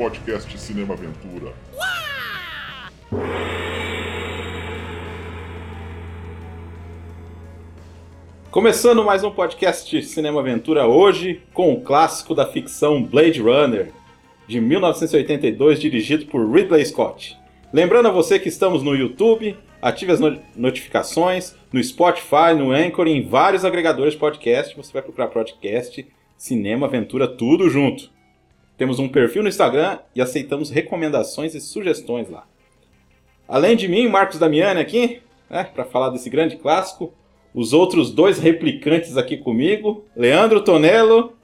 [0.00, 1.52] podcast Cinema Aventura.
[8.50, 13.92] Começando mais um podcast Cinema Aventura hoje com o clássico da ficção Blade Runner
[14.48, 17.36] de 1982, dirigido por Ridley Scott.
[17.70, 23.06] Lembrando a você que estamos no YouTube, ative as no notificações, no Spotify, no Anchor
[23.06, 24.74] e em vários agregadores de podcast.
[24.74, 26.06] Você vai procurar podcast,
[26.38, 28.18] cinema, aventura, tudo junto.
[28.80, 32.46] Temos um perfil no Instagram e aceitamos recomendações e sugestões lá.
[33.46, 35.20] Além de mim, Marcos Damiani aqui,
[35.50, 37.12] né, para falar desse grande clássico,
[37.54, 41.34] os outros dois replicantes aqui comigo, Leandro Tonello.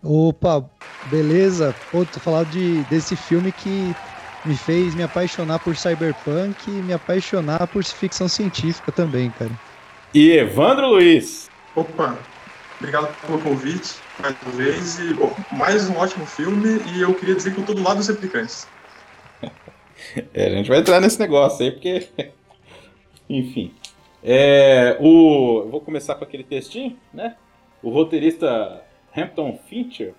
[0.00, 0.64] Opa,
[1.10, 1.74] beleza?
[1.90, 3.92] Pô, tô falando de, desse filme que
[4.44, 9.50] me fez me apaixonar por cyberpunk e me apaixonar por ficção científica também, cara.
[10.14, 11.50] E Evandro Luiz.
[11.74, 12.16] Opa,
[12.78, 14.98] obrigado pelo convite mais uma vez.
[14.98, 17.98] E, bom, mais um ótimo filme e eu queria dizer que eu tô do lado
[17.98, 18.66] dos replicantes.
[20.32, 22.08] é, a gente vai entrar nesse negócio aí, porque.
[23.28, 23.74] Enfim.
[24.22, 27.36] É, o, eu vou começar com aquele textinho, né?
[27.82, 28.82] O roteirista
[29.14, 30.14] Hampton Fincher,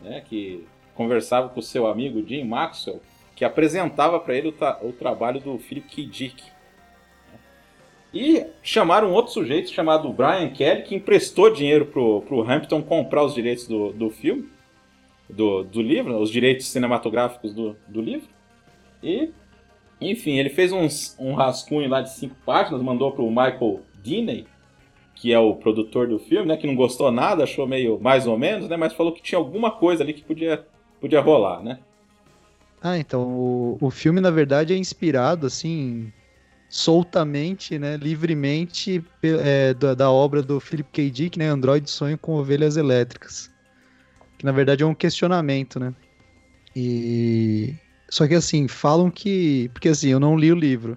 [0.00, 3.00] né, que conversava com seu amigo Jim Maxwell,
[3.34, 6.06] que apresentava para ele o, tra o, trabalho do Philip K.
[6.06, 6.44] Dick.
[8.12, 13.34] E chamaram outro sujeito chamado Brian Kelly, que emprestou dinheiro pro, pro Hampton comprar os
[13.34, 14.48] direitos do, do filme,
[15.28, 18.28] do, do livro, os direitos cinematográficos do, do livro.
[19.00, 19.30] E,
[20.00, 24.46] enfim, ele fez uns, um rascunho lá de cinco páginas, mandou pro Michael Diney,
[25.14, 28.36] que é o produtor do filme, né, que não gostou nada, achou meio mais ou
[28.36, 30.66] menos, né, mas falou que tinha alguma coisa ali que podia,
[31.00, 31.78] podia rolar, né.
[32.82, 36.10] Ah, então o, o filme na verdade é inspirado assim
[36.70, 41.10] soltamente, né, livremente é, da, da, obra do Philip K.
[41.10, 43.50] Dick, né, Android Sonho com Ovelhas Elétricas,
[44.38, 45.92] que na verdade é um questionamento, né.
[46.74, 47.74] E
[48.08, 50.96] só que assim falam que, porque assim eu não li o livro,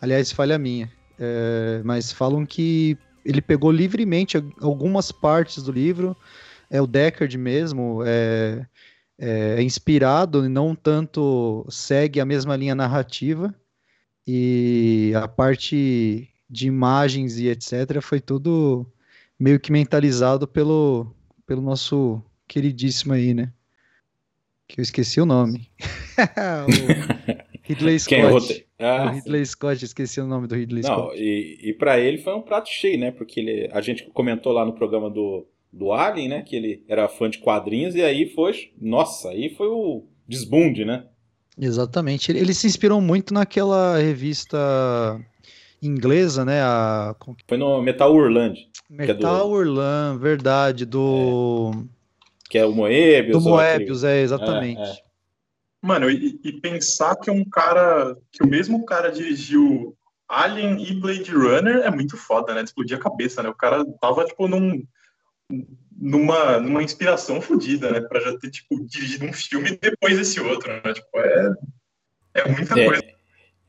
[0.00, 0.88] aliás falha minha,
[1.18, 6.16] é, mas falam que ele pegou livremente algumas partes do livro,
[6.70, 8.64] é o Deckard mesmo, é,
[9.18, 13.52] é, inspirado e não tanto segue a mesma linha narrativa,
[14.30, 18.02] e a parte de imagens e etc.
[18.02, 18.86] foi tudo
[19.40, 21.14] meio que mentalizado pelo,
[21.46, 23.50] pelo nosso queridíssimo aí, né?
[24.68, 25.70] Que eu esqueci o nome.
[27.56, 28.66] o Ridley Scott.
[28.78, 31.16] Ah, o Ridley Scott, esqueci o nome do Ridley Não, Scott.
[31.18, 33.10] E, e para ele foi um prato cheio, né?
[33.10, 36.42] Porque ele, a gente comentou lá no programa do, do Alien, né?
[36.42, 38.72] Que ele era fã de quadrinhos, e aí foi.
[38.78, 41.06] Nossa, aí foi o desbunde, né?
[41.58, 42.30] Exatamente.
[42.30, 44.58] Ele, ele se inspirou muito naquela revista
[45.82, 46.62] inglesa, né?
[46.62, 47.14] A...
[47.46, 48.68] Foi no Metal Urland.
[48.88, 49.50] Metal é do...
[49.50, 51.72] Urland, verdade, do.
[51.74, 51.98] É.
[52.48, 53.42] Que é o Moebius.
[53.42, 54.20] Do Moebius, aquele...
[54.20, 54.80] é, exatamente.
[54.80, 54.96] É, é.
[55.82, 58.16] Mano, e, e, pensar que um cara.
[58.32, 59.96] que o mesmo cara dirigiu
[60.28, 62.62] Alien e Blade Runner é muito foda, né?
[62.62, 63.48] Explodir a cabeça, né?
[63.48, 64.82] O cara tava, tipo, num
[66.00, 68.00] numa, numa inspiração fodida, né?
[68.00, 70.92] Pra já ter, tipo, dirigido um filme depois desse outro, né?
[70.92, 71.54] Tipo, é,
[72.34, 73.02] é muita é, coisa.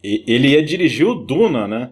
[0.04, 1.92] Ele ia dirigir o Duna, né?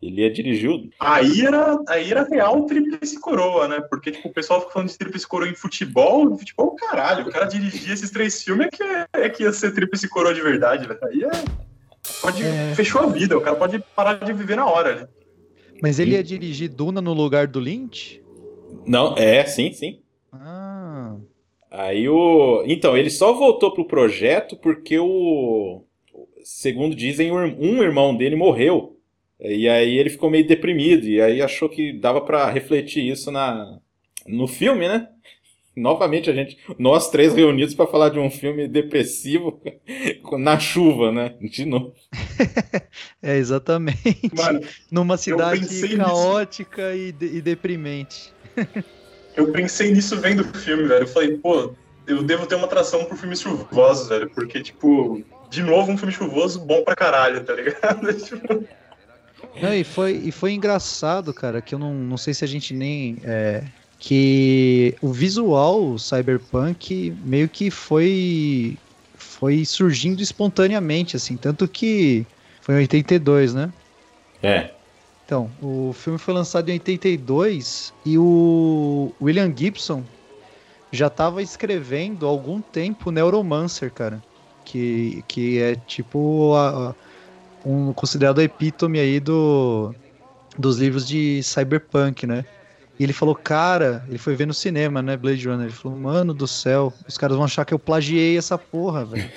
[0.00, 0.88] Ele ia dirigir o...
[1.00, 3.80] Aí era, aí era real tríplice coroa, né?
[3.90, 7.26] Porque, tipo, o pessoal fica falando de tríplice coroa em futebol, futebol, caralho.
[7.26, 10.34] O cara dirigir esses três filmes é que, é, é que ia ser tríplice coroa
[10.34, 11.00] de verdade, velho.
[11.04, 11.68] Aí é...
[12.20, 12.74] Pode, é...
[12.76, 15.08] Fechou a vida, o cara pode parar de viver na hora, né?
[15.82, 18.22] Mas ele ia dirigir Duna no lugar do Lynch?
[18.86, 20.00] Não, é, sim, sim.
[20.32, 21.16] Ah.
[21.70, 22.64] Aí o.
[22.66, 25.84] Então, ele só voltou pro projeto porque o.
[26.42, 28.96] Segundo dizem, um irmão dele morreu.
[29.40, 31.06] E aí ele ficou meio deprimido.
[31.06, 33.78] E aí achou que dava para refletir isso na,
[34.26, 35.08] no filme, né?
[35.76, 39.62] Novamente a gente, nós três reunidos para falar de um filme depressivo
[40.36, 41.36] na chuva, né?
[41.40, 41.94] De novo.
[43.22, 44.30] é exatamente.
[44.34, 48.32] Mano, Numa cidade caótica e, de, e deprimente
[49.36, 51.04] eu pensei nisso vendo o filme, velho.
[51.04, 51.72] Eu falei, pô,
[52.06, 54.30] eu devo ter uma atração por filmes chuvosos, velho.
[54.30, 58.12] Porque, tipo, de novo, um filme chuvoso bom pra caralho, tá ligado?
[58.18, 58.64] tipo...
[59.60, 62.74] Não, e foi, e foi engraçado, cara, que eu não, não sei se a gente
[62.74, 63.18] nem.
[63.24, 63.64] É,
[63.98, 68.76] que o visual cyberpunk meio que foi.
[69.16, 71.36] Foi surgindo espontaneamente, assim.
[71.36, 72.26] Tanto que
[72.60, 73.72] foi em 82, né?
[74.42, 74.70] É.
[75.28, 80.02] Então, o filme foi lançado em 82 e o William Gibson
[80.90, 84.22] já estava escrevendo há algum tempo Neuromancer, cara.
[84.64, 86.94] Que, que é tipo a,
[87.62, 89.94] um considerado a epítome aí do,
[90.58, 92.42] dos livros de cyberpunk, né?
[92.98, 95.66] E ele falou, cara, ele foi ver no cinema, né, Blade Runner.
[95.66, 99.30] Ele falou, mano do céu, os caras vão achar que eu plagiei essa porra, velho.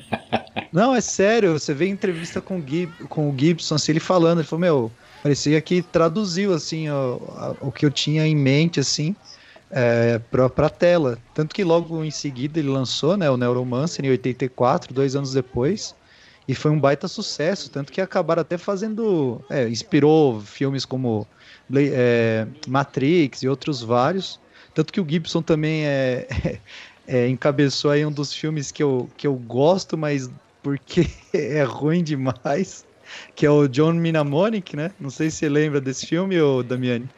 [0.72, 4.38] Não, é sério, você vê entrevista com o, Gib, com o Gibson, assim, ele falando,
[4.38, 4.92] ele falou, meu,
[5.26, 7.20] parecia que traduziu, assim, o,
[7.60, 9.16] o que eu tinha em mente, assim,
[9.72, 11.18] é, pra tela.
[11.34, 15.96] Tanto que logo em seguida ele lançou, né, o Neuromancer em 84, dois anos depois,
[16.46, 21.26] e foi um baita sucesso, tanto que acabaram até fazendo, é, inspirou filmes como
[21.74, 24.38] é, Matrix e outros vários.
[24.72, 26.28] Tanto que o Gibson também é,
[27.04, 30.30] é, encabeçou aí um dos filmes que eu, que eu gosto, mas
[30.62, 32.85] porque é ruim demais,
[33.34, 34.92] que é o John Mnemonic, né?
[35.00, 37.08] Não sei se você lembra desse filme, ô Damiani.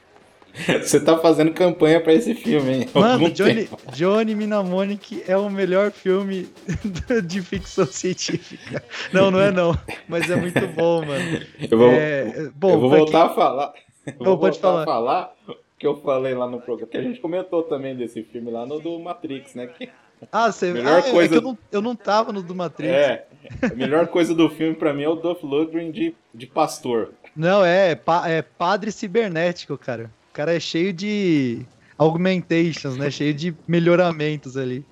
[0.83, 2.89] Você tá fazendo campanha para esse filme, hein?
[2.93, 6.49] Mano, Johnny, Johnny Mnemonic é o melhor filme
[7.25, 8.83] de ficção científica.
[9.13, 11.47] Não, não é não, mas é muito bom, mano.
[11.71, 13.31] Eu vou, é, bom, eu vou voltar quem...
[13.31, 13.73] a falar.
[14.19, 14.85] Vou pode falar.
[14.85, 15.35] falar
[15.79, 18.81] que eu falei lá no programa, que a gente comentou também desse filme lá no
[18.81, 19.69] do Matrix, né?
[19.69, 19.89] Que
[20.31, 21.35] ah, você melhor ah, coisa...
[21.35, 22.93] É eu, não, eu não tava no do Matrix.
[22.93, 23.27] É,
[23.63, 27.11] a melhor coisa do filme para mim é o Duff Lundgren de, de pastor.
[27.35, 30.11] Não, é, pa, é padre cibernético, cara.
[30.31, 31.65] O cara é cheio de
[31.97, 33.11] augmentations, né?
[33.11, 34.85] Cheio de melhoramentos ali.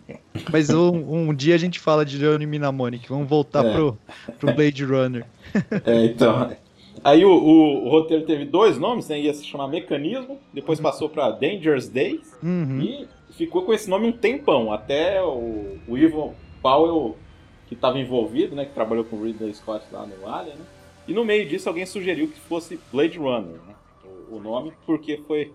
[0.51, 3.09] Mas um, um dia a gente fala de Johnny Mnemonic.
[3.09, 3.73] Vamos voltar é.
[3.73, 3.99] pro,
[4.39, 5.25] pro Blade Runner.
[5.85, 6.51] É, então.
[7.05, 9.21] Aí o, o, o, roteiro teve dois nomes, né?
[9.21, 12.81] Ia se chamar Mecanismo, depois passou para Dangerous Days uhum.
[12.81, 17.17] e ficou com esse nome um tempão, até o, o Ivan Powell,
[17.67, 18.65] que estava envolvido, né?
[18.65, 20.65] Que trabalhou com o Ridley Scott lá no Alien, né?
[21.07, 23.75] E no meio disso alguém sugeriu que fosse Blade Runner, né?
[24.31, 25.53] O, o nome, porque foi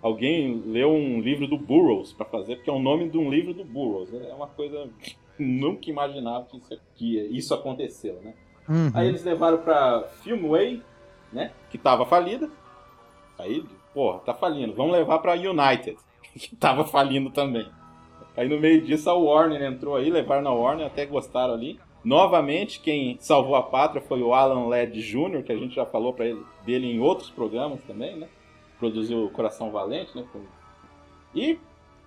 [0.00, 3.52] alguém leu um livro do Burroughs para fazer, porque é o nome de um livro
[3.52, 4.10] do Burroughs.
[4.10, 4.28] Né?
[4.30, 4.88] É uma coisa
[5.38, 8.34] nunca imaginava que isso, que isso aconteceu, né?
[8.68, 8.90] Uhum.
[8.94, 10.82] Aí eles levaram pra Filmway,
[11.32, 11.52] né?
[11.70, 12.50] Que tava falida.
[13.38, 14.74] Aí, porra, tá falindo.
[14.74, 15.96] Vamos levar pra United,
[16.38, 17.66] que tava falindo também.
[18.36, 21.78] Aí no meio disso a Warner entrou aí, levaram na Warner, até gostaram ali.
[22.04, 26.12] Novamente, quem salvou a pátria foi o Alan Ladd Jr., que a gente já falou
[26.12, 28.28] para ele dele em outros programas também, né?
[28.78, 30.24] Produziu Coração Valente, né?
[31.34, 31.58] E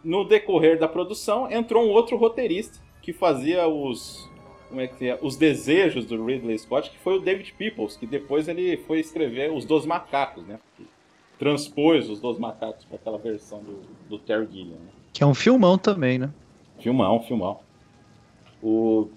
[0.04, 4.30] no decorrer da produção entrou um outro roteirista que fazia os
[4.68, 8.06] como é que é, os desejos do Ridley Scott, que foi o David Peoples, que
[8.06, 10.60] depois ele foi escrever os Dois Macacos, né?
[11.40, 14.76] Transpôs os Dois Macacos para aquela versão do, do Terry Gilliam.
[14.76, 14.92] Né?
[15.14, 16.30] Que é um filmão também, né?
[16.80, 17.60] Filmão, filmão.
[18.62, 19.10] O...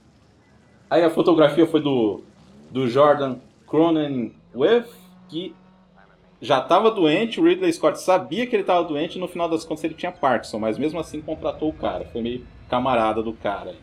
[0.89, 2.23] Aí a fotografia foi do,
[2.71, 3.37] do Jordan
[3.67, 4.89] Cronenweth,
[5.29, 5.55] que
[6.41, 9.65] já estava doente, o Ridley Scott sabia que ele estava doente e no final das
[9.65, 13.75] contas ele tinha Parkinson, mas mesmo assim contratou o cara, foi meio camarada do cara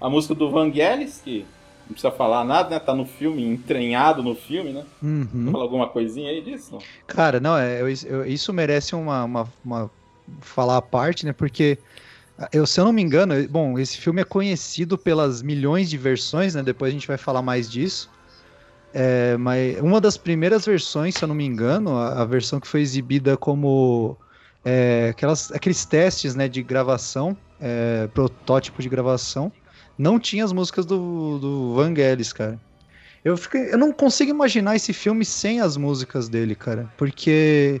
[0.00, 1.46] a música do Vangelis, que
[1.86, 2.78] não precisa falar nada, né?
[2.78, 4.84] Tá no filme, entranhado no filme, né?
[5.02, 5.50] Uhum.
[5.52, 6.78] Fala alguma coisinha aí disso?
[7.06, 7.88] Cara, não, é, eu,
[8.26, 9.90] isso merece uma, uma, uma,
[10.40, 11.32] falar a parte, né?
[11.32, 11.78] Porque,
[12.52, 16.54] eu, se eu não me engano, bom, esse filme é conhecido pelas milhões de versões,
[16.54, 16.62] né?
[16.62, 18.10] Depois a gente vai falar mais disso.
[18.92, 22.66] É, mas uma das primeiras versões, se eu não me engano, a, a versão que
[22.66, 24.16] foi exibida como
[24.64, 29.52] é, aquelas, aqueles testes né, de gravação, é, protótipo de gravação,
[29.98, 32.60] não tinha as músicas do, do Vangelis, cara.
[33.24, 36.88] Eu, fiquei, eu não consigo imaginar esse filme sem as músicas dele, cara.
[36.96, 37.80] Porque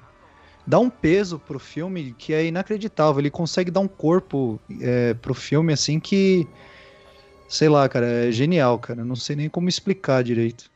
[0.66, 3.20] dá um peso pro filme que é inacreditável.
[3.20, 6.46] Ele consegue dar um corpo é, pro filme, assim, que.
[7.48, 9.04] Sei lá, cara, é genial, cara.
[9.04, 10.68] Não sei nem como explicar direito.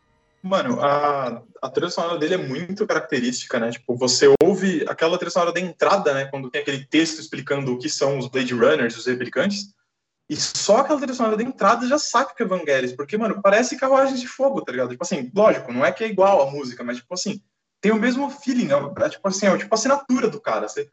[0.43, 3.73] Mano, a, a trilha sonora dele é muito característica, né?
[3.73, 6.27] Tipo, você ouve aquela trilha sonora da entrada, né?
[6.27, 9.75] Quando tem aquele texto explicando o que são os Blade Runners, os replicantes.
[10.31, 13.77] E só aquela trilha sonora da entrada já saca que é Vangelis, porque, mano, parece
[13.77, 14.91] carruagens de fogo, tá ligado?
[14.91, 17.43] Tipo assim, lógico, não é que é igual a música, mas, tipo assim,
[17.81, 18.77] tem o mesmo feeling, né?
[19.01, 20.69] É, tipo assim, é tipo a assinatura do cara.
[20.69, 20.89] Você,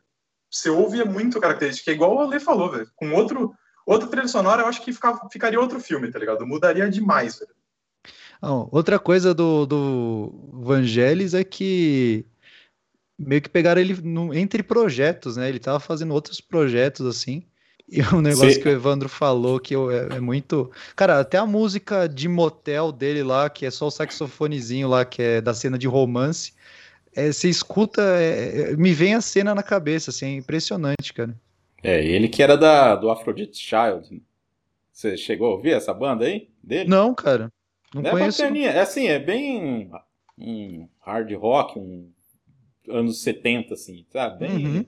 [0.49, 2.89] você ouve é muito característica, é igual o Ale falou, velho.
[2.95, 3.53] Com outro,
[3.85, 6.43] outra trilha sonora, eu acho que fica, ficaria outro filme, tá ligado?
[6.43, 7.51] Mudaria demais, velho.
[8.71, 12.25] Outra coisa do, do Vangelis é que
[13.19, 15.47] meio que pegaram ele no, entre projetos, né?
[15.47, 17.43] Ele tava fazendo outros projetos, assim.
[17.89, 18.61] E um negócio Sim.
[18.61, 20.69] que o Evandro falou que eu, é, é, muito.
[20.95, 25.21] Cara, até a música de motel dele lá, que é só o saxofonezinho lá, que
[25.21, 26.53] é da cena de romance.
[27.15, 31.33] É, você escuta, é, é me vem a cena na cabeça, assim, é impressionante, cara.
[31.81, 34.21] É, ele que era da, do Aphrodite Child.
[34.91, 36.49] Você chegou a ouvir essa banda aí?
[36.61, 36.89] Dele?
[36.89, 37.51] Não, cara.
[37.93, 38.41] Não é conheço.
[38.41, 38.71] Bacaninha.
[38.71, 39.89] É assim, é bem
[40.37, 42.11] um hard rock, um
[42.89, 44.47] anos 70, assim, sabe?
[44.47, 44.85] Bem, uhum.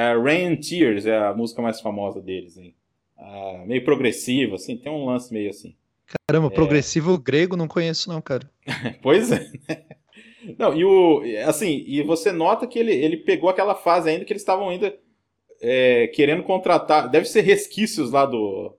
[0.00, 2.74] É, Rain Tears é a música mais famosa deles, hein?
[3.18, 5.76] Ah, meio progressivo, assim, tem um lance meio assim.
[6.26, 6.50] Caramba, é...
[6.50, 8.50] progressivo grego não conheço não, cara.
[9.02, 9.46] pois é.
[10.58, 11.20] Não, e o.
[11.46, 14.96] Assim, e você nota que ele, ele pegou aquela fase ainda que eles estavam ainda
[15.60, 17.10] é, querendo contratar.
[17.10, 18.74] Deve ser resquícios lá do.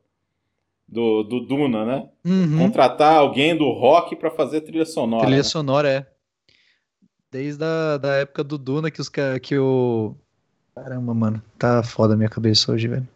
[0.87, 2.09] Do, do Duna, né?
[2.25, 2.57] Uhum.
[2.57, 5.23] Contratar alguém do rock pra fazer trilha sonora.
[5.23, 5.43] Trilha né?
[5.43, 6.05] sonora, é.
[7.31, 9.09] Desde a da época do Duna que, os,
[9.41, 10.17] que o.
[10.75, 11.41] Caramba, mano.
[11.57, 13.07] Tá foda a minha cabeça hoje, velho.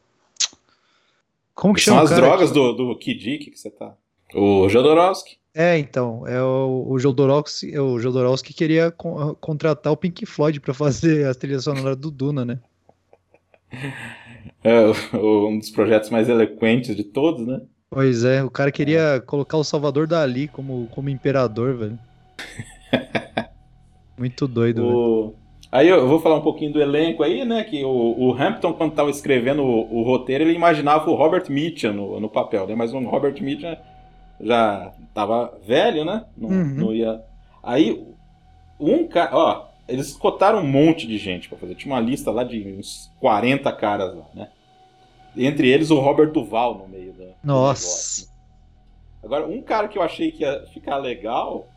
[1.53, 3.93] Como que São chama o as drogas que- do, do Kid Dick que você tá.
[4.33, 5.37] O Jodorowsky.
[5.53, 6.27] É, então.
[6.27, 11.27] É o, o Jodorowsky, é o Jodorowsky queria con- contratar o Pink Floyd pra fazer
[11.27, 12.59] a trilha sonora do Duna, né?
[14.63, 14.85] É,
[15.15, 17.61] o- um dos projetos mais eloquentes de todos, né?
[17.89, 21.99] Pois é, o cara queria colocar o Salvador Dali como, como imperador, velho.
[24.17, 25.35] Muito doido, velho.
[25.75, 27.61] Aí eu vou falar um pouquinho do elenco aí, né?
[27.65, 31.91] Que o, o Hampton, quando estava escrevendo o, o roteiro, ele imaginava o Robert Mitchum
[31.91, 32.73] no, no papel, né?
[32.75, 33.75] Mas o Robert Mitchum
[34.39, 36.23] já tava velho, né?
[36.37, 36.75] Não, Uhum.
[36.75, 37.21] não ia.
[37.61, 38.01] Aí,
[38.79, 39.35] um cara.
[39.35, 41.75] Ó, eles cotaram um monte de gente pra fazer.
[41.75, 44.47] Tinha uma lista lá de uns 40 caras lá, né?
[45.35, 47.25] Entre eles o Robert Duval no meio da.
[47.25, 48.29] do Nossa.
[49.21, 51.67] Agora, um cara que eu achei que ia ficar legal,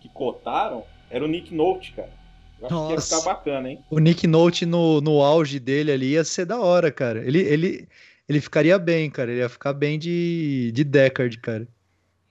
[0.00, 2.21] que cotaram, era o Nick Note, cara.
[2.68, 3.18] Que ia Nossa.
[3.18, 3.80] ficar bacana, hein?
[3.90, 7.24] O Nick Note no, no auge dele ali ia ser da hora, cara.
[7.26, 7.88] Ele, ele,
[8.28, 9.30] ele ficaria bem, cara.
[9.30, 11.66] Ele ia ficar bem de, de Deckard, cara.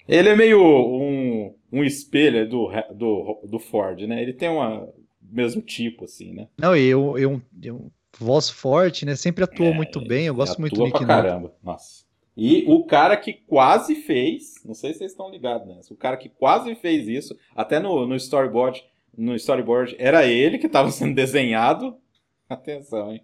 [0.07, 4.21] Ele é meio um, um espelho do, do, do Ford, né?
[4.21, 4.87] Ele tem uma
[5.21, 6.47] mesmo tipo, assim, né?
[6.57, 9.15] Não, e eu, eu, eu voz forte, né?
[9.15, 10.25] Sempre atuou É, muito bem.
[10.25, 11.27] Eu gosto muito do atua Nick pra Note.
[11.27, 11.53] caramba.
[11.63, 12.03] Nossa.
[12.35, 16.15] E o cara que quase fez, não sei se vocês estão ligados nessa, o cara
[16.17, 18.83] que quase fez isso, até no, no storyboard,
[19.17, 21.95] no storyboard era ele que estava sendo desenhado.
[22.49, 23.23] Atenção, hein?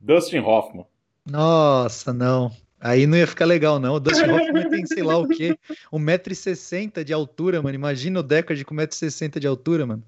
[0.00, 0.86] Dustin Hoffman.
[1.24, 2.50] Nossa, não.
[2.80, 3.94] Aí não ia ficar legal, não.
[3.94, 5.56] O Dustin Hoffman tem, sei lá o quê,
[5.92, 7.74] 1,60m de altura, mano.
[7.74, 10.04] Imagina o Deckard com 1,60m de altura, mano.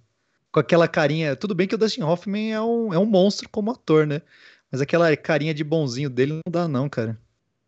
[0.51, 1.37] Com aquela carinha.
[1.37, 4.21] Tudo bem que o Dustin Hoffman é um, é um monstro como ator, né?
[4.73, 7.17] Mas aquela carinha de bonzinho dele não dá, não, cara.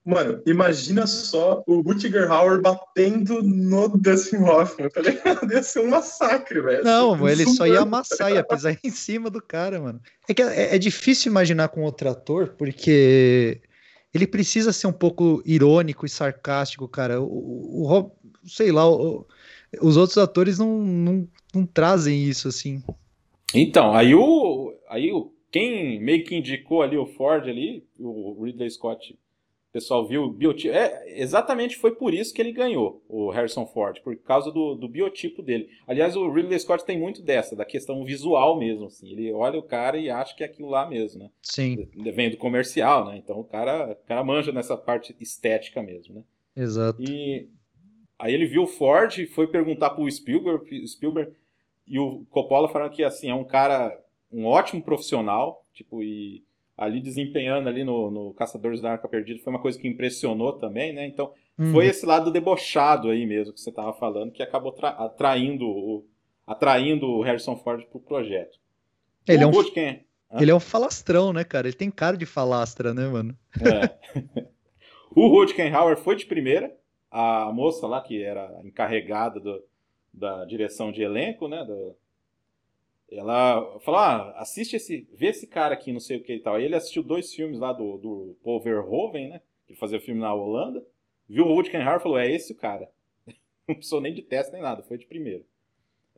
[0.07, 5.53] Mano, imagina só o Rutger Hauer batendo no Dustin Hoffman, tá ligado?
[5.53, 6.85] Ia ser um massacre, velho.
[6.85, 10.01] Não, ele só ia Super- amassar, ia pisar em cima do cara, mano.
[10.29, 13.61] É que é, é difícil imaginar com outro ator, porque
[14.15, 17.21] ele precisa ser um pouco irônico e sarcástico, cara.
[17.21, 18.13] O, o- o Rob-
[18.47, 19.27] sei lá, o-
[19.83, 22.81] os outros atores não, não, não trazem isso, assim.
[23.53, 24.73] Então, aí o.
[24.89, 25.33] Aí o.
[25.51, 29.19] Quem meio que indicou ali o Ford ali, o Ridley Scott,
[29.77, 30.75] pessoal viu o biotipo.
[30.75, 34.89] É, exatamente foi por isso que ele ganhou, o Harrison Ford, por causa do, do
[34.89, 35.69] biotipo dele.
[35.87, 39.11] Aliás, o Ridley Scott tem muito dessa, da questão visual mesmo, assim.
[39.11, 41.31] Ele olha o cara e acha que é aquilo lá mesmo, né?
[41.43, 43.19] Sim, Vem do comercial, né?
[43.19, 46.23] Então o cara, o cara manja nessa parte estética mesmo, né?
[46.57, 47.03] exato.
[47.03, 47.47] E
[48.19, 51.33] aí ele viu o Ford e foi perguntar pro Spielberg, Spielberg
[51.87, 53.95] e o Coppola falaram que assim, é um cara,
[54.33, 56.46] um ótimo profissional, tipo, e
[56.77, 60.93] ali desempenhando ali no, no Caçadores da Arca Perdida foi uma coisa que impressionou também,
[60.93, 61.07] né?
[61.07, 64.91] Então Hum, foi esse lado debochado aí mesmo que você tava falando que acabou tra-
[64.91, 66.07] atraindo o
[66.47, 68.59] atraindo o Harrison Ford pro projeto.
[69.27, 70.39] Ele é o um- Rutger- Hã?
[70.43, 71.67] Ele é um falastrão, né, cara?
[71.69, 73.35] Ele tem cara de falastra, né, mano?
[73.61, 73.97] É.
[75.15, 76.77] o Rutger Hauer foi de primeira.
[77.11, 79.63] A moça lá, que era encarregada do-
[80.13, 81.65] da direção de elenco, né?
[81.65, 81.97] do-
[83.11, 85.09] ela falou: ah, assiste esse.
[85.15, 86.55] Vê esse cara aqui, não sei o que e tal.
[86.57, 89.41] Aí ele assistiu dois filmes lá do, do Paul Verhoeven, né?
[89.67, 90.85] Que fazia filme na Holanda.
[91.29, 92.89] Viu o Rutger Hauer e falou: é esse o cara.
[93.69, 95.45] Não precisou nem de teste nem nada, foi de primeira.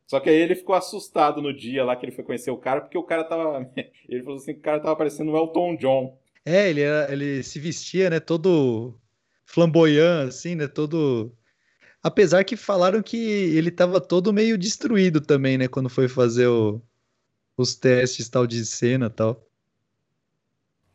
[0.07, 2.81] Só que aí ele ficou assustado no dia lá que ele foi conhecer o cara,
[2.81, 3.71] porque o cara tava.
[4.09, 6.19] Ele falou assim o cara tava parecendo o Elton John.
[6.47, 8.99] É, ele, era- ele se vestia, né, todo
[9.45, 11.37] flamboyant, assim, né, todo...
[12.03, 16.81] Apesar que falaram que ele tava todo meio destruído também, né, quando foi fazer o-
[17.57, 19.45] os testes tal de cena e tal.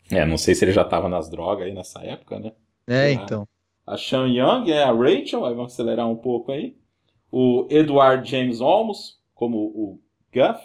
[0.10, 2.54] É, não sei se ele já tava nas drogas aí nessa época, né?
[2.88, 3.48] É, então.
[3.86, 6.78] A Sean Young é a Rachel, aí vamos acelerar um pouco aí.
[7.32, 10.00] O Edward James Olmos como o
[10.34, 10.62] Guff.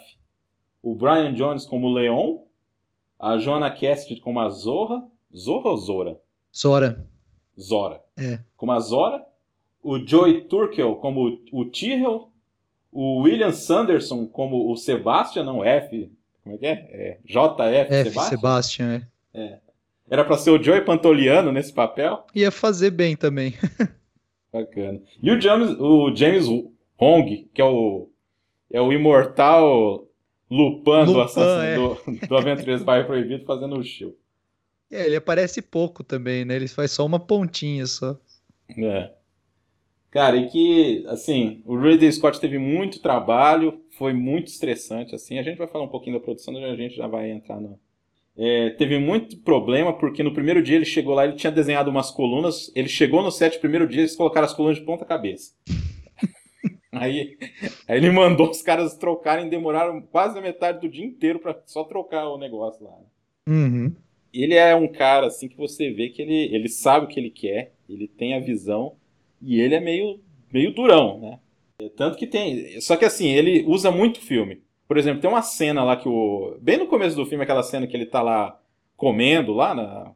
[0.81, 2.37] O Brian Jones como o Leon.
[3.19, 5.03] A Joanna Cassidy como a Zorra.
[5.35, 6.21] Zorra ou Zora?
[6.51, 7.05] Sora.
[7.59, 8.01] Zora.
[8.17, 8.39] É.
[8.55, 9.25] Como a Zora.
[9.81, 12.29] O Joey Turkel como o Tyrrell.
[12.91, 16.11] O William Sanderson como o Sebastian, não F.
[16.43, 16.71] Como é que é?
[16.71, 18.09] é JF F.
[18.09, 18.29] Sebastian.
[18.29, 19.59] Sebastian, é.
[20.09, 22.25] Era pra ser o Joey Pantoliano nesse papel.
[22.33, 23.53] Ia fazer bem também.
[24.51, 24.99] Bacana.
[25.21, 26.47] E o James, o James
[26.99, 28.09] Hong, que é o,
[28.71, 30.07] é o imortal
[30.49, 31.75] Lupin, do, Lupin, assassino, é.
[31.75, 34.15] do, do Aventureiros Bairro Proibido fazendo o show.
[34.91, 38.17] É, ele aparece pouco também, né, ele faz só uma pontinha só.
[38.75, 39.11] É.
[40.11, 45.37] Cara, e que, assim, o Ridley Scott teve muito trabalho, foi muito estressante, assim.
[45.37, 47.79] A gente vai falar um pouquinho da produção, a gente já vai entrar no.
[48.35, 52.09] É, teve muito problema, porque no primeiro dia ele chegou lá, ele tinha desenhado umas
[52.09, 55.53] colunas, ele chegou no set, primeiro dia, eles colocaram as colunas de ponta cabeça.
[56.93, 57.37] aí,
[57.87, 61.83] aí ele mandou os caras trocarem, demoraram quase a metade do dia inteiro para só
[61.83, 62.97] trocar o negócio lá.
[63.47, 63.93] Uhum.
[64.33, 67.29] Ele é um cara, assim, que você vê que ele, ele sabe o que ele
[67.29, 68.95] quer, ele tem a visão,
[69.41, 70.19] e ele é meio,
[70.51, 71.39] meio durão, né?
[71.95, 72.79] Tanto que tem.
[72.81, 74.61] Só que assim, ele usa muito filme.
[74.87, 76.57] Por exemplo, tem uma cena lá que o.
[76.61, 78.59] Bem no começo do filme, aquela cena que ele tá lá
[78.97, 80.11] comendo lá na,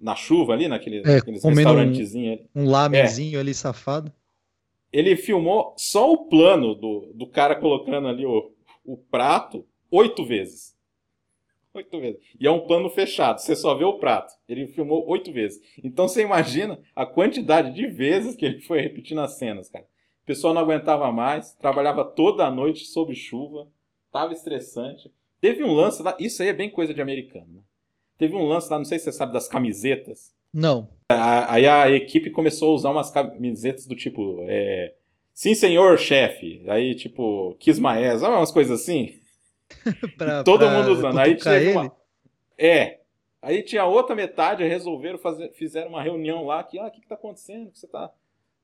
[0.00, 2.38] na chuva ali, naquele, É, naqueles restaurantezinhos.
[2.40, 2.48] ali.
[2.54, 4.12] Um lamenzinho ali safado.
[4.92, 8.52] Ele filmou só o plano do, do cara colocando ali o,
[8.84, 10.76] o prato oito vezes.
[11.72, 12.20] Oito vezes.
[12.38, 14.34] E é um plano fechado, você só vê o prato.
[14.48, 15.60] Ele filmou oito vezes.
[15.82, 19.86] Então você imagina a quantidade de vezes que ele foi repetindo as cenas, cara.
[20.22, 23.68] O pessoal não aguentava mais, trabalhava toda a noite sob chuva,
[24.10, 25.12] tava estressante.
[25.40, 27.60] Teve um lance lá, isso aí é bem coisa de americano, né?
[28.18, 30.34] Teve um lance lá, não sei se você sabe, das camisetas.
[30.52, 30.88] Não.
[31.08, 34.92] Aí a equipe começou a usar umas camisetas do tipo, é,
[35.32, 36.62] sim senhor, chefe.
[36.66, 39.19] Aí tipo, kiss my ass, umas coisas assim.
[40.16, 41.18] Pra- Todo pra mundo usando.
[41.18, 41.92] Aí teve uma...
[42.58, 43.00] É.
[43.42, 47.08] Aí tinha outra metade, resolveram fazer, fizeram uma reunião lá que, ah, o que, que
[47.08, 47.70] tá acontecendo?
[47.70, 48.12] Que você tá,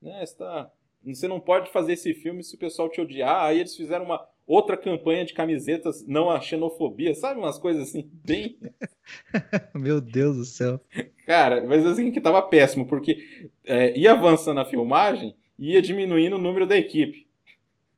[0.03, 0.71] né, você tá,
[1.03, 3.45] você não pode fazer esse filme se o pessoal te odiar.
[3.45, 8.11] Aí eles fizeram uma outra campanha de camisetas não a xenofobia, sabe umas coisas assim
[8.25, 8.59] bem,
[9.75, 10.81] Meu Deus do céu.
[11.27, 16.37] cara, mas assim que tava péssimo porque é, ia avançando a filmagem, e ia diminuindo
[16.37, 17.27] o número da equipe.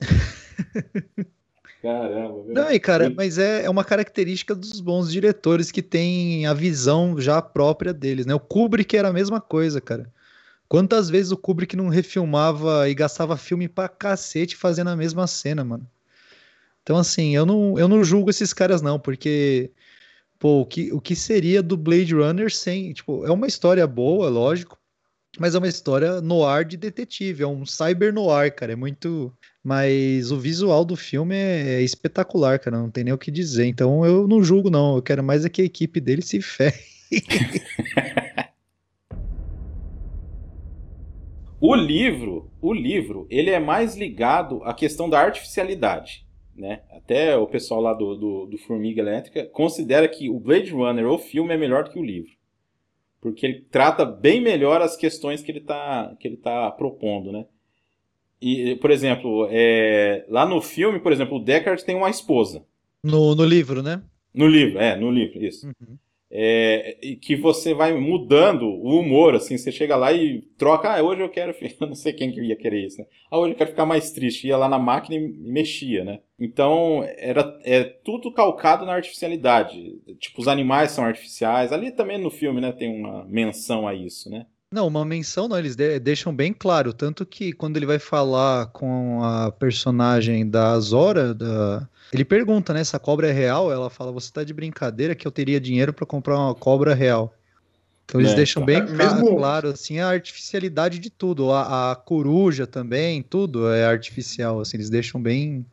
[1.83, 2.45] Caramba.
[2.49, 7.19] Não, e cara, mas é, é uma característica dos bons diretores que têm a visão
[7.21, 8.35] já própria deles, né?
[8.35, 10.13] O Kubrick era a mesma coisa, cara.
[10.69, 15.65] Quantas vezes o Kubrick não refilmava e gastava filme pra cacete fazendo a mesma cena,
[15.65, 15.89] mano?
[16.83, 19.71] Então, assim, eu não, eu não julgo esses caras, não, porque,
[20.39, 22.93] pô, o que, o que seria do Blade Runner sem.
[22.93, 24.78] Tipo, é uma história boa, lógico,
[25.39, 28.73] mas é uma história noir de detetive, é um cyber noir, cara.
[28.73, 29.33] É muito.
[29.63, 32.79] Mas o visual do filme é, é espetacular, cara.
[32.79, 33.67] Não tem nem o que dizer.
[33.67, 34.97] Então eu não julgo, não.
[34.97, 36.83] Eu quero mais é que a equipe dele se ferre.
[41.61, 46.25] O livro, o livro, ele é mais ligado à questão da artificialidade,
[46.55, 46.83] né?
[46.89, 51.19] Até o pessoal lá do, do, do Formiga Elétrica considera que o Blade Runner, o
[51.19, 52.31] filme, é melhor que o livro.
[53.21, 57.47] Porque ele trata bem melhor as questões que ele está que ele tá propondo, né?
[58.41, 62.65] E, por exemplo, é, lá no filme, por exemplo, o Deckard tem uma esposa.
[63.03, 64.01] No, no livro, né?
[64.33, 65.67] No livro, é, no livro, isso.
[65.67, 65.99] Uhum.
[66.31, 71.03] É, e que você vai mudando o humor, assim, você chega lá e troca, ah,
[71.03, 73.07] hoje eu quero, eu não sei quem que ia querer isso, né?
[73.31, 76.21] Ah, hoje eu quero ficar mais triste, ia lá na máquina e mexia, né?
[76.39, 82.31] Então, era é tudo calcado na artificialidade, tipo, os animais são artificiais, ali também no
[82.31, 84.47] filme, né, tem uma menção a isso, né?
[84.71, 88.67] Não, uma menção não, eles de- deixam bem claro, tanto que quando ele vai falar
[88.67, 91.89] com a personagem da Zora, da...
[92.13, 95.27] ele pergunta, né, se a cobra é real, ela fala, você tá de brincadeira que
[95.27, 97.35] eu teria dinheiro pra comprar uma cobra real.
[98.05, 98.97] Então eles É, deixam bem então.
[98.97, 104.61] ca- Mesmo- claro, assim, a artificialidade de tudo, a, a coruja também, tudo é artificial,
[104.61, 105.65] assim, eles deixam bem,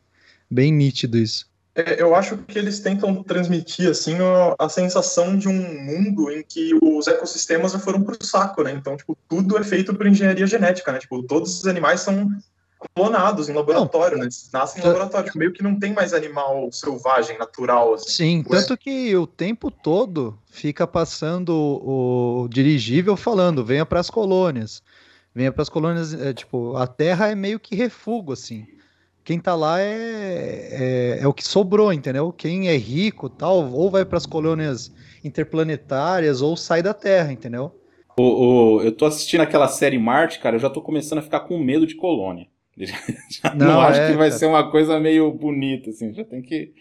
[0.50, 1.48] bem nítido isso.
[1.74, 5.52] É, eu acho que eles tentam transmitir assim a, a sensação de um
[5.84, 8.72] mundo em que os ecossistemas já foram pro saco, né?
[8.72, 10.98] Então, tipo, tudo é feito por engenharia genética, né?
[10.98, 12.30] Tipo, todos os animais são
[12.94, 14.24] clonados em laboratório, né?
[14.24, 15.26] Eles nascem em laboratório.
[15.26, 18.10] Tipo, meio que não tem mais animal selvagem, natural, assim.
[18.10, 18.60] Sim, Ué.
[18.60, 24.82] tanto que o tempo todo fica passando o dirigível falando, venha para as colônias.
[25.34, 28.66] Venha para as colônias, é, tipo, a Terra é meio que refúgio, assim.
[29.22, 29.88] Quem tá lá é,
[30.70, 32.32] é, é o que sobrou, entendeu?
[32.32, 34.90] Quem é rico tal, ou vai para as colônias
[35.24, 37.72] interplanetárias, ou sai da Terra, entendeu?
[38.18, 41.40] O, o- eu tô assistindo aquela série Marte, cara, eu já tô começando a ficar
[41.40, 42.46] com medo de colônia.
[43.30, 44.38] Já não, Não, acho é, que vai cara.
[44.38, 46.72] ser uma coisa meio bonita, assim, já tem que...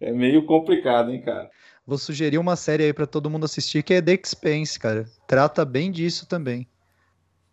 [0.00, 1.50] É meio complicado, hein, cara.
[1.86, 5.06] Vou sugerir uma série aí para todo mundo assistir, que é The Expanse, cara.
[5.26, 6.68] Trata bem disso também.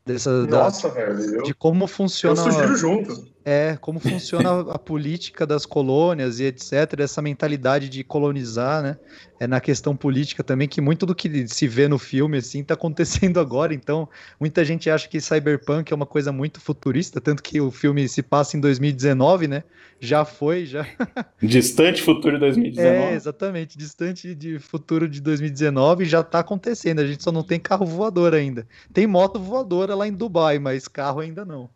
[0.06, 1.36] Dessa, da- Nossa, velho.
[1.38, 2.36] Eu, de como eu funciona.
[2.36, 3.26] sugiro junto.
[3.52, 8.96] É, como funciona a política das colônias e etc, essa mentalidade de colonizar, né?
[9.40, 12.76] É na questão política também que muito do que se vê no filme assim tá
[12.76, 14.08] acontecendo agora, então
[14.40, 18.22] muita gente acha que Cyberpunk é uma coisa muito futurista, tanto que o filme se
[18.22, 19.64] passa em 2019, né?
[20.00, 20.86] Já foi, já.
[21.42, 22.96] Distante futuro de 2019.
[22.96, 27.60] É, exatamente, distante de futuro de 2019 já tá acontecendo, a gente só não tem
[27.60, 28.68] carro voador ainda.
[28.94, 31.68] Tem moto voadora lá em Dubai, mas carro ainda não.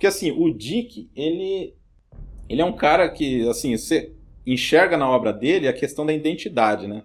[0.00, 1.74] Porque assim, o Dick, ele,
[2.48, 4.14] ele é um cara que, assim, você
[4.46, 7.02] enxerga na obra dele a questão da identidade, né?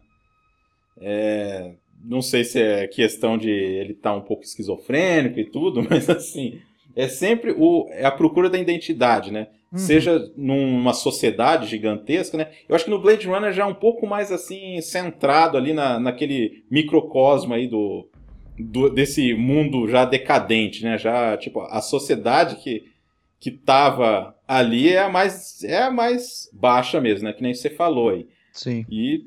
[1.01, 5.83] É, não sei se é questão de ele estar tá um pouco esquizofrênico e tudo,
[5.91, 6.61] mas assim,
[6.95, 9.49] é sempre o, é a procura da identidade, né?
[9.73, 9.77] Uhum.
[9.77, 12.47] Seja numa sociedade gigantesca, né?
[12.69, 15.99] Eu acho que no Blade Runner já é um pouco mais assim, centrado ali na,
[15.99, 18.07] naquele microcosmo aí do,
[18.57, 20.97] do, desse mundo já decadente, né?
[20.97, 22.91] Já, tipo, a sociedade que,
[23.39, 27.33] que tava ali é a mais, é a mais baixa mesmo, né?
[27.33, 28.27] Que nem você falou aí.
[28.51, 28.85] Sim.
[28.89, 29.25] E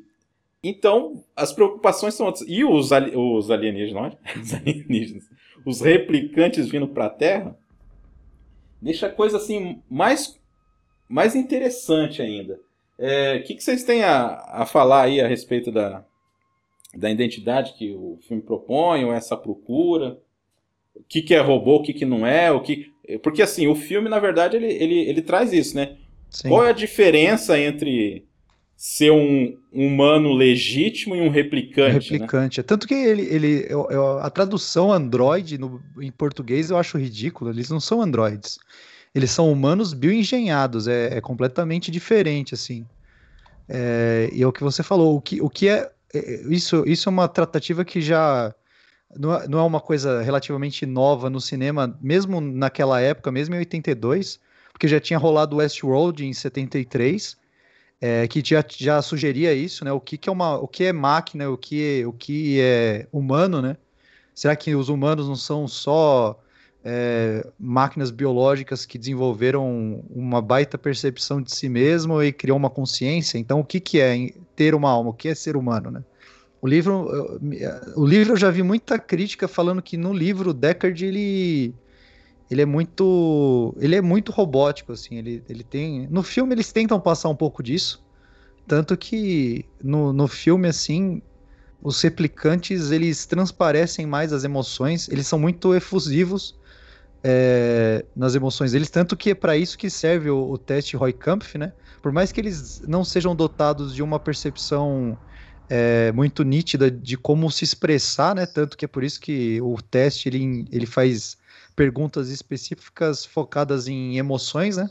[0.63, 2.45] então, as preocupações são outras.
[2.49, 5.25] E os, ali, os alienígenas, não Os alienígenas,
[5.65, 7.57] os replicantes vindo para a Terra,
[8.81, 10.39] deixa a coisa assim mais,
[11.09, 12.55] mais interessante ainda.
[12.55, 16.05] O é, que, que vocês têm a, a falar aí a respeito da,
[16.97, 20.19] da identidade que o filme propõe, ou essa procura.
[20.95, 22.93] O que, que é robô, o que, que não é, o que.
[23.23, 25.97] Porque assim, o filme, na verdade, ele, ele, ele traz isso, né?
[26.31, 26.49] Sim.
[26.49, 28.27] Qual é a diferença entre
[28.77, 32.13] ser um humano legítimo e um replicante?
[32.13, 32.19] Né?
[32.19, 32.61] replicante.
[32.61, 32.65] Né?
[32.67, 37.51] Tanto que ele, ele eu, eu, a tradução Android no, em português eu acho ridículo.
[37.51, 38.59] Eles não são androids.
[39.15, 40.87] Eles são humanos bioengenhados.
[40.87, 42.87] É, é completamente diferente, assim.
[43.69, 45.17] É, e é o que você falou.
[45.17, 45.91] O que, o que é,
[46.51, 48.55] isso, isso é uma tratativa que já
[49.17, 53.59] não é, não é uma coisa relativamente nova no cinema, mesmo naquela época, mesmo em
[53.59, 54.41] 82,
[54.73, 57.37] porque já tinha rolado Westworld em 73,
[58.01, 59.93] é, que já, já sugeria isso, né?
[59.93, 63.61] O que, que é uma, o que é máquina, o que, o que é humano,
[63.61, 63.77] né?
[64.35, 66.39] Será que os humanos não são só
[66.85, 73.39] é, máquinas biológicas que desenvolveram uma baita percepção de si mesmo e criou uma consciência.
[73.39, 75.11] Então, o que, que é ter uma alma?
[75.11, 76.03] O que é ser humano, né?
[76.61, 77.39] O livro,
[77.95, 81.73] o livro eu já vi muita crítica falando que no livro Deckard ele
[82.51, 86.99] ele é muito ele é muito robótico assim, ele, ele tem no filme eles tentam
[86.99, 88.05] passar um pouco disso,
[88.67, 91.23] tanto que no, no filme assim
[91.81, 96.58] os replicantes eles transparecem mais as emoções, eles são muito efusivos
[97.23, 101.13] é, nas emoções deles, tanto que é para isso que serve o, o teste Roy
[101.13, 101.73] Kampf, né?
[102.01, 105.19] Por mais que eles não sejam dotados de uma percepção
[105.69, 108.47] é, muito nítida de como se expressar, né?
[108.47, 111.37] Tanto que é por isso que o teste ele, ele faz
[111.75, 114.89] perguntas específicas focadas em emoções, né?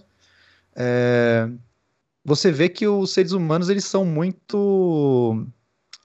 [0.76, 1.50] É,
[2.24, 5.48] você vê que os seres humanos eles são muito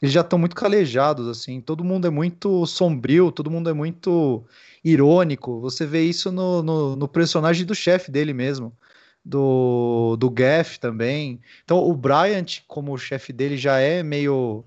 [0.03, 4.45] eles já estão muito calejados assim todo mundo é muito sombrio todo mundo é muito
[4.85, 5.61] irônico.
[5.61, 8.73] Você vê isso no, no, no personagem do chefe dele mesmo,
[9.25, 11.41] do, do Gaff também.
[11.65, 14.65] Então o Bryant, como chefe dele, já é meio.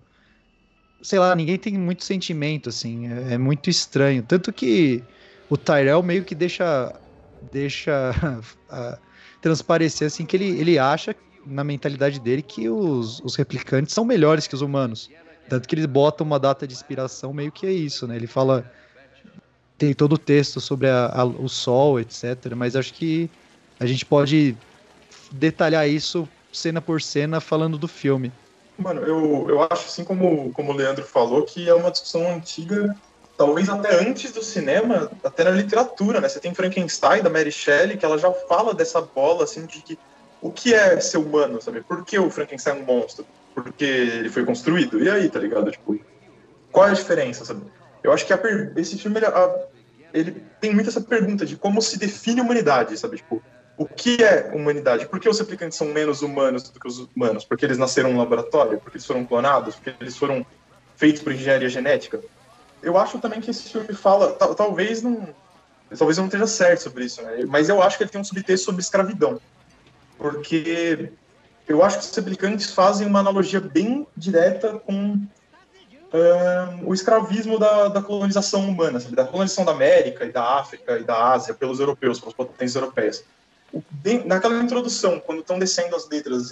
[1.02, 3.08] Sei lá, ninguém tem muito sentimento, assim.
[3.12, 4.24] É, é muito estranho.
[4.24, 5.04] Tanto que
[5.50, 6.94] o Tyrell meio que deixa.
[7.52, 8.14] deixa
[9.42, 14.48] transparecer assim que ele, ele acha na mentalidade dele que os, os replicantes são melhores
[14.48, 15.12] que os humanos.
[15.48, 18.16] Tanto que ele bota uma data de inspiração meio que é isso, né?
[18.16, 18.70] Ele fala
[19.78, 22.54] tem todo o texto sobre a, a, o sol, etc.
[22.56, 23.30] Mas acho que
[23.80, 24.56] a gente pode
[25.32, 28.32] detalhar isso cena por cena falando do filme.
[28.78, 32.96] Mano, eu, eu acho, assim como, como o Leandro falou, que é uma discussão antiga,
[33.38, 36.28] talvez até antes do cinema, até na literatura, né?
[36.28, 40.00] Você tem Frankenstein, da Mary Shelley, que ela já fala dessa bola, assim, de que
[40.42, 41.82] o que é ser humano, sabe?
[41.82, 43.26] Por que o Frankenstein é um monstro?
[43.56, 45.02] Porque ele foi construído.
[45.02, 45.72] E aí, tá ligado?
[45.72, 45.98] Tipo,
[46.72, 47.62] qual é a diferença, sabe?
[48.04, 48.40] Eu acho que a,
[48.76, 49.56] esse filme ele, a,
[50.14, 53.18] ele, tem muito essa pergunta de como se define humanidade, sabe?
[53.18, 53.42] Tipo,
[53.78, 55.08] o que é humanidade?
[55.08, 57.46] Por que os replicantes são menos humanos do que os humanos?
[57.46, 58.80] Porque eles nasceram no laboratório?
[58.80, 59.76] Porque eles foram clonados?
[59.76, 60.46] Porque eles foram
[60.96, 62.22] feitos por engenharia genética?
[62.82, 65.28] Eu acho também que esse filme fala, talvez não,
[65.98, 67.46] talvez não esteja certo sobre isso, né?
[67.48, 69.42] Mas eu acho que ele tem um subtexto sobre escravidão,
[70.18, 71.10] porque
[71.68, 75.20] eu acho que os replicantes fazem uma analogia bem direta com
[76.84, 79.16] o escravismo da, da colonização humana, sabe?
[79.16, 83.24] da colonização da América e da África e da Ásia pelos europeus, pelas potências europeias.
[84.26, 86.52] Naquela introdução, quando estão descendo as letras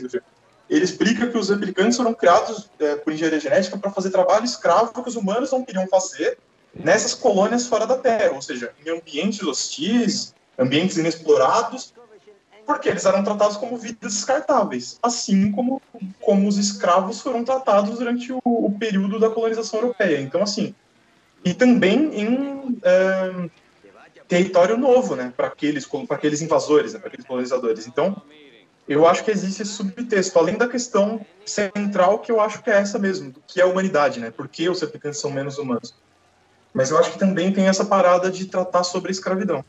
[0.69, 4.91] ele explica que os replicantes foram criados é, por engenharia genética para fazer trabalho escravo
[5.03, 6.37] que os humanos não queriam fazer
[6.73, 11.93] nessas colônias fora da Terra, ou seja, em ambientes hostis, ambientes inexplorados,
[12.65, 15.81] porque eles eram tratados como vidas descartáveis, assim como,
[16.21, 20.21] como os escravos foram tratados durante o, o período da colonização europeia.
[20.21, 20.73] Então, assim,
[21.43, 23.49] e também em é,
[24.27, 27.87] território novo, né, para aqueles, aqueles invasores, né, para aqueles colonizadores.
[27.87, 28.21] Então,
[28.87, 32.75] eu acho que existe esse subtexto, além da questão central, que eu acho que é
[32.75, 34.29] essa mesmo, que é a humanidade, né?
[34.29, 35.95] Por que os replicantes são menos humanos?
[36.73, 39.63] Mas eu acho que também tem essa parada de tratar sobre a escravidão.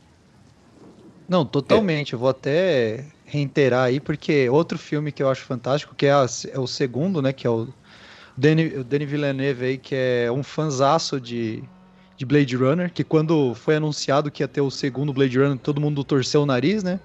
[1.27, 2.13] Não, totalmente.
[2.13, 6.25] Eu vou até reiterar aí, porque outro filme que eu acho fantástico, que é, a,
[6.51, 7.33] é o segundo, né?
[7.33, 7.67] Que é o
[8.37, 11.63] Denis, o Denis Villeneuve aí, que é um fanzaço de,
[12.17, 15.81] de Blade Runner, que quando foi anunciado que ia ter o segundo Blade Runner, todo
[15.81, 16.99] mundo torceu o nariz, né?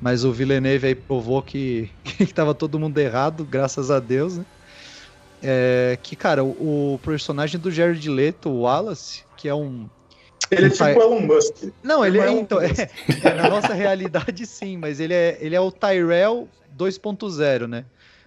[0.00, 4.44] Mas o Villeneuve aí provou que, que tava todo mundo errado, graças a Deus, né?
[5.42, 9.88] É, que, cara, o, o, personagem do Jared Leto, o Wallace, que é um.
[10.50, 11.72] Ele é tipo Elon Musk.
[11.82, 12.70] Não, ele, é, então, é,
[13.24, 17.84] é, na nossa realidade sim, mas ele é, ele é o Tyrell 2.0, né?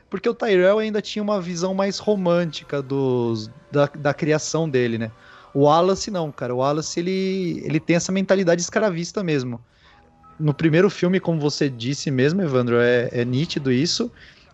[0.10, 5.12] Porque o Tyrell ainda tinha uma visão mais romântica dos, da, da criação dele, né?
[5.54, 6.54] O Wallace não, cara.
[6.54, 9.62] O Wallace ele, ele tem essa mentalidade escravista mesmo
[10.40, 14.10] no primeiro filme, como você disse mesmo, Evandro, é, é nítido isso.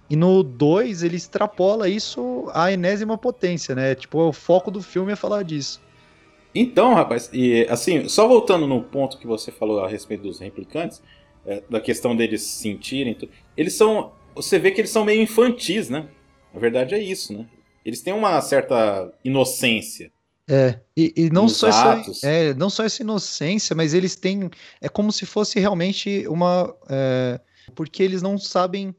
[0.09, 3.95] E no 2 ele extrapola isso à enésima potência, né?
[3.95, 5.79] Tipo, o foco do filme é falar disso.
[6.55, 11.03] Então, rapaz, e assim, só voltando no ponto que você falou a respeito dos replicantes,
[11.45, 13.17] é, da questão deles se sentirem,
[13.57, 14.13] eles são.
[14.33, 16.07] Você vê que eles são meio infantis, né?
[16.53, 17.45] A verdade é isso, né?
[17.83, 20.11] Eles têm uma certa inocência.
[20.47, 24.49] É, e, e não, só essa, é, não só essa inocência, mas eles têm.
[24.79, 26.73] É como se fosse realmente uma.
[26.89, 27.39] É,
[27.75, 28.95] porque eles não sabem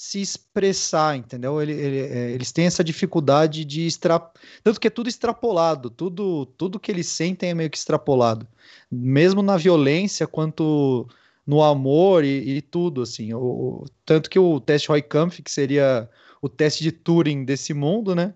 [0.00, 1.60] se expressar, entendeu?
[1.60, 4.18] Ele, ele, é, eles têm essa dificuldade de extra...
[4.62, 8.46] Tanto que é tudo extrapolado, tudo, tudo que eles sentem é meio que extrapolado.
[8.90, 11.08] Mesmo na violência, quanto
[11.46, 13.34] no amor e, e tudo, assim.
[13.34, 16.08] O, tanto que o teste Roy Kampf, que seria
[16.40, 18.34] o teste de Turing desse mundo, né?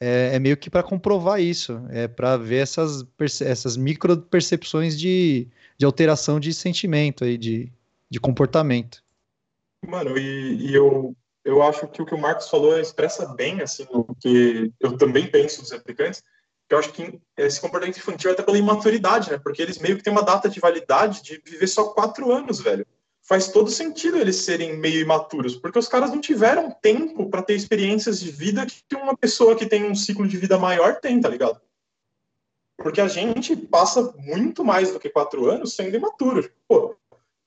[0.00, 3.04] é, é meio que para comprovar isso, é para ver essas,
[3.40, 7.72] essas micro percepções de, de alteração de sentimento aí, de,
[8.10, 9.02] de comportamento.
[9.86, 13.86] Mano, e, e, eu, eu acho que o que o Marcos falou expressa bem assim,
[13.90, 16.22] o que eu também penso dos replicantes,
[16.68, 19.38] que eu acho que esse comportamento infantil é até pela imaturidade, né?
[19.38, 22.86] Porque eles meio que têm uma data de validade de viver só quatro anos, velho
[23.26, 27.54] faz todo sentido eles serem meio imaturos, porque os caras não tiveram tempo para ter
[27.54, 31.28] experiências de vida que uma pessoa que tem um ciclo de vida maior tem, tá
[31.28, 31.60] ligado?
[32.78, 36.48] Porque a gente passa muito mais do que quatro anos sendo imaturo.
[36.68, 36.94] Pô,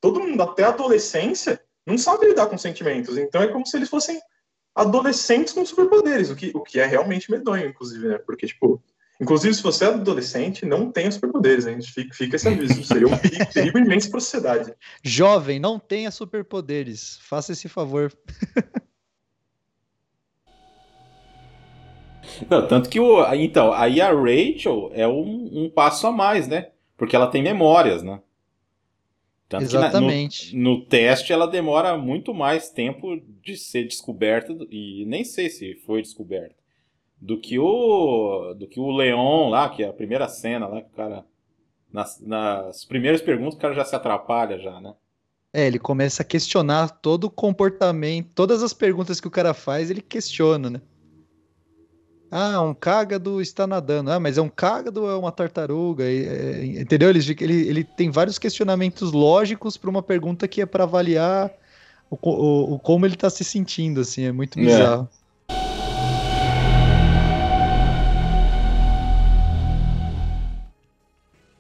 [0.02, 3.90] todo mundo até a adolescência não sabe lidar com sentimentos, então é como se eles
[3.90, 4.20] fossem
[4.74, 8.18] adolescentes com superpoderes, o que, o que é realmente medonho, inclusive, né?
[8.20, 8.82] Porque, tipo,
[9.22, 11.82] Inclusive, se você é adolescente, não tenha superpoderes, hein?
[11.82, 12.82] Fica, fica esse aviso.
[12.86, 14.74] Seria um perigo, perigo imenso para a sociedade.
[15.04, 17.20] Jovem, não tenha superpoderes.
[17.22, 18.14] Faça esse favor.
[22.50, 23.26] Não, tanto que o.
[23.34, 26.70] Então, aí a Rachel é um, um passo a mais, né?
[26.96, 28.22] Porque ela tem memórias, né?
[29.50, 30.52] Tanto Exatamente.
[30.52, 35.24] Que na, no, no, teste ela demora muito mais tempo de ser descoberta, e nem
[35.24, 36.56] sei se foi descoberta
[37.20, 40.90] do que o do que o Leon lá, que é a primeira cena lá, que
[40.90, 41.26] o cara
[41.92, 44.94] nas, nas primeiras perguntas o cara já se atrapalha já, né?
[45.52, 49.90] É, ele começa a questionar todo o comportamento, todas as perguntas que o cara faz,
[49.90, 50.82] ele questiona, né?
[52.32, 54.12] Ah, um cágado está nadando.
[54.12, 56.04] Ah, mas é um cágado ou é uma tartaruga?
[56.04, 57.10] É, entendeu?
[57.10, 61.52] Ele, ele, ele tem vários questionamentos lógicos para uma pergunta que é para avaliar
[62.10, 64.62] o, o, o, como ele está se sentindo, assim, é muito é.
[64.62, 65.10] bizarro.
[65.16, 65.20] É.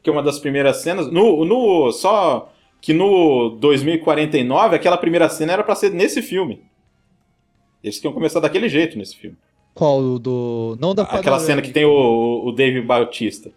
[0.01, 1.11] que é uma das primeiras cenas.
[1.11, 6.61] No, no só que no 2049 aquela primeira cena era para ser nesse filme.
[7.83, 9.37] Eles tinham começar daquele jeito nesse filme.
[9.73, 13.51] Qual do não da aquela cena que tem o, o Dave Bautista.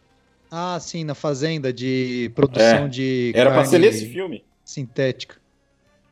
[0.50, 5.36] Ah, sim, na fazenda de produção é, de Era para ser nesse filme sintética.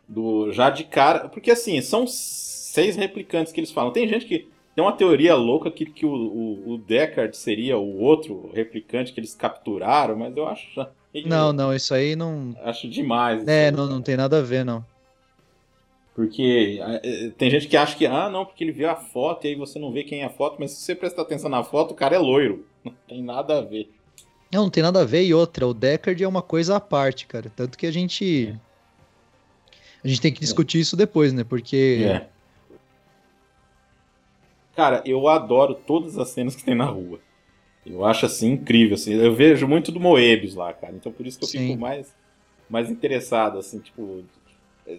[0.08, 3.92] Do já de cara, porque assim, são seis replicantes que eles falam.
[3.92, 7.98] Tem gente que tem uma teoria louca que, que o, o, o Deckard seria o
[7.98, 10.86] outro replicante que eles capturaram, mas eu acho.
[11.26, 12.56] Não, não, isso aí não.
[12.62, 13.46] Acho demais.
[13.46, 14.84] É, não, não tem nada a ver, não.
[16.20, 19.48] Porque é, tem gente que acha que, ah, não, porque ele viu a foto e
[19.48, 21.92] aí você não vê quem é a foto, mas se você prestar atenção na foto,
[21.92, 22.66] o cara é loiro.
[22.84, 23.90] Não tem nada a ver.
[24.52, 25.22] Não, não tem nada a ver.
[25.22, 27.52] E outra, o Deckard é uma coisa à parte, cara.
[27.54, 28.54] Tanto que a gente.
[30.02, 31.44] A gente tem que discutir isso depois, né?
[31.44, 32.06] Porque.
[32.06, 32.26] É
[34.74, 37.20] Cara, eu adoro todas as cenas que tem na rua.
[37.84, 39.12] Eu acho assim incrível, assim.
[39.12, 40.94] Eu vejo muito do Moebius lá, cara.
[40.94, 41.68] Então por isso que eu Sim.
[41.68, 42.14] fico mais,
[42.68, 44.24] mais interessado, assim, tipo.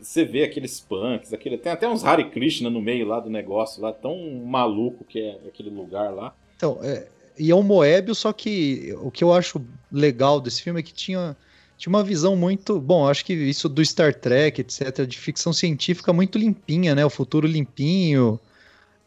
[0.02, 3.82] Você vê aqueles punks, aquele, tem até uns Hare Krishna no meio lá do negócio,
[3.82, 6.36] lá, tão maluco que é aquele lugar lá.
[6.56, 10.80] Então, é, e é um Moebius, só que o que eu acho legal desse filme
[10.80, 11.36] é que tinha,
[11.78, 12.80] tinha uma visão muito.
[12.80, 17.04] Bom, acho que isso do Star Trek, etc., de ficção científica muito limpinha, né?
[17.04, 18.40] O futuro limpinho.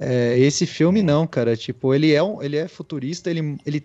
[0.01, 1.57] É, esse filme não, cara.
[1.57, 3.57] Tipo, ele é, um, ele é futurista, ele.
[3.65, 3.85] ele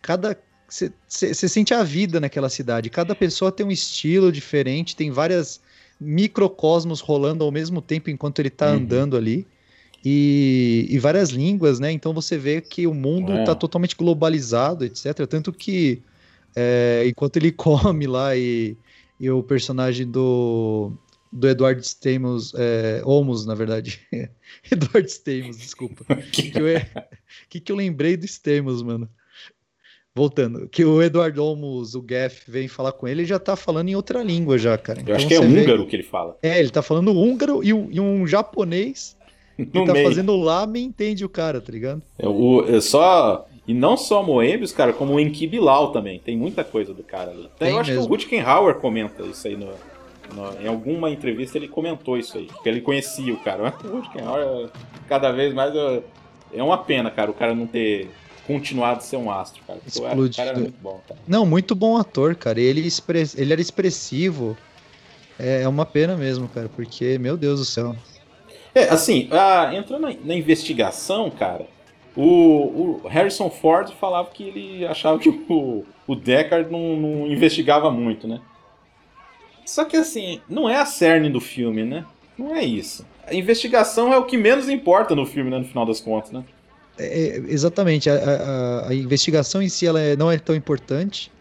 [0.00, 0.38] cada.
[0.68, 2.88] Você sente a vida naquela cidade.
[2.88, 5.60] Cada pessoa tem um estilo diferente, tem várias
[6.02, 8.76] microcosmos rolando ao mesmo tempo enquanto ele tá Uhum.
[8.76, 9.46] andando ali.
[10.04, 11.92] E, e várias línguas, né?
[11.92, 13.44] Então você vê que o mundo É.
[13.44, 15.26] tá totalmente globalizado, etc.
[15.28, 16.02] Tanto que
[16.56, 18.76] é, enquanto ele come lá e,
[19.20, 20.92] e o personagem do,
[21.32, 24.00] do Edward Stamos, é, Olmos, na verdade.
[24.70, 26.04] Edward Stamos, desculpa.
[26.32, 26.64] que, que, eu,
[27.48, 29.08] que, que eu lembrei do Stamos, mano?
[30.22, 33.88] Voltando, que o Edward Olmos, o Gaff, vem falar com ele, ele já tá falando
[33.88, 34.98] em outra língua já, cara.
[34.98, 36.36] Eu Então acho que é você vê- húngaro que ele fala.
[36.42, 39.16] É, ele tá falando húngaro e um, e um japonês
[39.56, 40.06] que No tá meio.
[40.06, 42.02] fazendo lamen entende o cara, tá ligado?
[42.18, 43.46] É, o, é só.
[43.66, 46.18] E não só Moebius, cara, como o Enki Bilal também.
[46.18, 47.46] Tem muita coisa do cara ali.
[47.46, 48.02] Até Tem eu acho mesmo.
[48.04, 49.68] que o Rutgenhauer comenta isso aí no,
[50.34, 52.48] no- em alguma entrevista ele comentou isso aí.
[52.62, 53.62] Que ele conhecia o cara.
[53.62, 54.68] Mas o Rutgenhauer,
[55.08, 55.74] cada vez mais.
[55.74, 56.04] eu-
[56.52, 58.10] é uma pena, cara, o cara não ter
[58.46, 59.78] continuado a ser um astro, cara.
[59.84, 60.36] Porque o Explodido.
[60.36, 61.20] cara era muito bom, cara.
[61.26, 62.60] Não, muito bom ator, cara.
[62.60, 64.56] Ele, expre- ele era expressivo.
[65.38, 67.96] É, é uma pena mesmo, cara, porque, meu Deus do céu.
[68.74, 71.66] É, assim, ah, entrando na, na investigação, cara,
[72.16, 77.90] o, o Harrison Ford falava que ele achava que o, o Deckard não, não investigava
[77.90, 78.40] muito, né?
[79.64, 82.04] Só que assim, não é a cerne do filme, né?
[82.36, 83.06] Não é isso.
[83.26, 85.58] A investigação é o que menos importa no filme, né?
[85.58, 86.44] No final das contas, né?
[86.96, 88.14] É, é, exatamente, a,
[88.84, 91.34] a- a investigação em si ela é- não é tão importante.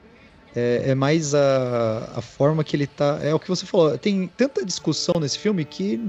[0.55, 3.19] É, é mais a, a forma que ele tá.
[3.23, 3.97] É o que você falou.
[3.99, 5.99] Tem tanta discussão nesse filme que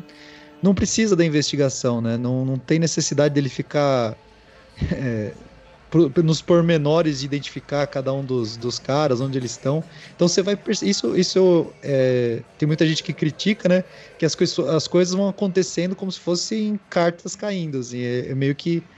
[0.63, 2.19] não precisa da investigação, né?
[2.19, 4.21] Não, não tem necessidade dele ficar
[4.93, 5.37] é,
[6.25, 9.87] nos pormenores de identificar cada um dos, dos caras, onde eles estão.
[10.15, 13.85] Então você vai isso isso é, tem muita gente que critica, né?
[14.17, 18.35] Que as, coisas as coisas vão acontecendo como se fossem cartas caindo, assim, é, é
[18.35, 18.89] meio que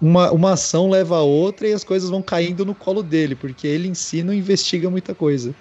[0.00, 3.66] uma, uma ação leva a outra e as coisas vão caindo no colo dele, porque
[3.66, 5.54] ele em si não investiga muita coisa.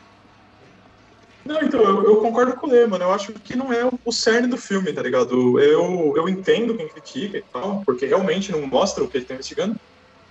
[1.45, 3.05] Não, então, eu, eu concordo com o Lê, mano.
[3.05, 5.59] Eu acho que não é o, cerne do filme, tá ligado?
[5.59, 9.33] Eu, eu entendo quem critica e tal, porque realmente não mostra o que ele tá
[9.33, 9.75] investigando.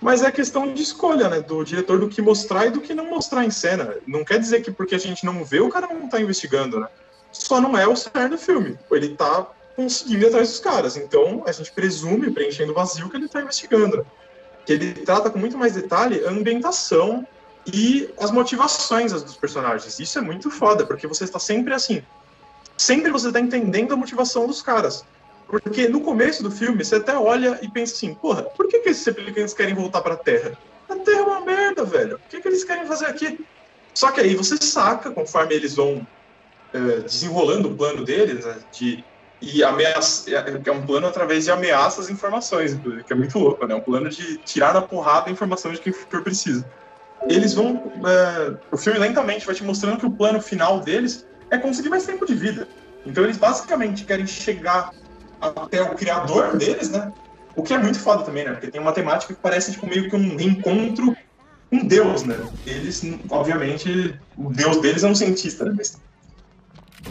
[0.01, 1.41] Mas é questão de escolha, né?
[1.41, 3.95] Do diretor do que mostrar e do que não mostrar em cena.
[4.07, 6.87] Não quer dizer que porque a gente não vê, o cara não tá investigando, né?
[7.33, 8.77] Só não é o cerne do filme.
[8.89, 9.45] Ele tá
[9.83, 10.97] conseguindo ir atrás dos caras.
[10.97, 14.05] Então, a gente presume, preenchendo o vazio, que ele tá investigando.
[14.65, 17.25] Que ele trata com muito mais detalhe a ambientação
[17.65, 19.97] e as motivações dos personagens.
[19.97, 22.03] Isso é muito foda, porque você está sempre assim.
[22.77, 25.05] Sempre você está entendendo a motivação dos caras.
[25.47, 28.89] Porque no começo do filme, você até olha e pensa assim, porra, por que, que
[28.89, 30.57] esses replicantes querem voltar pra Terra?
[30.89, 32.17] A Terra é uma merda, velho.
[32.17, 33.39] O que, que eles querem fazer aqui?
[33.93, 36.05] Só que aí você saca, conforme eles vão
[36.73, 39.03] eh, desenrolando o plano deles, né, de
[39.41, 43.73] e ameaça, é um plano através de ameaças e informações, que é muito louco, né?
[43.73, 46.65] Um plano de tirar na porrada a informação de quem for preciso.
[47.27, 47.91] Eles vão.
[48.05, 52.05] é, o filme lentamente vai te mostrando que o plano final deles é conseguir mais
[52.05, 52.67] tempo de vida.
[53.05, 54.91] Então eles basicamente querem chegar
[55.39, 57.11] até o criador deles, né?
[57.55, 58.51] O que é muito foda também, né?
[58.51, 61.15] Porque tem uma temática que parece tipo, meio que um reencontro
[61.69, 62.37] com Deus, né?
[62.65, 65.73] Eles, obviamente, o Deus deles é um cientista, né?
[65.77, 65.97] Mas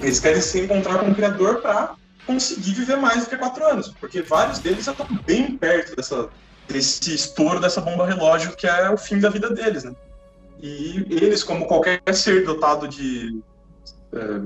[0.03, 1.95] eles querem se encontrar com o criador para
[2.29, 6.29] conseguir viver mais do que quatro anos, porque vários deles já estão bem perto dessa,
[6.69, 9.97] desse estouro dessa bomba relógio que é o fim da vida deles, né?
[10.61, 13.41] E eles, como qualquer ser dotado de
[14.13, 14.41] é,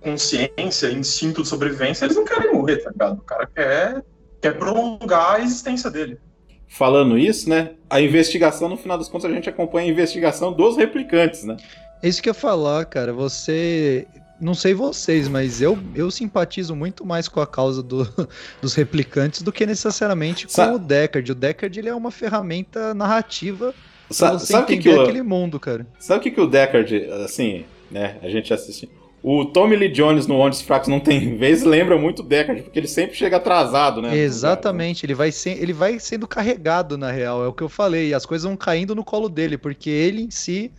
[0.00, 3.18] consciência, instinto de sobrevivência, eles não querem morrer, tá ligado?
[3.18, 4.04] O cara quer,
[4.40, 6.20] quer prolongar a existência dele.
[6.68, 7.72] Falando isso, né?
[7.90, 11.56] A investigação, no final das contas, a gente acompanha a investigação dos replicantes, né?
[12.00, 13.12] É isso que eu ia falar, cara.
[13.12, 14.06] Você.
[14.42, 18.08] Não sei vocês, mas eu, eu simpatizo muito mais com a causa do-
[18.60, 21.30] dos replicantes do que necessariamente com Sa- o Deckard.
[21.30, 23.72] O Deckard ele é uma ferramenta narrativa
[24.08, 25.86] pra Sa você sabe o que, entender que o, aquele mundo, cara.
[25.98, 28.16] sabe o que, que o Deckard, assim, né?
[28.22, 28.90] A gente assiste.
[29.22, 32.62] O Tommy Lee Jones no Onde os Fracos Não Tem Vez lembra muito o Deckard,
[32.62, 34.16] porque ele sempre chega atrasado, né?
[34.18, 38.08] Exatamente, ele vai, ser, ele vai sendo carregado, na real, é o que eu falei.
[38.08, 40.72] E as coisas vão caindo no colo dele, porque ele em si,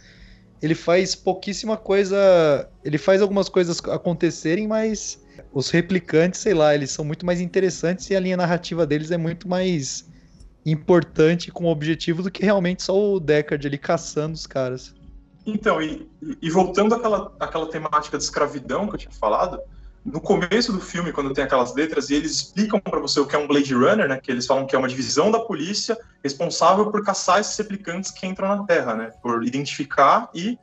[0.64, 2.70] ele faz pouquíssima coisa.
[2.86, 8.10] Ele faz algumas coisas acontecerem, mas Os replicantes, sei lá, eles são muito mais interessantes
[8.10, 10.10] e a linha narrativa deles é muito mais
[10.66, 14.96] importante com o objetivo do que realmente só o Deckard ali caçando os caras.
[15.46, 16.08] Então, e,
[16.42, 19.60] e voltando àquela, àquela temática de escravidão que eu tinha falado,
[20.06, 23.36] no começo do filme, quando tem aquelas letras e eles explicam para você o que
[23.36, 26.92] é um Blade Runner, né, que eles falam que é uma divisão da polícia responsável
[26.92, 30.60] por caçar esses replicantes que entram na Terra, né, por identificar e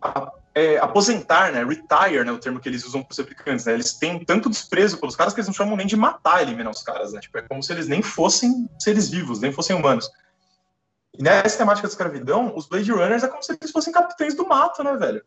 [0.00, 3.72] a, é, aposentar, né, retire, né, o termo que eles usam para os replicantes, né,
[3.72, 6.82] eles têm tanto desprezo pelos caras que eles não chamam nem de matar, eliminar os
[6.82, 10.08] caras, né, tipo, é como se eles nem fossem seres vivos, nem fossem humanos.
[11.16, 14.46] E nessa temática de escravidão, os Blade Runners é como se eles fossem capitães do
[14.46, 15.24] mato, né, velho?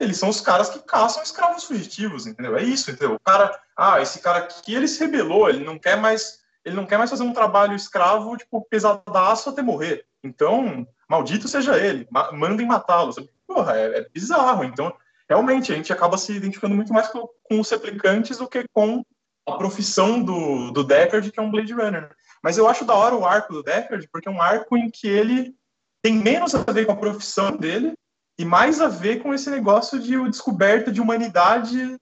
[0.00, 2.56] Eles são os caras que caçam escravos fugitivos, entendeu?
[2.56, 3.16] É isso, entendeu?
[3.16, 6.86] O cara, ah, esse cara aqui, ele se rebelou, ele não quer mais, ele não
[6.86, 10.06] quer mais fazer um trabalho escravo, tipo, pesadaço até morrer.
[10.24, 13.14] Então, maldito seja ele, ma mandem matá-lo.
[13.46, 14.64] Porra, é, é, bizarro.
[14.64, 14.94] Então,
[15.28, 19.04] realmente, a gente acaba se identificando muito mais com, com, os replicantes do que com
[19.46, 22.10] a profissão do, do Deckard, que é um Blade Runner.
[22.42, 25.06] Mas eu acho da hora o arco do Deckard, porque é um arco em que
[25.06, 25.54] ele
[26.02, 27.92] tem menos a ver com a profissão dele
[28.40, 31.94] e mais a ver com esse negócio de descoberta de humanidade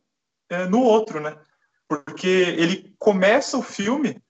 [0.48, 1.36] é, no outro, né?
[1.88, 4.22] Porque ele começa o filme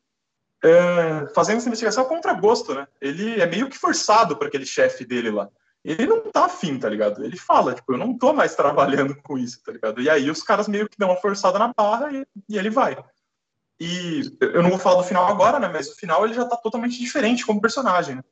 [0.64, 2.88] é, fazendo essa investigação contra gosto, né?
[2.98, 5.50] Ele é meio que forçado para aquele chefe dele lá.
[5.84, 7.22] Ele não tá afim, tá ligado?
[7.22, 10.00] Ele fala, tipo, eu não tô mais trabalhando com isso, tá ligado?
[10.00, 12.96] E aí os caras meio que dão uma forçada na barra e, e ele vai.
[13.78, 15.68] E eu não vou falar do final agora, né?
[15.68, 18.24] Mas o final ele já tá totalmente diferente como personagem, né?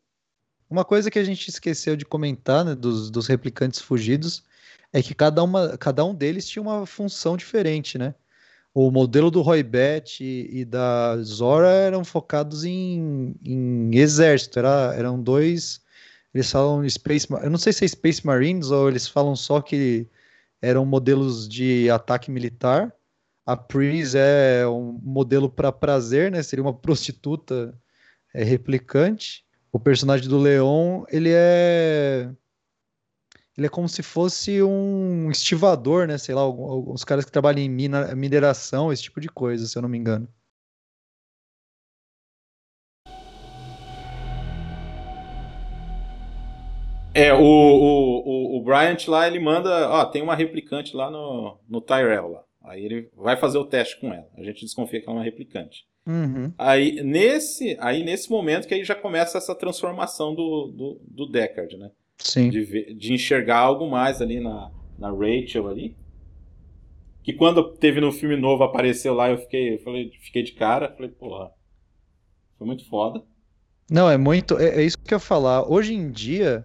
[0.69, 4.43] Uma coisa que a gente esqueceu de comentar, né, dos, dos replicantes fugidos,
[4.93, 8.15] é que cada, uma, cada um deles tinha uma função diferente, né?
[8.79, 14.95] o modelo do Roy Batch e, e, da Zora eram focados em, em exército, era,
[14.95, 15.81] eram dois,
[16.35, 20.07] eles falam Space, eu não sei se é Space Marines ou eles falam só que
[20.61, 22.93] eram modelos de ataque militar.
[23.47, 26.43] A Pris é um modelo para prazer, né?
[26.43, 27.75] Seria uma prostituta
[28.35, 29.46] é, replicante.
[29.77, 32.31] O personagem do Leon, ele é
[33.59, 36.17] ele é como se fosse um estivador, né?
[36.17, 39.83] Sei lá, os caras que trabalham em mina, mineração, esse tipo de coisa, se eu
[39.83, 40.27] não me engano.
[47.13, 51.61] É, o, o, o, o Bryant lá, ele manda, ó, tem uma replicante lá no,
[51.69, 52.45] no Tyrell lá.
[52.63, 54.31] Aí ele vai fazer o teste com ela.
[54.39, 55.87] A gente desconfia que ela é uma replicante.
[56.07, 56.53] Uhum.
[56.57, 61.77] Aí, nesse, aí, nesse momento que aí já começa essa transformação do, do, do Deckard,
[61.77, 61.91] né?
[62.19, 62.49] Sim.
[62.49, 65.97] De, ver, de enxergar algo mais ali na, na Rachel ali.
[67.23, 70.95] Que quando teve no filme novo, apareceu lá, eu fiquei, eu falei, fiquei de cara,
[70.95, 71.51] falei, porra,
[72.57, 73.23] foi muito foda.
[73.91, 74.59] Não, é muito.
[74.59, 75.69] É, é isso que eu ia falar.
[75.69, 76.65] Hoje em dia,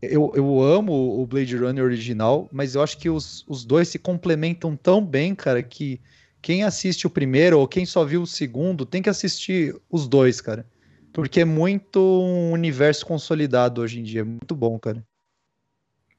[0.00, 3.98] eu, eu amo o Blade Runner original, mas eu acho que os, os dois se
[3.98, 6.00] complementam tão bem, cara, que
[6.40, 10.40] quem assiste o primeiro ou quem só viu o segundo tem que assistir os dois,
[10.40, 10.66] cara.
[11.12, 14.24] Porque é muito um universo consolidado hoje em dia.
[14.24, 15.04] Muito bom, cara.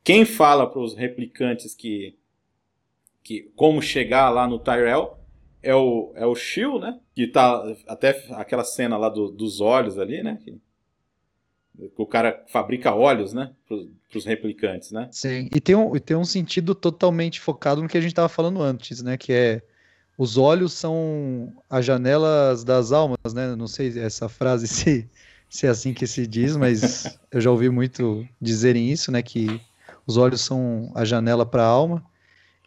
[0.04, 2.18] Quem fala para os replicantes que,
[3.24, 5.18] que como chegar lá no Tyrell
[5.62, 7.00] é o, é o Shield, né?
[7.16, 10.40] Que tá até aquela cena lá do, dos olhos ali, né?
[10.44, 10.58] Que,
[11.98, 13.54] o cara fabrica olhos, né?
[13.68, 15.08] Para os replicantes, né?
[15.12, 18.28] Sim, e tem, um, e tem um sentido totalmente focado no que a gente estava
[18.28, 19.18] falando antes, né?
[19.18, 19.62] Que é
[20.20, 23.56] os olhos são as janelas das almas, né?
[23.56, 25.10] Não sei essa frase se,
[25.48, 29.22] se é assim que se diz, mas eu já ouvi muito dizerem isso, né?
[29.22, 29.62] Que
[30.06, 32.04] os olhos são a janela para a alma.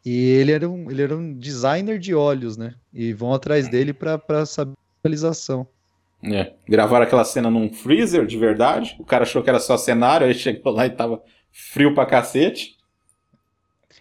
[0.02, 2.74] E ele era, um, ele era um designer de olhos, né?
[2.92, 5.66] E vão atrás dele para saber a realização.
[6.24, 6.54] É.
[6.66, 8.96] Gravaram aquela cena num freezer de verdade.
[8.98, 11.22] O cara achou que era só cenário, aí chegou lá e tava
[11.52, 12.76] frio pra cacete.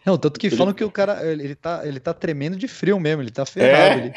[0.06, 0.56] Não, tanto que ele...
[0.56, 4.02] falam que o cara, ele, tá, ele tá tremendo de frio mesmo, ele tá ferrado.
[4.02, 4.06] É.
[4.08, 4.14] Ele...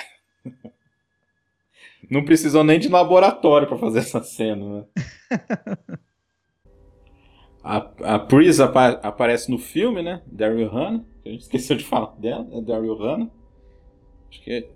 [2.10, 4.84] Não precisou nem de laboratório para fazer essa cena, né?
[7.62, 7.76] a,
[8.14, 10.22] a Pris apa aparece no filme, né?
[10.26, 11.04] Daryl Hannah.
[11.24, 13.30] A gente esqueceu de falar dela, é Daryl Hannah.
[14.30, 14.68] Acho que,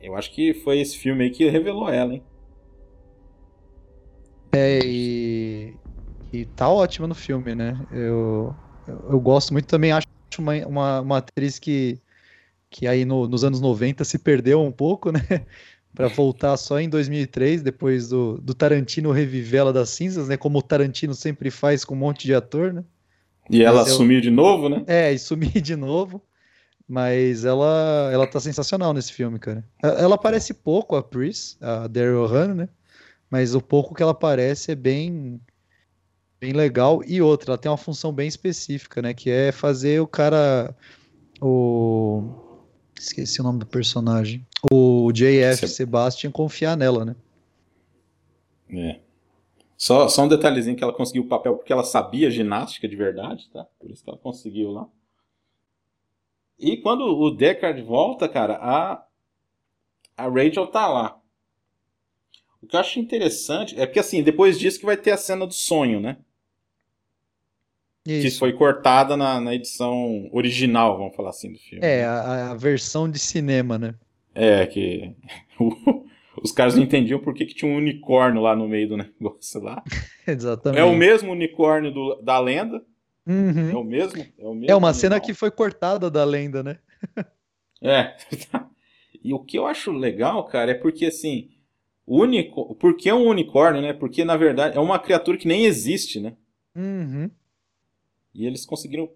[0.00, 2.22] eu acho que foi esse filme aí que revelou ela, hein?
[4.52, 5.74] É, e,
[6.32, 7.86] e tá ótima no filme, né?
[7.92, 8.54] Eu,
[8.86, 11.98] eu, eu gosto muito também, acho uma, uma, uma atriz que,
[12.68, 15.20] que aí no, nos anos 90 se perdeu um pouco, né?
[15.94, 20.36] para voltar só em 2003, depois do, do Tarantino reviver ela das cinzas, né?
[20.36, 22.84] Como o Tarantino sempre faz com um monte de ator, né?
[23.50, 24.84] E ela sumiu de novo, né?
[24.86, 26.22] É, e sumir de novo.
[26.88, 29.64] Mas ela, ela tá sensacional nesse filme, cara.
[29.80, 32.68] Ela aparece pouco, a Pris, a Daryl Hannah, né?
[33.30, 35.40] Mas o pouco que ela aparece é bem
[36.40, 37.02] bem legal.
[37.06, 39.12] E outra, ela tem uma função bem específica, né?
[39.12, 40.74] Que é fazer o cara.
[41.40, 42.50] O,
[42.98, 44.46] Esqueci o nome do personagem.
[44.70, 47.16] O JF Sebastian confiar nela, né?
[48.68, 49.00] É.
[49.76, 53.48] Só, só um detalhezinho que ela conseguiu o papel porque ela sabia ginástica de verdade,
[53.50, 53.66] tá?
[53.78, 54.86] Por isso que ela conseguiu lá.
[56.58, 59.02] E quando o Deckard volta, cara, a,
[60.14, 61.18] a Rachel tá lá.
[62.62, 65.46] O que eu acho interessante é porque, assim, depois disso que vai ter a cena
[65.46, 66.18] do sonho, né?
[68.04, 68.38] Que Isso.
[68.38, 71.84] foi cortada na, na edição original, vamos falar assim, do filme.
[71.84, 73.94] É, a, a versão de cinema, né?
[74.34, 75.14] É, que
[76.42, 79.60] os caras não entendiam por que, que tinha um unicórnio lá no meio do negócio
[79.60, 79.82] lá.
[80.26, 80.80] Exatamente.
[80.80, 82.82] É o mesmo unicórnio do- da lenda.
[83.26, 83.70] Uhum.
[83.70, 84.22] É o mesmo?
[84.38, 85.26] É, o mesmo É uma cena animal.
[85.26, 86.78] que foi cortada da lenda, né?
[87.82, 88.16] É.
[89.22, 91.50] E o que eu acho legal, cara, é porque assim.
[92.06, 92.74] Unico...
[92.74, 93.92] Por que um unicórnio, né?
[93.92, 96.32] Porque na verdade é uma criatura que nem existe, né?
[96.74, 97.30] Uhum.
[98.34, 99.10] E eles conseguiram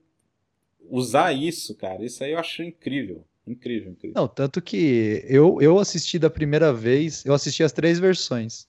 [0.91, 2.05] usar isso, cara.
[2.05, 3.25] Isso aí eu acho incrível.
[3.47, 4.15] Incrível, incrível.
[4.21, 8.67] Não, tanto que eu, eu assisti da primeira vez, eu assisti as três versões.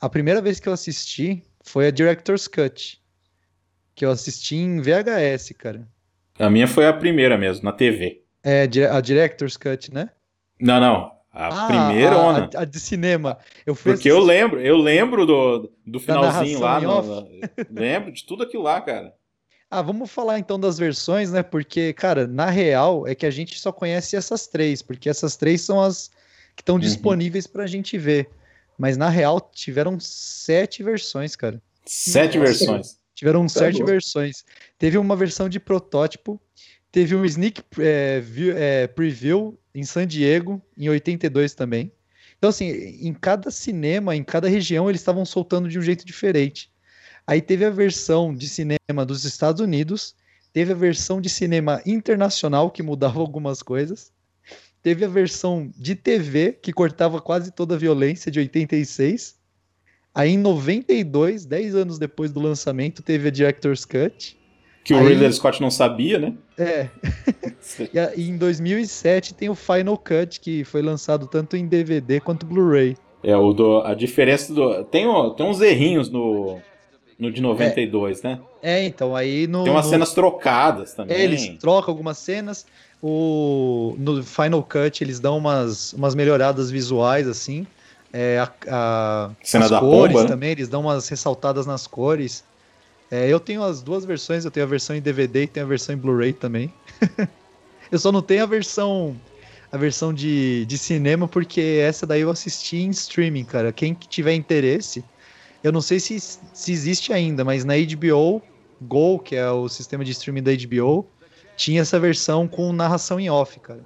[0.00, 3.02] A primeira vez que eu assisti foi a Director's Cut,
[3.94, 5.86] que eu assisti em VHS, cara.
[6.38, 8.22] A minha foi a primeira mesmo, na TV.
[8.42, 10.08] É, a Director's Cut, né?
[10.60, 11.18] Não, não.
[11.30, 12.50] A Ah, primeira a, ona.
[12.54, 13.38] a, de cinema.
[13.66, 16.80] Eu fui Porque eu assistir- lembro, eu lembro do, do finalzinho lá.
[16.80, 17.28] no-
[17.70, 19.14] lembro de tudo aquilo lá, cara.
[19.70, 21.42] Ah, vamos falar então das versões, né?
[21.42, 25.60] Porque, cara, na real é que a gente só conhece essas três, porque essas três
[25.60, 26.10] são as
[26.56, 26.80] que estão Uhum.
[26.80, 28.30] disponíveis pra gente ver.
[28.78, 31.60] Mas na real tiveram sete versões, cara.
[31.84, 32.48] Sete Nossa.
[32.50, 32.96] versões.
[33.14, 33.86] Tiveram Tá sete louco.
[33.90, 34.44] versões.
[34.78, 36.40] Teve uma versão de protótipo,
[36.90, 41.92] teve um sneak é, view- é, preview em San Diego, em 82 também.
[42.38, 46.70] Então, assim, em cada cinema, em cada região, eles estavam soltando de um jeito diferente.
[47.28, 50.14] Aí teve a versão de cinema dos Estados Unidos,
[50.50, 54.10] teve a versão de cinema internacional, que mudava algumas coisas,
[54.82, 59.36] teve a versão de TV, que cortava quase toda a violência, de 86.
[60.14, 64.38] Aí em 92, 10 anos depois do lançamento, teve a Director's Cut.
[64.82, 66.34] Que o Ridley Scott não sabia, né?
[66.56, 66.88] É,
[68.16, 72.96] e, em 2007 tem o Final Cut, que foi lançado tanto em DVD quanto Blu-ray.
[73.22, 74.82] É, o do, a diferença do.
[74.84, 75.04] Tem,
[75.36, 76.58] tem uns errinhos no,
[77.18, 78.38] no de 92, né?
[78.62, 79.64] É, então, aí no.
[79.64, 81.16] Tem umas no- cenas trocadas também.
[81.16, 82.66] É, eles trocam algumas cenas.
[83.02, 87.66] O, no Final Cut eles dão umas, umas melhoradas visuais, assim.
[88.12, 90.28] É, a, a- Cena as da cores pomba, né?
[90.28, 92.44] também, eles dão umas ressaltadas nas cores.
[93.10, 95.68] É, eu tenho as duas versões, eu tenho a versão em DVD e tenho a
[95.68, 96.72] versão em Blu-ray também.
[97.90, 99.16] eu só não tenho a versão
[99.70, 103.70] a versão de, de cinema, porque essa daí eu assisti em streaming, cara.
[103.70, 105.04] Quem que tiver interesse,
[105.62, 108.42] eu não sei se, se existe ainda, mas na HBO
[108.80, 111.06] Go, que é o sistema de streaming da HBO,
[111.56, 113.80] tinha essa versão com narração em off, cara.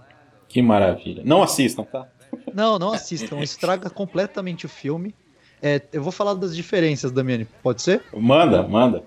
[0.49, 1.23] Que maravilha.
[1.25, 2.07] Não assistam, tá?
[2.53, 5.15] Não, não assistam, estraga completamente o filme.
[5.63, 8.03] É, eu vou falar das diferenças, Damiani, pode ser?
[8.15, 9.03] Manda, manda.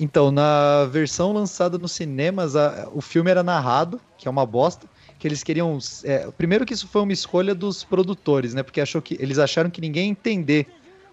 [0.00, 4.86] Então, na versão lançada nos cinemas, a- o filme era narrado, que é uma bosta,
[5.18, 5.78] que eles queriam.
[6.04, 8.62] é, primeiro que isso foi uma escolha dos produtores, né?
[8.62, 10.66] Porque achou que eles acharam que ninguém ia entender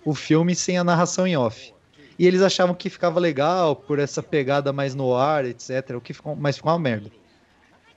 [0.05, 1.73] o filme sem a narração em off.
[2.17, 5.97] E eles achavam que ficava legal por essa pegada mais no ar, etc.
[5.97, 7.11] O que ficou, mas ficou uma merda.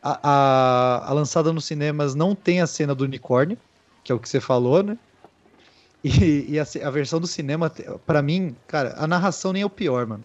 [0.02, 3.58] A, a- a lançada nos cinemas não tem a cena do unicórnio,
[4.02, 4.96] que é o que você falou, né?
[6.02, 7.70] E, e a, a versão do cinema,
[8.06, 10.24] pra mim, cara, a narração nem é o pior, mano.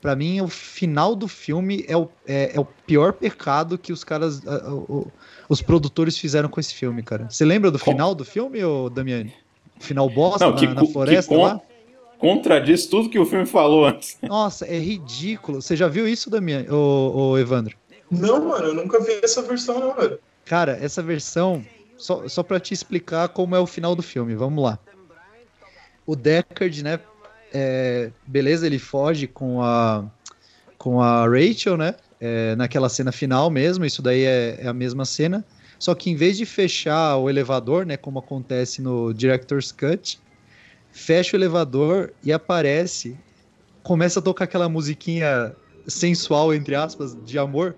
[0.00, 4.04] Pra mim, o final do filme é o, é, é o pior pecado que os
[4.04, 5.04] caras, a- a-
[5.48, 7.26] os produtores fizeram com esse filme, cara.
[7.30, 9.34] Você lembra do final do filme, ô Damiani?
[9.84, 11.60] Final bosta Não, na, que, na que floresta con- lá?
[12.18, 14.16] contradiz tudo que o filme falou antes.
[14.22, 15.60] Nossa, é ridículo.
[15.60, 17.76] Você já viu isso, Damiani, ô, ô Evandro?
[18.10, 20.18] Não, mano, eu nunca vi essa versão, não, velho.
[20.44, 21.64] Cara, essa versão,
[21.96, 24.78] só, só pra te explicar como é o final do filme, vamos lá.
[26.06, 27.00] O Deckard, né?
[27.52, 30.04] é, beleza, ele foge com a,
[30.76, 31.94] com a Rachel, né?
[32.20, 35.44] é, naquela cena final mesmo, isso daí é, é a mesma cena.
[35.78, 37.96] Só que em vez de fechar o elevador, né?
[37.96, 40.20] Como acontece no Director's Cut,
[40.92, 43.16] fecha o elevador e aparece.
[43.82, 45.54] Começa a tocar aquela musiquinha
[45.86, 47.76] sensual, entre aspas, de amor.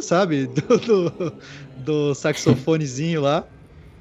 [0.00, 0.46] Sabe?
[0.68, 1.32] Do, do,
[1.78, 3.46] do saxofonezinho lá.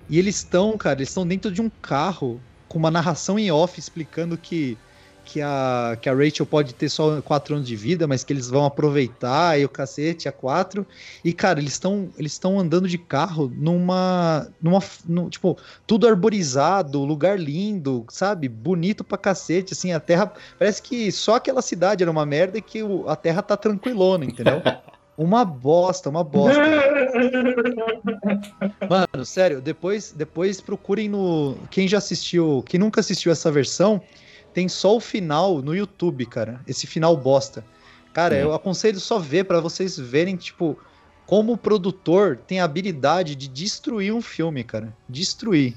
[0.09, 3.80] E eles estão, cara, eles estão dentro de um carro com uma narração em off
[3.80, 4.78] explicando que,
[5.26, 8.50] que, a, que a Rachel pode ter só quatro anos de vida, mas que eles
[8.50, 10.86] vão aproveitar e o cacete, a quatro.
[11.24, 14.48] E, cara, eles estão eles andando de carro numa.
[14.62, 15.58] numa num, tipo,
[15.88, 18.48] tudo arborizado, lugar lindo, sabe?
[18.50, 20.32] Bonito pra cacete, assim, a terra.
[20.60, 24.26] Parece que só aquela cidade era uma merda e que o- a terra tá tranquilona,
[24.26, 24.62] entendeu?
[25.16, 26.60] Uma bosta, uma bosta.
[28.90, 31.56] Mano, sério, depois, depois procurem no.
[31.70, 34.02] Quem já assistiu, quem nunca assistiu essa versão,
[34.54, 36.62] tem só o final no YouTube, cara.
[36.68, 37.66] Esse final bosta.
[38.14, 40.78] Cara, eu aconselho só ver para vocês verem, tipo,
[41.26, 44.95] como o produtor tem a habilidade de destruir um filme, cara.
[45.10, 45.76] Destruir.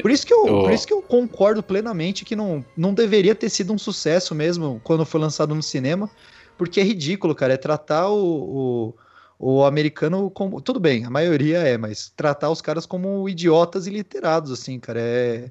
[0.00, 0.62] Por isso que eu, oh.
[0.64, 4.80] por isso que eu concordo plenamente que não, não deveria ter sido um sucesso mesmo
[4.84, 6.08] quando foi lançado no cinema,
[6.56, 7.54] porque é ridículo, cara.
[7.54, 8.94] É tratar o,
[9.38, 10.60] o, o americano como.
[10.60, 15.00] Tudo bem, a maioria é, mas tratar os caras como idiotas e literados, assim, cara.
[15.00, 15.50] É,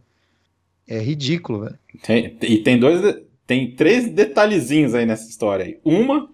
[0.87, 1.79] é ridículo, velho.
[2.01, 3.27] Tem, e tem dois.
[3.45, 5.77] Tem três detalhezinhos aí nessa história aí.
[5.83, 6.29] Uma,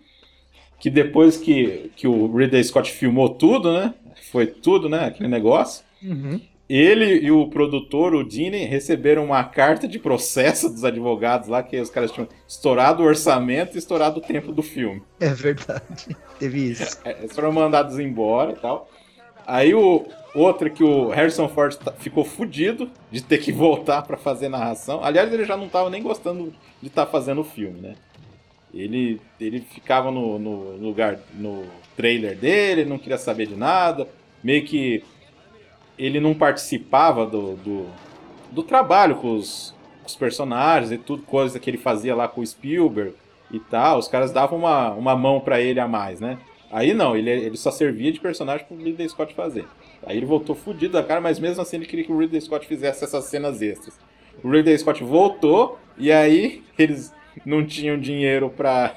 [0.79, 3.93] que depois que, que o Ridley Scott filmou tudo, né?
[4.31, 5.05] Foi tudo, né?
[5.05, 5.83] Aquele negócio.
[6.01, 6.39] Uhum
[6.75, 11.79] ele e o produtor, o Dini, receberam uma carta de processo dos advogados lá, que
[11.79, 15.03] os caras tinham estourado o orçamento e estourado o tempo do filme.
[15.19, 16.97] É verdade, teve isso.
[17.03, 18.89] É, eles foram mandados embora e tal.
[19.45, 24.49] Aí o outro que o Harrison Ford ficou fudido de ter que voltar para fazer
[24.49, 25.03] narração.
[25.03, 27.95] Aliás, ele já não tava nem gostando de estar tá fazendo o filme, né?
[28.73, 31.63] Ele, ele ficava no, no lugar, no
[31.95, 34.07] trailer dele, não queria saber de nada,
[34.43, 35.03] meio que
[35.97, 37.85] ele não participava do, do,
[38.51, 42.41] do trabalho com os, com os, personagens e tudo, coisa que ele fazia lá com
[42.41, 43.13] o Spielberg
[43.51, 43.99] e tal.
[43.99, 46.39] Os caras davam uma, uma mão para ele a mais, né?
[46.73, 49.63] Aí não, ele, ele só servia de personagem pro Ridley Scott fazer.
[50.03, 52.65] Aí ele voltou fudido da cara, mas mesmo assim ele queria que o Ridley Scott
[52.65, 53.99] fizesse essas cenas extras.
[54.43, 57.13] O Ridley Scott voltou e aí eles
[57.45, 58.95] não tinham dinheiro para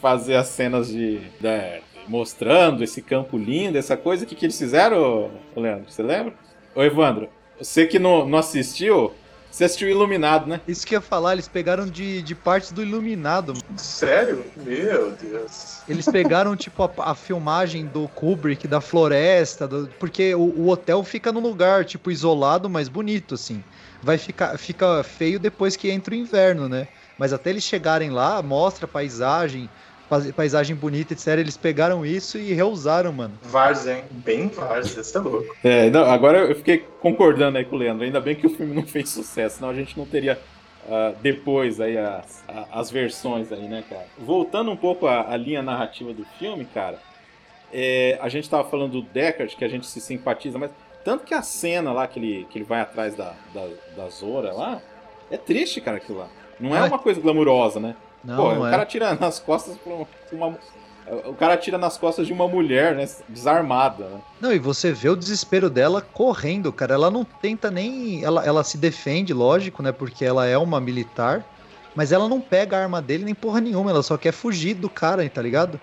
[0.00, 4.24] fazer as cenas de, de mostrando esse campo lindo, essa coisa.
[4.24, 5.90] O que, que eles fizeram, Leandro?
[5.90, 6.32] Você lembra?
[6.76, 7.28] Ô, Evandro,
[7.58, 9.12] você que não, não assistiu,
[9.54, 10.60] você assistiu Iluminado, né?
[10.66, 13.54] Isso que eu ia falar, eles pegaram de, de partes do Iluminado.
[13.76, 14.44] Sério?
[14.56, 15.78] Meu Deus.
[15.88, 21.04] Eles pegaram, tipo, a, a filmagem do Kubrick, da floresta, do, porque o, o, hotel
[21.04, 23.62] fica num lugar, tipo, isolado, mas bonito, assim.
[24.02, 26.88] Vai ficar fica feio depois que entra o inverno, né?
[27.16, 29.70] Mas até eles chegarem lá, mostra a paisagem,
[30.34, 31.28] paisagem bonita, etc.
[31.38, 33.34] Eles pegaram isso e reusaram, mano.
[33.42, 35.56] Várzea, Bem Várzea, você é louco.
[35.62, 38.04] É, não, agora eu fiquei concordando aí com o Leandro.
[38.04, 40.38] Ainda bem que o filme não fez sucesso, senão a gente não teria
[40.86, 44.06] uh, depois aí as, as versões aí, né, cara?
[44.18, 46.98] Voltando um pouco à, à linha narrativa do filme, cara,
[47.72, 50.70] é, a gente tava falando do Deckard, que a gente se simpatiza, mas
[51.04, 54.52] tanto que a cena lá que ele, que ele vai atrás da, da, da Zora
[54.52, 54.80] lá,
[55.30, 56.28] é triste, cara, aquilo lá.
[56.58, 57.96] Não é uma coisa glamurosa, né?
[58.24, 58.70] Não, Pô, o é.
[58.70, 59.76] cara tira nas costas
[60.32, 60.56] uma,
[61.26, 63.06] o cara tira nas costas de uma mulher, né?
[63.28, 64.04] Desarmada.
[64.04, 64.20] Né?
[64.40, 66.94] Não, e você vê o desespero dela correndo, cara.
[66.94, 68.24] Ela não tenta nem.
[68.24, 69.92] Ela, ela se defende, lógico, né?
[69.92, 71.44] Porque ela é uma militar.
[71.94, 73.90] Mas ela não pega a arma dele nem porra nenhuma.
[73.90, 75.78] Ela só quer fugir do cara, tá ligado?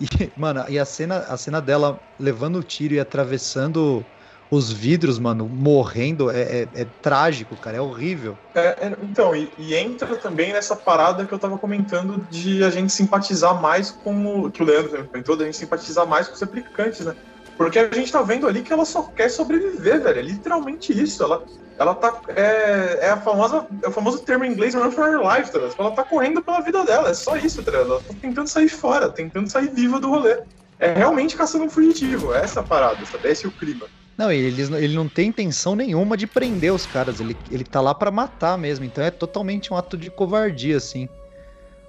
[0.00, 4.04] E, mano, e a cena, a cena dela levando o tiro e atravessando
[4.52, 8.36] os vidros, mano, morrendo, é, é, é trágico, cara, é horrível.
[8.54, 12.68] É, é, então, e, e, entra também nessa parada que eu tava comentando de a
[12.68, 14.50] gente simpatizar mais com o.
[14.50, 17.16] que o Leandro comentou, da gente simpatizar mais com os replicantes, né?
[17.56, 20.18] Porque a gente tá vendo ali que ela só quer sobreviver, velho.
[20.18, 21.22] É literalmente isso.
[21.22, 21.42] Ela,
[21.78, 22.20] ela tá.
[22.28, 25.60] É, é a famosa, é o famoso termo em inglês run for her life, tá
[25.78, 27.08] Ela tá correndo pela vida dela.
[27.08, 30.40] É só isso, tá Ela tá tentando sair fora, tentando sair viva do rolê.
[30.78, 32.34] É realmente caçando um fugitivo.
[32.34, 33.28] É essa parada, sabe?
[33.28, 33.86] Esse é o clima.
[34.16, 37.20] Não, ele, ele não tem intenção nenhuma de prender os caras.
[37.20, 38.84] Ele, ele tá lá para matar mesmo.
[38.84, 41.08] Então é totalmente um ato de covardia, assim.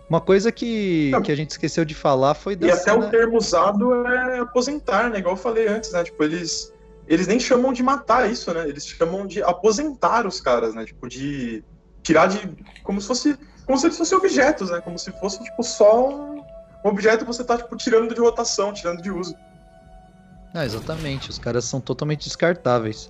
[0.09, 2.67] Uma coisa que, que a gente esqueceu de falar foi da.
[2.67, 5.19] E até o termo usado é aposentar, né?
[5.19, 6.03] Igual eu falei antes, né?
[6.03, 6.73] Tipo, eles,
[7.07, 8.67] eles nem chamam de matar isso, né?
[8.67, 10.85] Eles chamam de aposentar os caras, né?
[10.85, 11.63] Tipo, de
[12.01, 12.39] tirar de.
[12.83, 13.37] Como se fosse.
[13.65, 14.81] Como se fossem objetos, né?
[14.81, 16.43] Como se fosse, tipo, só um,
[16.85, 19.33] um objeto que você tá, tipo, tirando de rotação, tirando de uso.
[20.53, 21.29] Ah, exatamente.
[21.29, 23.09] Os caras são totalmente descartáveis.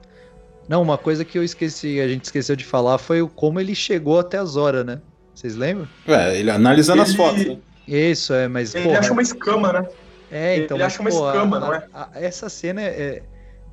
[0.67, 3.75] Não, uma coisa que eu esqueci, a gente esqueceu de falar foi o como ele
[3.75, 5.01] chegou até as horas, né?
[5.35, 5.87] Vocês lembram?
[6.07, 7.09] É, ele analisando ele...
[7.09, 7.45] as fotos.
[7.45, 7.57] Né?
[7.87, 8.73] Isso, é, mas.
[8.73, 9.87] Ele porra, acha uma escama, né?
[10.31, 10.77] É, então.
[10.77, 11.85] Ele acha uma escama, não é?
[11.93, 13.21] A, a, essa cena é,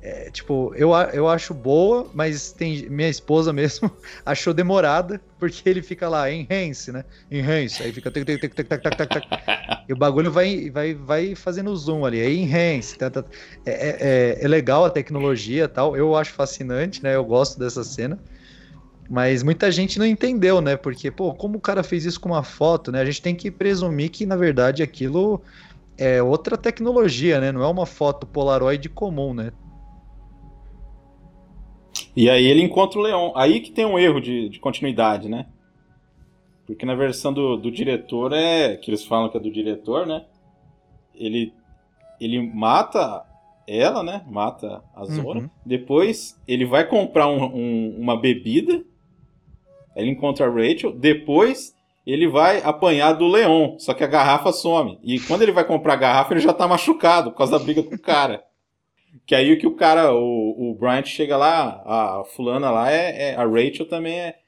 [0.03, 3.91] é, tipo, eu, eu acho boa, mas tem minha esposa mesmo
[4.25, 7.05] achou demorada, porque ele fica lá, enhance, né?
[7.29, 9.23] Enhance, aí fica tic, tic, tic, tic, tic, tic, tic,
[9.87, 12.97] e o bagulho vai, vai, vai fazendo zoom ali, aí enhance.
[12.97, 13.23] Tá, tá,
[13.63, 17.15] é, é, é legal a tecnologia tal, eu acho fascinante, né?
[17.15, 18.19] Eu gosto dessa cena.
[19.07, 20.77] Mas muita gente não entendeu, né?
[20.77, 23.01] Porque, pô, como o cara fez isso com uma foto, né?
[23.01, 25.41] A gente tem que presumir que, na verdade, aquilo
[25.97, 27.51] é outra tecnologia, né?
[27.51, 29.51] Não é uma foto Polaroid comum, né?
[32.15, 33.31] E aí ele encontra o Leon.
[33.35, 35.45] Aí que tem um erro de, de continuidade, né?
[36.65, 38.77] Porque na versão do, do diretor é.
[38.77, 40.25] Que eles falam que é do diretor, né?
[41.15, 41.53] Ele,
[42.19, 43.23] ele mata
[43.67, 44.23] ela, né?
[44.29, 45.39] Mata a Zora.
[45.39, 45.49] Uhum.
[45.65, 48.83] Depois ele vai comprar um- um- uma bebida.
[49.95, 50.93] Ele encontra a Rachel.
[50.93, 51.75] Depois
[52.07, 53.77] ele vai apanhar do Leon.
[53.77, 54.97] Só que a garrafa some.
[55.03, 57.83] E quando ele vai comprar a garrafa, ele já tá machucado por causa da briga
[57.83, 58.43] com o cara.
[59.25, 63.29] Que aí o que o cara, o, o Bryant chega lá, a fulana lá é,
[63.29, 64.39] é- a Rachel também é,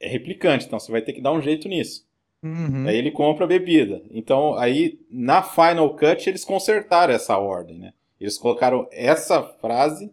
[0.00, 2.06] é replicante, então você vai ter que dar um jeito nisso.
[2.42, 2.86] Uhum.
[2.88, 4.02] Aí ele compra a bebida.
[4.10, 7.92] Então, aí, na Final Cut, eles consertaram essa ordem, né?
[8.20, 10.12] Eles colocaram essa frase.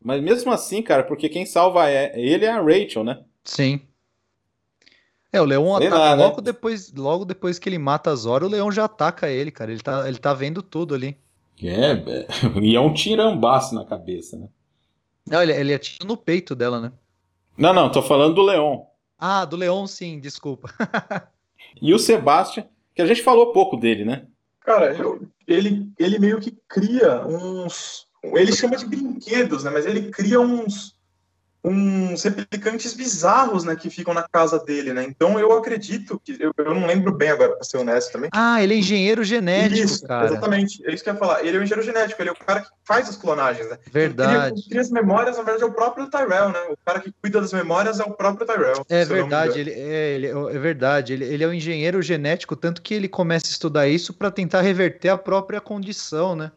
[0.00, 3.24] Mas mesmo assim, cara, porque quem salva é, ele é a Rachel, né?
[3.42, 3.80] Sim.
[5.32, 6.22] É, o Leon Sei ataca lá, né?
[6.24, 9.72] logo depois, logo depois que ele mata a Zora, o Leon já ataca ele, cara.
[9.72, 11.16] Ele tá, ele tá vendo tudo ali.
[11.62, 12.26] É, é,
[12.62, 14.48] e é um tirambaço na cabeça, né?
[15.28, 16.92] Não, ele, ele atira no peito dela, né?
[17.56, 18.82] Não, não, tô falando do Leon.
[19.18, 20.68] Ah, do Leon sim, desculpa.
[21.82, 24.26] E o Sebastian, que a gente falou pouco dele, né?
[24.60, 28.06] Cara, eu- ele, ele meio que cria uns.
[28.22, 29.70] Ele chama de brinquedos, né?
[29.70, 30.95] Mas ele cria uns.
[31.68, 33.74] Uns replicantes bizarros, né?
[33.74, 35.04] Que ficam na casa dele, né?
[35.04, 36.36] Então eu acredito que.
[36.40, 38.30] Eu, eu não lembro bem agora, pra ser honesto também.
[38.32, 40.26] Ah, ele é engenheiro genético, Isso, cara.
[40.26, 40.80] exatamente.
[40.86, 41.44] É isso que eu ia falar.
[41.44, 43.78] Ele é o engenheiro genético, ele é o cara que faz as clonagens, né?
[43.90, 44.52] Verdade.
[44.60, 46.60] Ele cria as memórias, na verdade, é o próprio Tyrell, né?
[46.70, 48.84] O cara que cuida das memórias é o próprio Tyrell.
[48.88, 51.12] É verdade, ele é, ele é é verdade.
[51.14, 54.60] Ele, ele é um engenheiro genético, tanto que ele começa a estudar isso pra tentar
[54.60, 56.52] reverter a própria condição, né?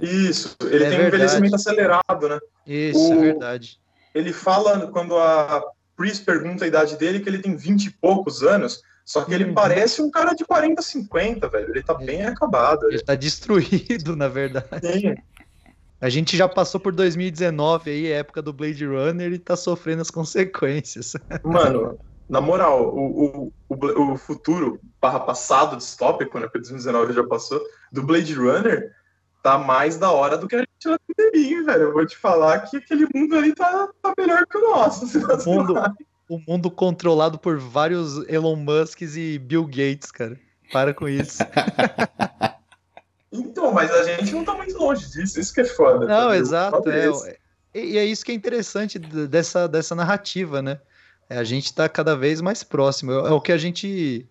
[0.00, 1.16] Isso, ele É tem um verdade.
[1.16, 2.38] envelhecimento acelerado, né?
[2.66, 3.78] Isso, é O- verdade.
[4.18, 5.62] Ele fala, quando a
[5.96, 9.44] Pris pergunta a idade dele, que ele tem 20 e poucos anos, só que ele
[9.44, 9.54] Uhum.
[9.54, 11.70] parece um cara de 40, 50, velho.
[11.70, 12.90] Ele tá bem acabado.
[12.90, 14.68] Ele tá destruído, na verdade.
[14.82, 15.14] Sim.
[16.00, 20.10] A gente já passou por 2019 aí, época do Blade Runner, e tá sofrendo as
[20.10, 21.12] consequências.
[21.44, 21.96] Mano,
[22.28, 26.46] na moral, o, o, o, o futuro barra passado distópico, né?
[26.46, 27.62] Porque 2019 já passou,
[27.92, 28.90] do Blade Runner
[29.42, 30.67] tá mais da hora do que a
[31.34, 31.82] hein, velho.
[31.82, 35.06] Eu vou te falar que aquele mundo ali tá, tá melhor que o nosso.
[35.46, 35.96] O mundo,
[36.28, 40.38] o mundo controlado por vários Elon Musks e Bill Gates, cara.
[40.72, 41.38] Para com isso.
[43.30, 46.06] Então, mas a gente não tá muito longe disso, isso que é foda.
[46.06, 46.40] Não, entendeu?
[46.40, 46.76] exato.
[46.88, 47.36] É, Talvez.
[47.74, 50.80] e, é isso que é interessante dessa, dessa narrativa, né?
[51.28, 53.12] É, a gente tá cada vez mais próximo.
[53.12, 54.26] É, é o que a gente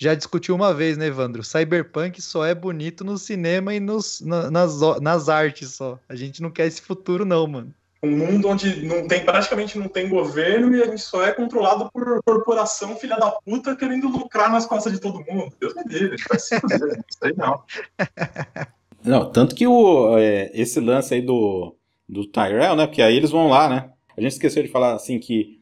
[0.00, 1.44] já discutiu uma vez, né, Evandro?
[1.44, 5.98] Cyberpunk só é bonito no cinema e nos, na- nas, nas artes só.
[6.08, 7.74] A gente não quer esse futuro, não, mano.
[8.02, 11.90] um mundo onde não tem, praticamente não tem governo e a gente só é controlado
[11.92, 15.52] por corporação filha da puta querendo lucrar nas costas de todo mundo.
[15.60, 17.62] Deus me livre, vai se fuder, isso aí não.
[19.04, 21.74] Não, tanto que o, é, esse lance aí do,
[22.08, 22.86] do Tyrell, né?
[22.86, 23.90] Porque aí eles vão lá, né?
[24.16, 25.60] A gente esqueceu de falar assim que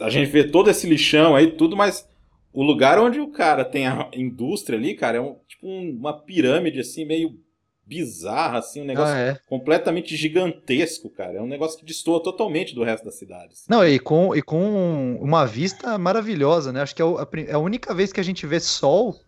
[0.00, 2.08] a gente vê todo esse lixão aí, tudo, mas
[2.52, 6.12] o lugar onde o cara tem a indústria ali, cara, é um, tipo um- uma
[6.12, 7.38] pirâmide assim, meio
[7.86, 9.40] bizarra, assim, um negócio Ah, é.
[9.48, 11.38] completamente gigantesco, cara.
[11.38, 13.54] É um negócio que destoa totalmente do resto da cidade.
[13.54, 13.64] assim.
[13.66, 16.82] Não, e com, e com uma vista maravilhosa, né?
[16.82, 19.18] Acho que é a, é a única vez que a gente vê sol,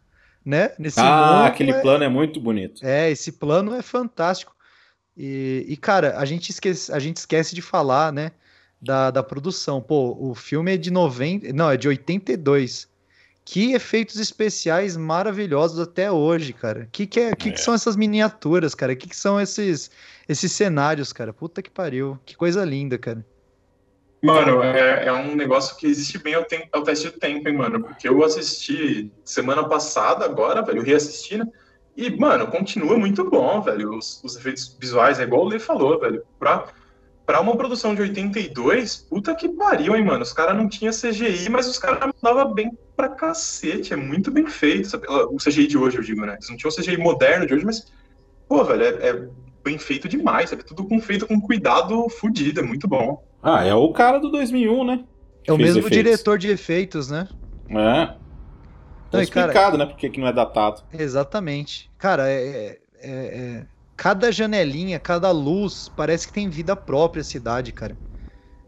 [0.44, 0.72] né?
[0.78, 2.84] Nesse ah, mundo, aquele é- plano é muito bonito.
[2.84, 4.54] É, esse plano é fantástico.
[5.16, 8.32] E, e, cara, a gente esquece, a gente esquece de falar, né,
[8.80, 9.80] da, da produção.
[9.80, 12.89] Pô, o filme é de 90, não, é de 82.
[13.53, 16.88] Que efeitos especiais maravilhosos até hoje, cara.
[16.92, 18.94] Que que, é, que, que são essas miniaturas, cara?
[18.94, 19.90] Que que são esses
[20.28, 21.32] esses cenários, cara?
[21.32, 22.16] Puta que pariu.
[22.24, 23.26] Que coisa linda, cara.
[24.22, 27.57] Mano, é, é um negócio que existe bem ao, tempo, ao teste do tempo, hein,
[27.57, 27.82] mano?
[27.82, 31.44] Porque eu assisti semana passada, agora, velho, eu reassisti, né?
[31.96, 33.98] E, mano, continua muito bom, velho.
[33.98, 36.22] Os, os efeitos visuais, é igual o Lê falou, velho.
[36.38, 36.66] Pra,
[37.30, 40.22] pra uma produção de 82, puta que pariu, hein, mano?
[40.22, 43.92] Os caras não tinham CGI, mas os caras mandavam bem pra cacete.
[43.92, 44.88] É muito bem feito.
[44.88, 45.06] Sabe?
[45.08, 46.32] O CGI de hoje, eu digo, né?
[46.32, 47.86] Eles não tinham o CGI moderno de hoje, mas,
[48.48, 49.28] pô, velho, é, é
[49.62, 50.64] bem feito demais, sabe?
[50.64, 53.22] Tudo com, feito com cuidado fudido, é muito bom.
[53.40, 55.04] Ah, é o cara do 2001, né?
[55.46, 55.96] É o Fez mesmo efeitos.
[55.96, 57.28] diretor de efeitos, né?
[57.68, 58.06] É.
[58.06, 58.18] Tá
[59.18, 59.86] Não, e, cara, explicado, né?
[59.86, 60.82] Porque que não é datado.
[60.92, 61.88] Exatamente.
[61.96, 63.66] Cara, é, é- é-
[64.01, 67.94] cada janelinha, cada luz, parece que tem vida própria a cidade, cara.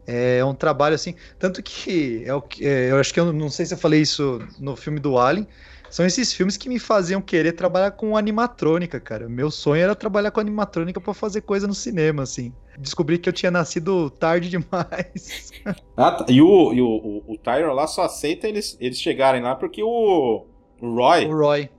[0.05, 1.15] É um trabalho assim.
[1.39, 3.99] Tanto que, é o que é, eu acho que eu não sei se eu falei
[3.99, 5.47] isso no filme do Alien.
[5.89, 9.27] São esses filmes que me faziam querer trabalhar com animatrônica, cara.
[9.27, 12.53] Meu sonho era trabalhar com animatrônica pra fazer coisa no cinema, assim.
[12.77, 15.51] Descobri que eu tinha nascido tarde demais.
[15.95, 16.25] Ah, tá.
[16.27, 19.81] E o, e o, o, o Tyron lá só aceita eles, eles chegarem lá porque
[19.81, 20.45] o,
[20.81, 21.69] o Roy, o Roy.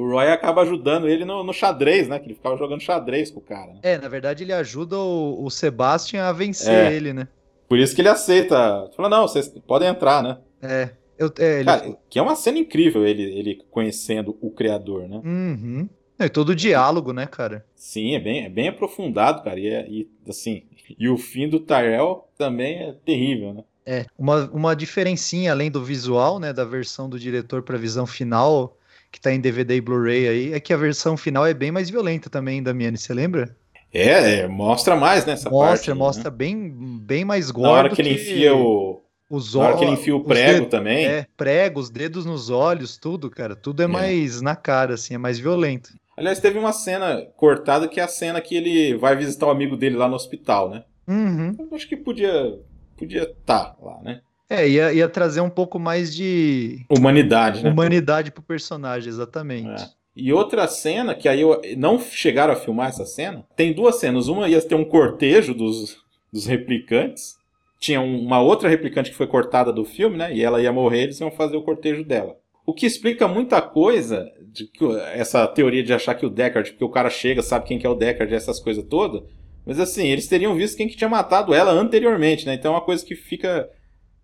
[0.00, 2.18] O Roy acaba ajudando ele no, no xadrez, né?
[2.18, 3.72] Que ele ficava jogando xadrez com o cara.
[3.74, 3.80] né?
[3.82, 6.94] É, na verdade ele ajuda o, o Sebastian a vencer É.
[6.94, 7.26] ele, né?
[7.68, 8.90] Por isso que ele aceita.
[8.96, 10.38] Fala, não, vocês podem entrar, né?
[10.62, 10.90] É.
[11.18, 15.20] Eu, é, ele, Cara, que é uma cena incrível ele, ele conhecendo o criador, né?
[15.24, 15.88] Uhum.
[16.20, 17.64] E todo o diálogo, né, cara?
[17.74, 19.58] Sim, é bem, é bem aprofundado, cara.
[19.58, 20.62] E, é, e, assim,
[20.98, 23.64] e o fim do Tyrell também é terrível, né?
[23.84, 28.06] É, uma, uma diferencinha além do visual, né, da versão do diretor para a visão
[28.06, 28.76] final,
[29.10, 31.90] que tá em DVD e Blu-ray aí, é que a versão final é bem mais
[31.90, 33.56] violenta também, Damiani, você lembra?
[33.92, 35.92] É, é mostra mais nessa mostra, parte.
[35.94, 36.36] Mostra, né?
[36.36, 37.72] bem, bem mais gordo.
[37.72, 39.02] Na hora que ele enfia o.
[39.30, 41.06] Os Na hora que ele enfia o prego dedos, também.
[41.06, 43.54] É, prego, os dedos nos olhos, tudo, cara.
[43.54, 45.90] Tudo é, é, mais na cara, assim, é mais violento.
[46.16, 49.76] Aliás, teve uma cena cortada que é a cena que ele vai visitar o amigo
[49.76, 50.82] dele lá no hospital, né?
[51.06, 51.54] Uhum.
[51.58, 52.58] Eu acho que podia
[52.96, 54.20] podia estar tá lá, né?
[54.50, 57.70] É, ia, ia trazer um pouco mais de humanidade, né?
[57.70, 59.82] Humanidade pro personagem, exatamente.
[59.82, 59.88] É.
[60.16, 64.26] E outra cena, que aí eu, não chegaram a filmar essa cena, tem duas cenas.
[64.26, 65.98] Uma ia ter um cortejo dos,
[66.32, 67.36] dos replicantes.
[67.78, 70.34] Tinha um, uma outra replicante que foi cortada do filme, né?
[70.34, 72.36] E ela ia morrer, eles iam fazer o cortejo dela.
[72.66, 74.84] O que explica muita coisa, de que,
[75.14, 77.90] essa teoria de achar que o Deckard, porque o cara chega, sabe quem que é
[77.90, 79.22] o Deckard, essas coisas todas.
[79.64, 82.54] Mas assim, eles teriam visto quem que tinha matado ela anteriormente, né?
[82.54, 83.70] Então é uma coisa que fica.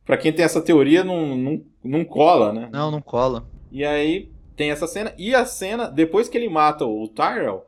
[0.05, 2.69] Pra quem tem essa teoria, não, não, não cola, né?
[2.71, 3.47] Não, não cola.
[3.73, 5.15] E aí tem essa cena.
[5.17, 7.65] E a cena, depois que ele mata o Tyrell,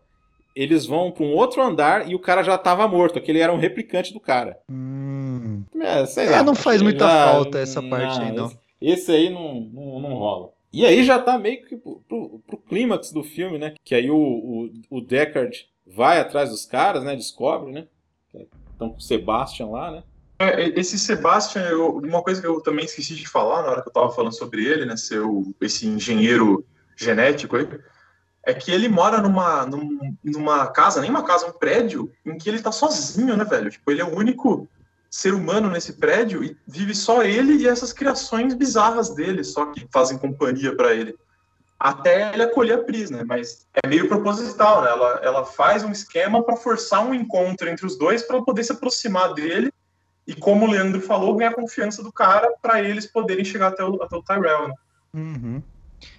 [0.55, 3.19] eles vão para um outro andar e o cara já tava morto.
[3.19, 4.59] Aquele era um replicante do cara.
[4.71, 5.65] Hum.
[5.81, 6.43] É, sei é, lá.
[6.43, 8.47] não faz muita já, falta essa parte não, aí, não.
[8.47, 10.51] Esse, esse aí não, não, não, rola.
[10.73, 13.75] E aí já tá meio que pro, pro, pro clímax do filme, né?
[13.85, 17.15] Que aí o, o, o Deckard vai atrás dos caras, né?
[17.17, 17.87] Descobre, né?
[18.73, 20.03] Estão com o Sebastian lá, né?
[20.39, 23.89] É, esse Sebastian, eu, uma coisa que eu também esqueci de falar na hora que
[23.89, 24.97] eu tava falando sobre ele, né?
[24.97, 26.65] Ser o, esse engenheiro
[26.95, 27.69] genético aí,
[28.45, 29.67] é que ele mora numa,
[30.23, 33.71] numa casa, nem uma casa, um prédio, em que ele tá sozinho, né, velho?
[33.71, 34.69] Tipo, ele é o único
[35.11, 39.89] ser humano nesse prédio e vive só ele e essas criações bizarras dele, só que
[39.91, 41.17] fazem companhia para ele.
[41.79, 43.25] Até ele acolher a Pris, né?
[43.25, 44.91] Mas é meio proposital, né?
[44.91, 48.73] Ela, ela faz um esquema para forçar um encontro entre os dois para poder se
[48.73, 49.73] aproximar dele
[50.27, 54.03] e, como o Leandro falou, ganhar confiança do cara para eles poderem chegar até o,
[54.03, 54.75] até o Tyrell, né?
[55.15, 55.63] Uhum.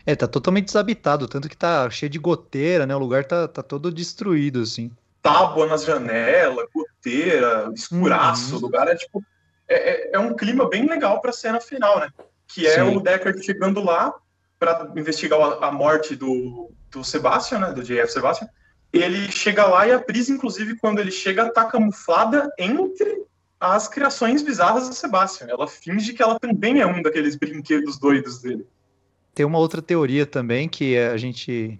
[0.05, 2.95] É, tá totalmente desabitado, tanto que tá cheio de goteira, né?
[2.95, 4.91] O lugar tá, tá todo destruído, assim.
[5.21, 8.53] Tábua nas janelas, goteira, escuraço.
[8.53, 8.59] Uhum.
[8.59, 9.23] O lugar é tipo.
[9.67, 12.09] É, é, é um clima bem legal pra cena final, né?
[12.47, 12.95] Que é Sim.
[12.95, 14.13] o Deckard chegando lá
[14.57, 17.71] para investigar a, a, morte do, do Sebastian, né?
[17.73, 18.47] Do JF Sebastian.
[18.93, 23.27] Ele chega lá e a Pris, inclusive, quando ele chega, tá camuflada entre
[23.59, 25.47] as criações bizarras do Sebastian.
[25.49, 28.65] Ela finge que ela também é um daqueles brinquedos doidos dele.
[29.33, 31.79] Tem uma outra teoria também que a gente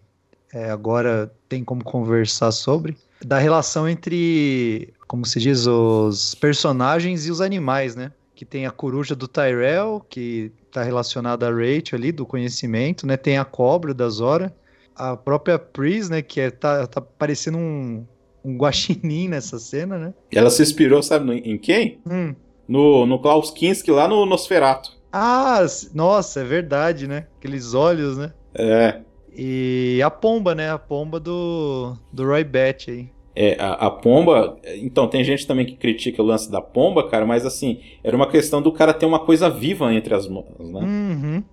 [0.54, 7.32] é, agora tem como conversar sobre, da relação entre, como se diz, os personagens e
[7.32, 8.12] os animais, né?
[8.36, 13.18] Que tem a coruja do Tyrell, que está relacionada a Rachel ali, do conhecimento, né?
[13.18, 14.56] Tem a cobra da Zora,
[14.96, 16.22] a própria Pris, né?
[16.22, 18.06] Que é, tá, tá parecendo um,
[18.48, 20.14] um guaxinim nessa cena, né?
[20.32, 22.00] Ela se inspirou, sabe, em quem?
[22.10, 22.34] Hum.
[22.68, 24.96] No, no Klaus Kinski, lá no Nosferato.
[25.12, 27.28] Ah, nossa, é verdade, né?
[27.38, 28.34] Aqueles olhos, né?
[28.54, 29.00] É.
[29.36, 30.72] E a pomba, né?
[30.72, 33.10] A pomba do, do Roy Batch aí.
[33.36, 34.58] É, a, a, pomba.
[34.78, 38.28] Então, tem gente também que critica o lance da pomba, cara, mas assim, era uma
[38.28, 40.80] questão do cara ter uma coisa viva entre as mãos, né?
[40.80, 41.44] Uhum.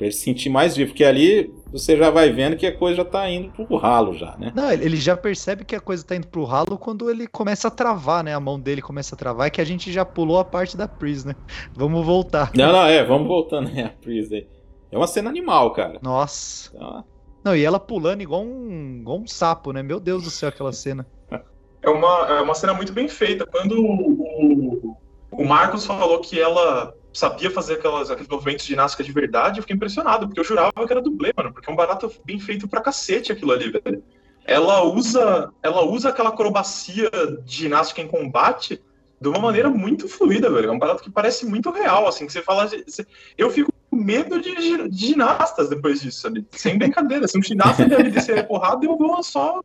[0.00, 2.96] Pra ele se sentir mais vivo, porque ali você já vai vendo que a coisa
[2.96, 4.50] já tá indo pro ralo já, né?
[4.56, 7.70] Não, ele já percebe que a coisa tá indo pro ralo quando ele começa a
[7.70, 8.34] travar, né?
[8.34, 10.88] A mão dele começa a travar, é que a gente já pulou a parte da
[10.88, 11.34] Pris, né?
[11.74, 12.50] Vamos voltar.
[12.54, 14.48] Não, não, é, vamos voltando né, a Pris aí.
[14.90, 15.98] É uma cena animal, cara.
[16.00, 16.70] Nossa.
[16.74, 17.04] Então,
[17.44, 19.82] não, e ela pulando igual um, igual um sapo, né?
[19.82, 21.06] Meu Deus do céu, aquela cena.
[21.82, 23.44] É uma, é uma cena muito bem feita.
[23.44, 24.96] Quando o,
[25.30, 29.62] o Marcos falou que ela sabia fazer aquelas, aqueles movimentos de ginástica de verdade, eu
[29.62, 32.68] fiquei impressionado, porque eu jurava que era dublê, mano, porque é um barato bem feito
[32.68, 34.02] pra cacete aquilo ali, velho.
[34.44, 37.10] Ela usa, ela usa aquela acrobacia
[37.44, 38.80] de ginástica em combate
[39.20, 40.70] de uma maneira muito fluida, velho.
[40.70, 42.66] É um barato que parece muito real, assim, que você fala.
[42.66, 43.06] Você,
[43.36, 46.46] eu fico com medo de, de, ginastas depois disso, sabe?
[46.52, 47.28] Sem brincadeira.
[47.28, 49.60] Se um ginasta deve descer a porrada, eu vou só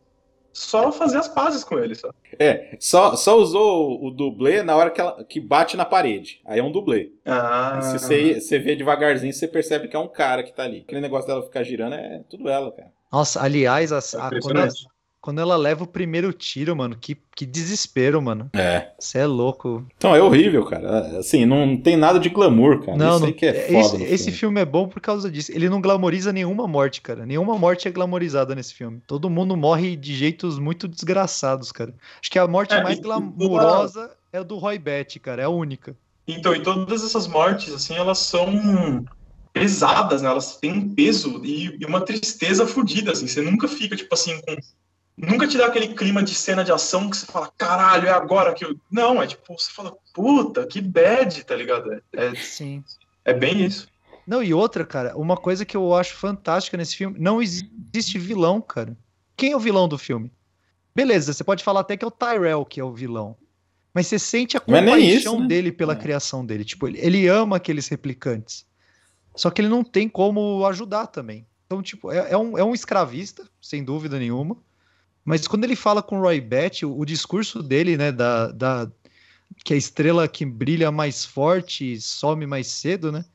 [0.56, 2.10] só fazer as pazes com ele, só.
[2.40, 6.40] É, só, só usou o, dublê na hora que, ela, que bate na parede.
[6.46, 7.12] Aí é um dublê.
[7.26, 7.82] Ah.
[7.82, 10.80] se você, você vê devagarzinho, você percebe que é um cara que tá ali.
[10.80, 12.90] Aquele negócio dela ficar girando é tudo ela, cara.
[13.12, 14.66] Nossa, aliás, a, a, quando,
[15.26, 18.48] quando ela leva o primeiro tiro, mano, que, que desespero, mano.
[18.54, 18.92] É.
[19.00, 19.84] Você é louco.
[19.98, 21.18] Então, é horrível, cara.
[21.18, 22.96] Assim, não tem nada de glamour, cara.
[22.96, 23.80] Não, Isso não, que é foda.
[23.80, 24.14] Esse, filme.
[24.14, 25.52] esse filme é bom por causa disso.
[25.52, 27.26] Ele não glamoriza nenhuma morte, cara.
[27.26, 29.02] Nenhuma morte é glamorizada nesse filme.
[29.08, 31.92] Todo mundo morre de jeitos muito desgraçados, cara.
[32.22, 35.42] Acho que a morte É, mais glamurosa é a do Roy Batty, cara.
[35.42, 35.98] É a única.
[36.28, 39.04] Então, e todas essas mortes, assim, elas são
[39.52, 40.30] pesadas, né?
[40.30, 43.26] Elas têm um peso e, e uma tristeza fodida, assim.
[43.26, 44.56] Você nunca fica, tipo assim, com...
[45.18, 48.54] Nunca te dá aquele clima de cena de ação que você fala, caralho, é agora
[48.54, 48.76] que eu...
[48.92, 51.94] Não, é tipo, você fala, puta, que bad, tá ligado?
[51.94, 52.84] É, é, Sim.
[53.24, 53.88] é bem isso.
[54.28, 58.60] Não, e outra, cara, uma coisa que eu acho fantástica nesse filme, não existe vilão,
[58.60, 58.98] cara.
[59.38, 60.32] Quem é o vilão do filme?
[60.94, 63.38] Beleza, você pode falar até que é o Tyrell que é o vilão.
[63.94, 65.48] Mas você sente a compaixão isso, né?
[65.48, 65.96] dele pela É.
[65.96, 66.66] criação dele.
[66.66, 68.66] Tipo, ele, ele ama aqueles replicantes.
[69.34, 71.46] Só que ele não tem como ajudar também.
[71.66, 74.58] Então, tipo, é, é um, é um escravista, sem dúvida nenhuma.
[75.26, 78.92] Mas quando ele fala com o Roy Batty, o, o discurso dele, né, da, da
[79.64, 83.26] que a estrela que brilha mais forte some mais cedo, né?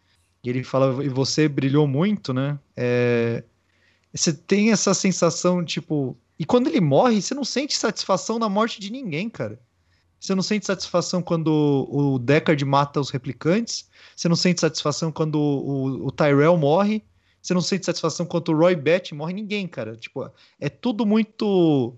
[0.43, 2.59] E ele fala, e você brilhou muito, né?
[2.77, 3.45] É,
[4.15, 6.17] você tem essa sensação, tipo.
[6.39, 9.61] E quando ele morre, você não sente satisfação na morte de ninguém, cara.
[10.19, 11.49] Você não sente satisfação quando
[11.91, 13.89] o Deckard mata os replicantes.
[14.15, 17.03] Você não sente satisfação quando o, o Tyrell morre.
[17.41, 19.33] Você não sente satisfação quando o Roy Batty morre.
[19.33, 19.97] Ninguém, cara.
[19.97, 21.97] Tipo, é tudo muito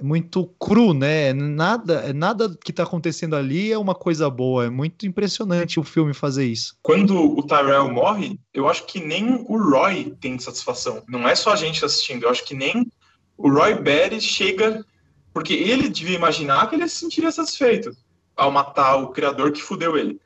[0.00, 1.32] muito cru, né?
[1.32, 4.66] Nada, nada que tá acontecendo ali é uma coisa boa.
[4.66, 6.76] É muito impressionante o filme fazer isso.
[6.82, 11.02] Quando o Tyrell morre, eu acho que nem o Roy tem satisfação.
[11.08, 12.24] Não é só a gente assistindo.
[12.24, 12.90] Eu acho que nem
[13.36, 14.84] o Roy Batty chega...
[15.32, 17.96] Porque ele devia imaginar que ele se sentiria satisfeito
[18.36, 20.20] ao matar o criador que fudeu ele.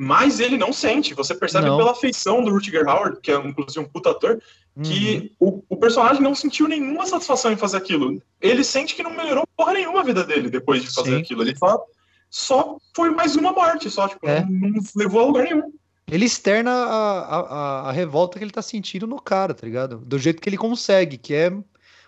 [0.00, 1.12] Mas ele não sente.
[1.12, 1.76] Você percebe Não.
[1.76, 4.40] pela feição do Rutger Howard, que é inclusive um puta ator,
[4.76, 4.82] Uhum.
[4.84, 8.22] que o, o personagem não sentiu nenhuma satisfação em fazer aquilo.
[8.40, 11.20] Ele sente que não melhorou porra nenhuma a vida dele depois de fazer Sim.
[11.20, 11.42] aquilo.
[11.42, 11.84] Ele só,
[12.30, 14.44] só foi mais uma morte, só, tipo, É.
[14.48, 15.72] não, não levou a lugar nenhum.
[16.08, 19.98] Ele externa a, a, a- a revolta que ele tá sentindo no cara, tá ligado?
[19.98, 21.52] Do jeito que ele consegue, que é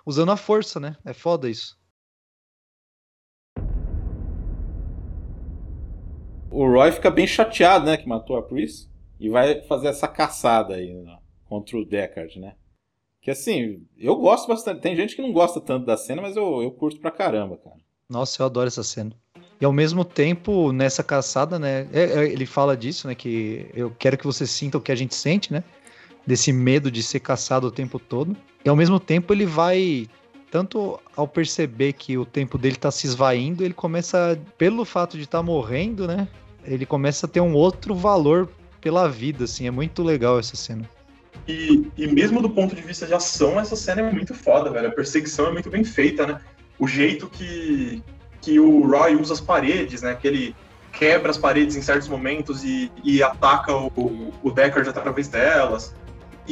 [0.06, 0.94] usando a força, né?
[1.04, 1.76] É foda isso.
[6.50, 8.88] O Roy fica bem chateado, né, que matou a Pris.
[9.18, 12.54] E vai fazer essa caçada aí né, contra o Deckard, né?
[13.20, 14.80] Que assim, eu gosto bastante.
[14.80, 17.76] Tem gente que não gosta tanto da cena, mas eu, eu curto pra caramba, cara.
[18.08, 19.12] Nossa, eu adoro essa cena.
[19.60, 21.86] E ao mesmo tempo, nessa caçada, né?
[21.92, 23.14] é- é- ele fala disso, né?
[23.14, 25.62] Que eu quero que você sinta o que a gente sente, né?
[26.26, 28.34] Desse medo de ser caçado o tempo todo.
[28.64, 30.08] E ao mesmo tempo, ele vai.
[30.50, 35.24] Tanto ao perceber que o tempo dele tá se esvaindo, ele começa, pelo fato de
[35.24, 36.26] estar morrendo, né?
[36.64, 38.48] Ele começa a ter um outro valor
[38.80, 39.66] pela vida, assim.
[39.66, 40.88] É muito legal essa cena.
[41.46, 44.88] E, e mesmo do ponto de vista de ação, essa cena é muito foda, velho.
[44.88, 46.40] A perseguição é muito bem feita, né?
[46.78, 48.02] O jeito que,
[48.40, 50.14] que o Roy usa as paredes, né?
[50.14, 50.56] Que ele
[50.92, 55.94] quebra as paredes em certos momentos e, e ataca o, o Deckard através delas.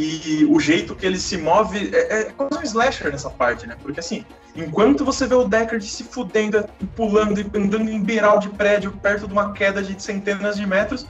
[0.01, 3.77] E o jeito que ele se move é, é quase um slasher nessa parte, né?
[3.83, 4.25] Porque assim,
[4.55, 9.27] enquanto você vê o Deckard se fudendo, pulando e andando em beiral de prédio perto
[9.27, 11.05] de uma queda de centenas de metros,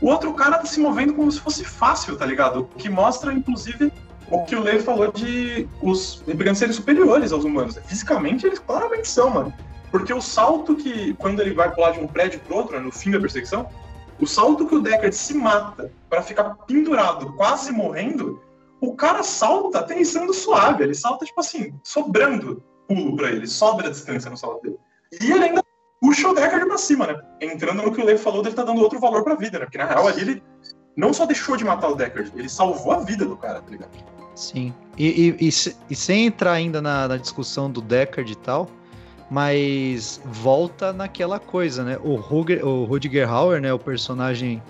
[0.00, 2.60] o outro cara tá se movendo como se fosse fácil, tá ligado?
[2.60, 3.92] O que mostra, inclusive,
[4.30, 7.78] o que o Lei falou de os replicantes serem superiores aos humanos.
[7.84, 9.52] Fisicamente, eles claramente são, mano.
[9.90, 12.90] Porque o salto que, quando ele vai pular de um prédio pro outro, né, no
[12.90, 13.68] fim da perseguição,
[14.20, 18.40] o salto que o Deckard se mata pra ficar pendurado, quase morrendo,
[18.80, 20.84] o cara salta aterrissando suave.
[20.84, 24.78] Ele salta, tipo assim, sobrando pulo pra ele, sobra a distância no salto dele.
[25.20, 25.62] E ele ainda
[26.00, 27.20] puxa o Deckard pra cima, né?
[27.40, 29.64] Entrando no que o Lev falou dele tá dando outro valor pra vida, né?
[29.64, 30.42] Porque na real ali ele
[30.96, 33.90] não só deixou de matar o Deckard, ele salvou a vida do cara, tá ligado?
[34.34, 34.74] Sim.
[34.96, 35.50] E, e, e,
[35.90, 38.68] e sem entrar ainda na, na discussão do Deckard e tal,
[39.30, 41.98] mas volta naquela coisa, né?
[42.02, 43.72] O, Ruger, o Rutger Hauer, né?
[43.72, 44.62] O personagem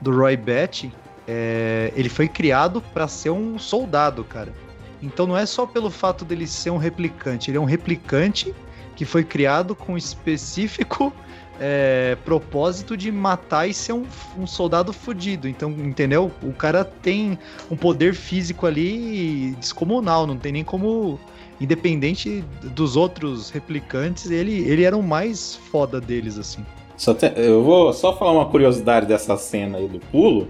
[0.00, 0.92] do Roy Batty,
[1.26, 4.52] é, ele foi criado para ser um soldado, cara.
[5.00, 8.52] Então não é só pelo fato dele ser um replicante, ele é um replicante
[8.96, 11.12] que foi criado com específico
[11.60, 14.04] é, propósito de matar e ser um,
[14.36, 15.48] um soldado fudido.
[15.48, 16.30] Então, entendeu?
[16.42, 17.38] O cara tem
[17.70, 21.18] um poder físico ali descomunal, não tem nem como.
[21.60, 26.64] Independente dos outros replicantes, ele, ele era o mais foda deles, assim.
[26.96, 30.48] Só eu vou só falar uma curiosidade dessa cena aí do pulo,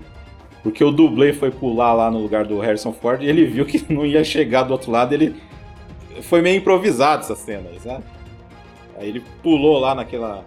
[0.62, 3.84] porque o dublê foi pular lá no lugar do Harrison Ford e ele viu que
[3.92, 5.36] não ia chegar do outro lado, ele
[6.22, 8.04] foi meio improvisado essa cena, aí, sabe?
[8.98, 10.44] Aí ele pulou lá naquela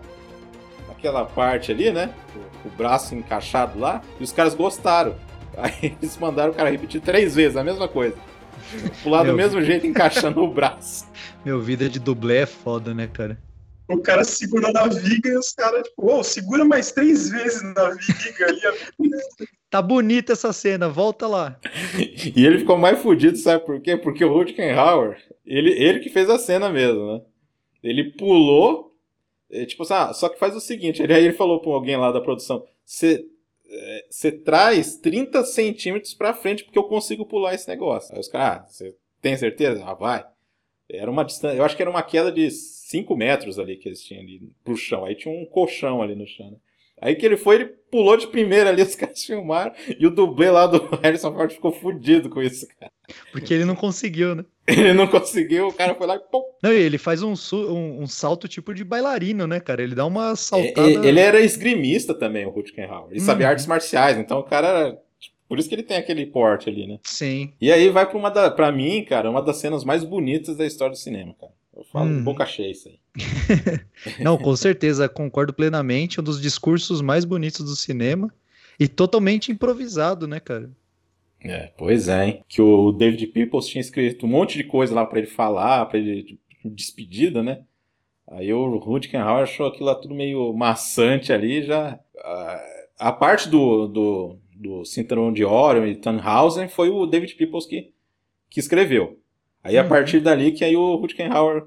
[0.88, 2.12] naquela parte ali, né?
[2.36, 5.16] O, o braço encaixado lá, e os caras gostaram.
[5.57, 8.16] Aí eles mandaram o cara repetir três vezes a mesma coisa.
[9.03, 11.05] Pular do mesmo jeito, encaixando o braço.
[11.45, 13.38] Meu, vida de dublê é foda, né, cara?
[13.88, 17.89] O cara segura na viga e os caras, tipo, ô, segura mais três vezes na
[17.89, 18.61] viga ali.
[19.69, 21.59] Tá bonita essa cena, volta lá.
[22.36, 23.97] E ele ficou mais fudido, sabe por quê?
[23.97, 27.22] Porque o Rutger Hauer, ele, ele que fez a cena mesmo, né?
[27.84, 28.95] Ele pulou,
[29.49, 31.97] é, tipo assim, ah, só que faz o seguinte, ele, aí ele falou pra alguém
[31.97, 33.26] lá da produção, você
[34.09, 38.13] você traz 30 centímetros pra frente porque eu consigo pular esse negócio.
[38.13, 39.84] Aí os caras, ah, você tem certeza?
[39.86, 40.26] Ah, vai.
[40.89, 44.03] Era uma distância, eu acho que era uma queda de 5 metros ali que eles
[44.03, 45.05] tinham ali pro chão.
[45.05, 46.57] Aí tinha um colchão ali no chão, né?
[47.01, 50.51] Aí que ele foi, ele pulou de primeira ali, os caras filmaram, e o dublê
[50.51, 52.91] lá do Harrison Ford ficou fudido com isso, cara.
[53.32, 54.45] Porque ele não conseguiu, né?
[54.68, 56.43] Ele não conseguiu, o cara foi lá e pum.
[56.64, 59.82] Não, ele faz um, um, um, salto tipo de bailarino, né, cara?
[59.82, 60.88] Ele dá uma saltada.
[60.88, 63.09] Ele, ele era esgrimista também, o Rutgenhauer.
[63.12, 63.26] Ele hum.
[63.26, 64.97] sabia artes marciais, então o cara era.
[65.49, 66.99] Por isso que ele tem aquele porte ali, né?
[67.03, 67.51] Sim.
[67.59, 68.51] E aí vai pra uma da.
[68.51, 71.51] Pra mim, cara, uma das cenas mais bonitas da história do cinema, cara.
[71.76, 72.24] Eu falo hum.
[72.24, 72.99] boca cheia isso aí.
[74.24, 76.22] Não, com certeza, concordo plenamente.
[76.22, 78.32] Um dos discursos mais bonitos do cinema.
[78.80, 80.70] E totalmente improvisado, né, cara?
[81.44, 82.44] É, pois é, hein?
[82.48, 85.98] Que o David Peoples tinha escrito um monte de coisa lá para ele falar, para
[85.98, 87.64] ele de despedida, né?
[88.28, 92.64] Aí o Rutgenhauer achou aquilo lá tudo meio maçante ali, já a,
[93.00, 97.92] a parte do, do, do Cinturão de Orion e Tannhausen foi o David Peoples que,
[98.50, 99.20] que escreveu.
[99.64, 99.89] Aí a uhum.
[99.89, 101.66] partir dali que aí o Rutgenhauer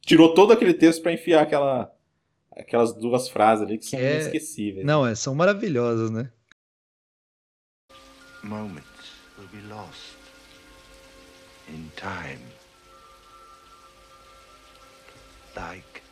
[0.00, 1.92] tirou todo aquele texto para enfiar aquela
[2.52, 4.14] aquelas duas frases ali que são é...
[4.14, 4.86] inesquecíveis.
[4.86, 6.30] Não, é, são maravilhosas, né?
[8.46, 10.16] Moments will be lost
[11.68, 12.40] in time.
[15.56, 16.02] Like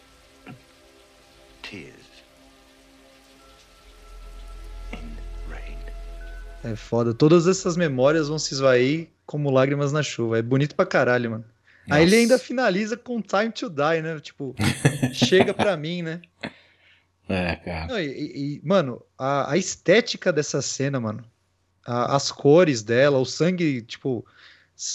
[1.62, 1.94] tears
[4.92, 5.16] in
[5.48, 5.78] rain.
[6.64, 7.12] É foda.
[7.12, 10.38] Todas essas memórias vão se esvair como lágrimas na chuva.
[10.38, 11.44] É bonito pra caralho, mano.
[11.86, 12.00] Nossa.
[12.00, 14.18] Aí ele ainda finaliza com Time to Die, né?
[14.18, 14.54] Tipo,
[15.12, 16.22] chega pra mim, né?
[17.28, 17.86] É, cara.
[17.86, 21.24] Não, e, e, mano, a, a, estética dessa cena, mano,
[21.84, 24.24] a, as cores dela, o sangue, tipo,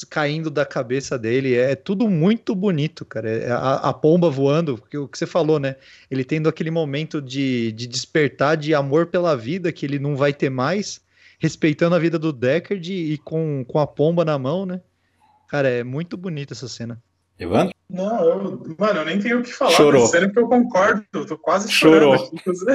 [0.10, 3.30] caindo da cabeça dele, é, é tudo muito bonito, cara.
[3.30, 5.76] É, a, a, pomba voando, o que você falou, né?
[6.10, 10.34] Ele tendo aquele momento de, de despertar de amor pela vida que ele não vai
[10.34, 11.02] ter mais,
[11.40, 14.82] respeitando a vida do Deckard e, e com, com a pomba na mão, né?
[15.48, 17.02] Cara, é muito bonita essa cena.
[17.40, 17.74] Evandro?
[17.90, 20.06] Não, eu, mano, eu nem tenho o que falar Chorou.
[20.08, 22.18] cena porque eu concordo, eu tô quase chorando.
[22.18, 22.74] Chorou.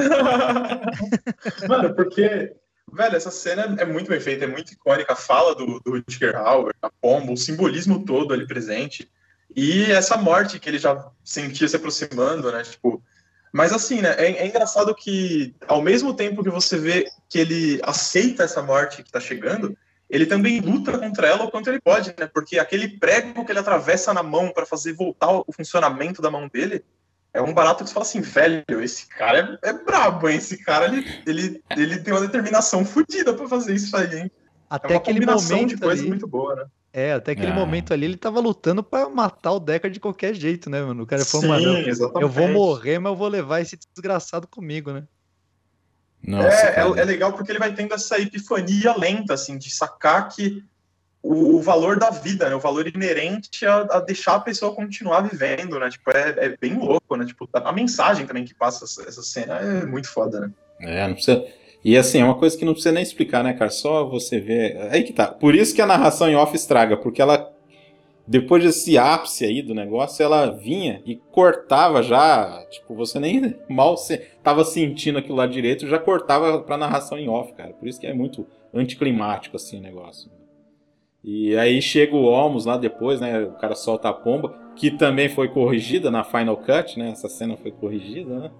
[1.69, 2.53] mano, porque
[2.95, 5.11] Velho, essa cena é muito bem feita, é muito icônica.
[5.11, 9.11] A fala do, do Rutger Hauer, a pomba, o simbolismo todo ali presente.
[9.53, 12.63] E essa morte que ele já sentia se aproximando, né?
[12.63, 13.03] Tipo,
[13.51, 14.15] mas assim, né?
[14.17, 19.03] É, é, engraçado que, ao mesmo tempo que você vê que ele aceita essa morte
[19.03, 19.77] que tá chegando,
[20.09, 22.27] ele também luta contra ela o quanto ele pode, né?
[22.33, 26.47] Porque aquele prego que ele atravessa na mão para fazer voltar o funcionamento da mão
[26.47, 26.83] dele
[27.35, 30.37] é um barato que você fala assim, velho, esse cara é, é brabo, hein?
[30.37, 34.31] Esse cara, ele, ele, ele tem uma determinação fodida pra fazer isso aí, hein?
[34.69, 36.65] Até é aquele momento de coisa ali, muito boa, né?
[36.93, 37.55] É, até aquele ah.
[37.55, 41.03] momento ali ele tava lutando para matar o Deckard de qualquer jeito, né, mano?
[41.03, 41.77] O cara falou, mano,
[42.21, 45.03] eu vou morrer, mas eu vou levar esse desgraçado comigo, né?
[46.25, 50.29] Nossa, é, é, é, legal porque ele vai tendo essa epifania lenta, assim, de sacar
[50.29, 50.63] que
[51.25, 52.55] o, o, valor da vida, né?
[52.55, 55.89] O valor inerente a, a, deixar a pessoa continuar vivendo, né?
[55.89, 57.25] Tipo, é, é, bem louco, né?
[57.25, 60.51] Tipo, a mensagem também que passa essa, cena é muito foda, né?
[60.81, 61.43] É, não precisa...
[61.83, 63.71] E assim, é uma coisa que não precisa nem explicar, né, cara?
[63.71, 64.77] Só você ver...
[64.91, 65.27] Aí que tá.
[65.27, 67.51] Por isso que a narração em off estraga, porque ela...
[68.27, 73.97] Depois desse ápice aí do negócio, ela vinha e cortava já, tipo, você nem mal
[73.97, 77.73] se, tava sentindo aquilo lá direito, já cortava pra narração em off, cara.
[77.73, 80.31] Por isso que é muito anticlimático, assim, o negócio.
[81.27, 83.45] E aí chega o Olmos lá depois, né?
[83.45, 87.09] O cara solta a pomba, que também foi corrigida na Final Cut, né?
[87.09, 88.51] Essa cena foi corrigida, né?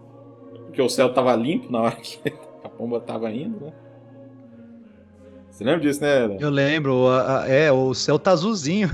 [0.66, 2.20] Porque o céu tava limpo na hora que
[2.64, 3.72] a pomba tava indo, né?
[5.52, 6.38] Você lembra disso, né?
[6.40, 7.06] Eu lembro,
[7.48, 8.90] é, o céu tá azulzinho.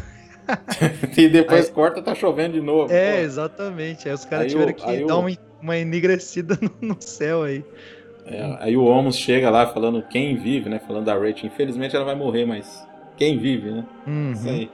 [1.17, 2.91] e depois aí, corta, tá chovendo de novo.
[2.91, 3.19] É, pô.
[3.21, 4.09] exatamente.
[4.09, 5.19] Aí os caras tiveram que dar o...
[5.21, 7.63] uma, uma enegrecida no, no céu aí.
[8.25, 10.77] É, aí o Olmos chega lá falando quem vive, né?
[10.85, 11.45] Falando da Rachel.
[11.45, 12.85] Infelizmente ela vai morrer, mas
[13.21, 13.85] quem vive, né?
[14.07, 14.31] Uhum.
[14.31, 14.71] Isso aí.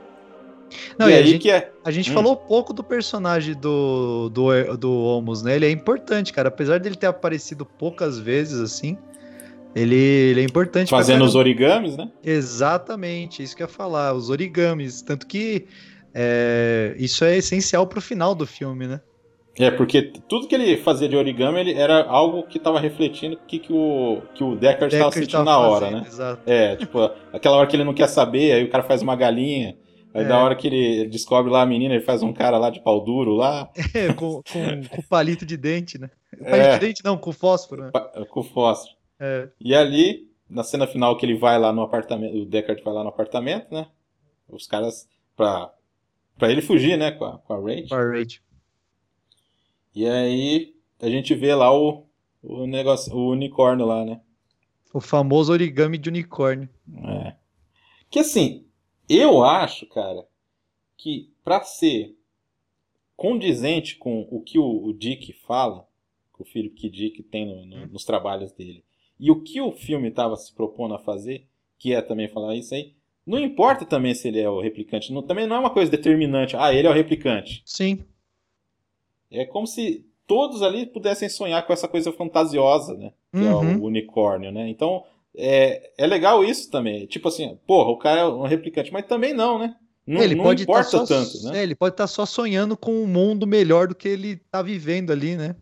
[0.97, 1.69] Não, e, e a, gente, é...
[1.83, 2.13] a gente hum.
[2.13, 5.57] falou pouco do personagem do, do, do Homos, né?
[5.57, 6.47] Ele é importante, cara.
[6.47, 8.97] Apesar dele ter aparecido poucas vezes, assim,
[9.75, 10.89] ele, ele é importante.
[10.89, 12.09] Fazendo os origamis, né?
[12.23, 15.01] Exatamente, isso que eu ia falar, os origamis.
[15.01, 15.65] Tanto que
[16.13, 19.01] é, isso é essencial pro final do filme, né?
[19.59, 23.39] É, porque tudo que ele fazia de origami ele era algo que estava refletindo o
[23.39, 26.07] que, que o, que o Deckard estava sentindo na hora, fazendo, né?
[26.07, 26.41] Exato.
[26.45, 26.99] É, tipo,
[27.33, 29.75] aquela hora que ele não quer saber, aí o cara faz uma galinha.
[30.13, 30.27] Aí é.
[30.27, 33.03] da hora que ele descobre lá a menina, ele faz um cara lá de pau
[33.03, 33.69] duro lá.
[33.93, 36.09] É, com, com, com palito de dente, né?
[36.39, 36.49] É.
[36.49, 37.91] Palito de dente não, com fósforo, né?
[38.29, 38.95] Com fósforo.
[39.19, 39.49] É.
[39.59, 43.03] E ali, na cena final que ele vai lá no apartamento, o Deckard vai lá
[43.03, 43.87] no apartamento, né?
[44.47, 45.71] Os caras, pra,
[46.37, 47.89] pra ele fugir, né, com a, com a Rage.
[47.89, 48.41] Com a Rage.
[49.99, 52.05] E aí a gente vê lá o,
[52.43, 54.21] o negócio, o unicórnio lá, né?
[54.93, 56.69] O famoso origami de unicórnio.
[57.03, 57.35] É.
[58.09, 58.65] Que assim,
[59.09, 60.23] eu acho, cara,
[60.95, 62.15] que pra ser
[63.15, 65.87] condizente com o que o, o Dick fala,
[66.35, 66.89] que o Philip K.
[66.89, 68.83] Dick tem no- no- nos trabalhos dele,
[69.19, 71.47] e o que o filme estava se propondo a fazer,
[71.79, 72.93] que é também falar isso aí,
[73.25, 76.55] não importa também se ele é o replicante, não- também não é uma coisa determinante,
[76.55, 77.63] ah, ele é o replicante.
[77.65, 78.05] Sim.
[79.31, 83.11] É como se todos ali pudessem sonhar com essa coisa fantasiosa, né?
[83.31, 83.77] Que é Uhum.
[83.79, 84.67] o unicórnio, né?
[84.69, 85.03] Então,
[85.35, 87.05] é, é legal isso também.
[87.07, 89.75] Tipo assim, porra, o cara é um replicante, mas também não, né?
[90.05, 91.59] Não, ele não pode importa estar só, tanto, né?
[91.59, 95.11] é, ele pode estar só sonhando com um mundo melhor do que ele tá vivendo
[95.11, 95.55] ali, né?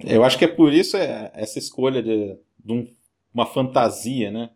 [0.00, 2.86] Eu acho que é por isso é, essa escolha de, de um-
[3.34, 4.50] uma fantasia, né?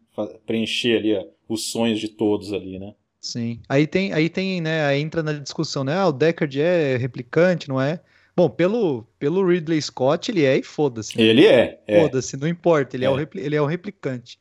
[0.47, 2.95] Preencher ali ó, os sonhos de todos ali, né?
[3.23, 3.61] Sim.
[3.69, 5.94] Aí tem, aí tem, né, aí entra na discussão, né?
[5.97, 8.01] Ah, o Deckard é replicante, não é?
[8.36, 11.16] Bom, pelo, pelo Ridley Scott, ele é e foda-se.
[11.16, 11.23] né?
[11.23, 11.78] Ele é.
[11.86, 12.01] é.
[12.01, 13.11] Foda-se, não importa, ele é, É.
[13.11, 14.39] o ele é o replicante.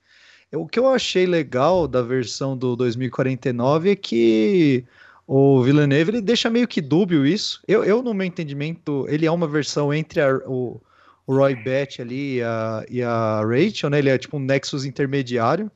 [0.53, 4.83] O que eu achei legal da versão do 2049 é que
[5.27, 7.61] o Villeneuve ele deixa meio que dúbio isso.
[7.67, 10.81] Eu, eu no meu entendimento, ele é uma versão entre a- o,
[11.27, 13.99] o Roy Batty ali e a, e a Rachel, né?
[13.99, 15.71] Ele é tipo um Nexus intermediário.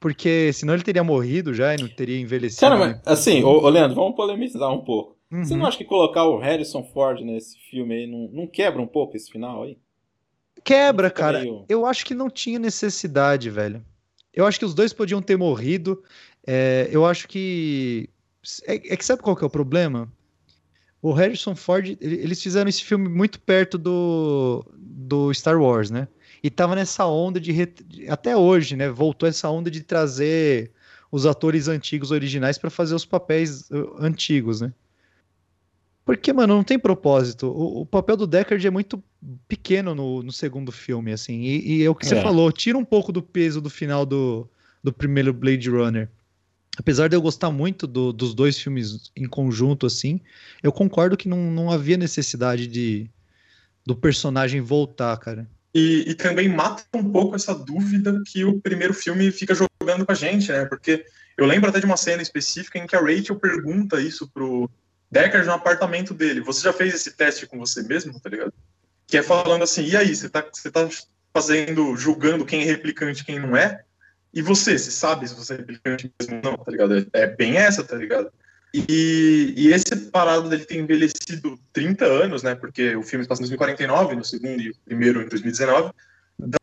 [0.00, 2.60] Porque senão ele teria morrido já e não teria envelhecido.
[2.60, 3.00] Cara, né?
[3.04, 5.16] mas assim, ô, ô Leandro, vamos polemizar um pouco.
[5.30, 5.60] Você Uhum.
[5.60, 9.16] não acha que colocar o Harrison Ford nesse filme aí não, não quebra um pouco
[9.16, 9.76] esse final aí?
[10.64, 11.40] Quebra, cara.
[11.40, 13.84] meio- Eu acho que não tinha necessidade, velho.
[14.32, 16.02] Eu acho que os dois podiam ter morrido.
[16.46, 18.08] É, eu acho que.
[18.66, 20.10] É, é que sabe qual que é o problema?
[21.02, 26.08] O Harrison Ford, ele- eles fizeram esse filme muito perto do, do Star Wars, né?
[26.42, 27.52] E tava nessa onda de.
[27.66, 28.88] de- Até hoje, né?
[28.88, 30.70] Voltou essa onda de trazer
[31.10, 34.72] os atores antigos originais pra fazer os papéis uh, antigos, né?
[36.04, 37.48] Porque, mano, não tem propósito.
[37.48, 39.02] O, o papel do Deckard é muito
[39.46, 41.40] pequeno no, no segundo filme, assim.
[41.42, 42.22] E, e é o que você É.
[42.22, 44.48] falou, tira um pouco do peso do final do,
[44.82, 46.08] do primeiro Blade Runner.
[46.78, 50.20] Apesar de eu gostar muito do- dos dois filmes em conjunto, assim,
[50.62, 53.10] eu concordo que não, não havia necessidade de
[53.84, 55.48] do personagem voltar, cara.
[55.78, 60.10] E, e também mata um pouco essa dúvida que o primeiro filme fica jogando com
[60.10, 60.64] a gente, né?
[60.64, 61.06] Porque
[61.36, 64.68] eu lembro até de uma cena específica em que a Rachel pergunta isso pro
[65.08, 66.40] Deckard no apartamento dele.
[66.40, 68.52] Você já fez esse teste com você mesmo, tá ligado?
[69.06, 70.88] Que é falando assim, e aí, você tá, você tá
[71.32, 73.84] fazendo, julgando quem é replicante quem não é?
[74.34, 76.98] E você, você sabe se você é replicante mesmo ou não, tá ligado?
[76.98, 78.32] É, é bem essa, tá ligado?
[78.74, 82.54] E, e esse parado dele ter envelhecido 30 anos, né?
[82.54, 85.90] Porque o filme se passa em 2049, no segundo e o primeiro em 2019,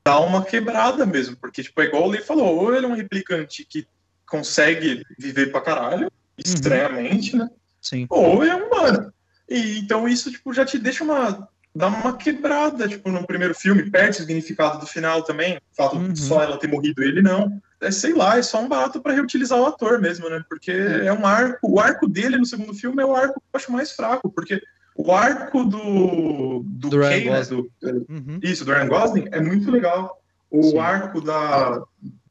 [0.05, 1.35] dá uma quebrada mesmo.
[1.35, 3.87] Porque, tipo, é igual o Lee falou, ou ele é um replicante que
[4.27, 7.49] consegue viver pra caralho, estranhamente, né?
[7.81, 8.05] Sim.
[8.09, 9.11] Ou é humano.
[9.49, 11.47] E então isso, tipo, já te deixa uma.
[11.73, 15.57] dá uma quebrada, tipo, no primeiro filme, perde o significado do final também.
[15.57, 16.11] O fato Uhum.
[16.13, 17.61] de só ela ter morrido ele não.
[17.85, 20.43] É, sei lá, é só um barato pra reutilizar o ator mesmo, né?
[20.49, 21.59] Porque é um arco.
[21.63, 24.61] O arco dele no segundo filme é o arco que eu acho mais fraco, porque
[24.95, 26.63] o arco do.
[26.65, 27.41] do, Do Kay, né?
[27.43, 27.69] Do,
[28.09, 28.39] Uhum.
[28.41, 30.17] isso, do Ryan Gosling, é muito legal.
[30.49, 30.77] O Sim.
[30.79, 31.81] arco da,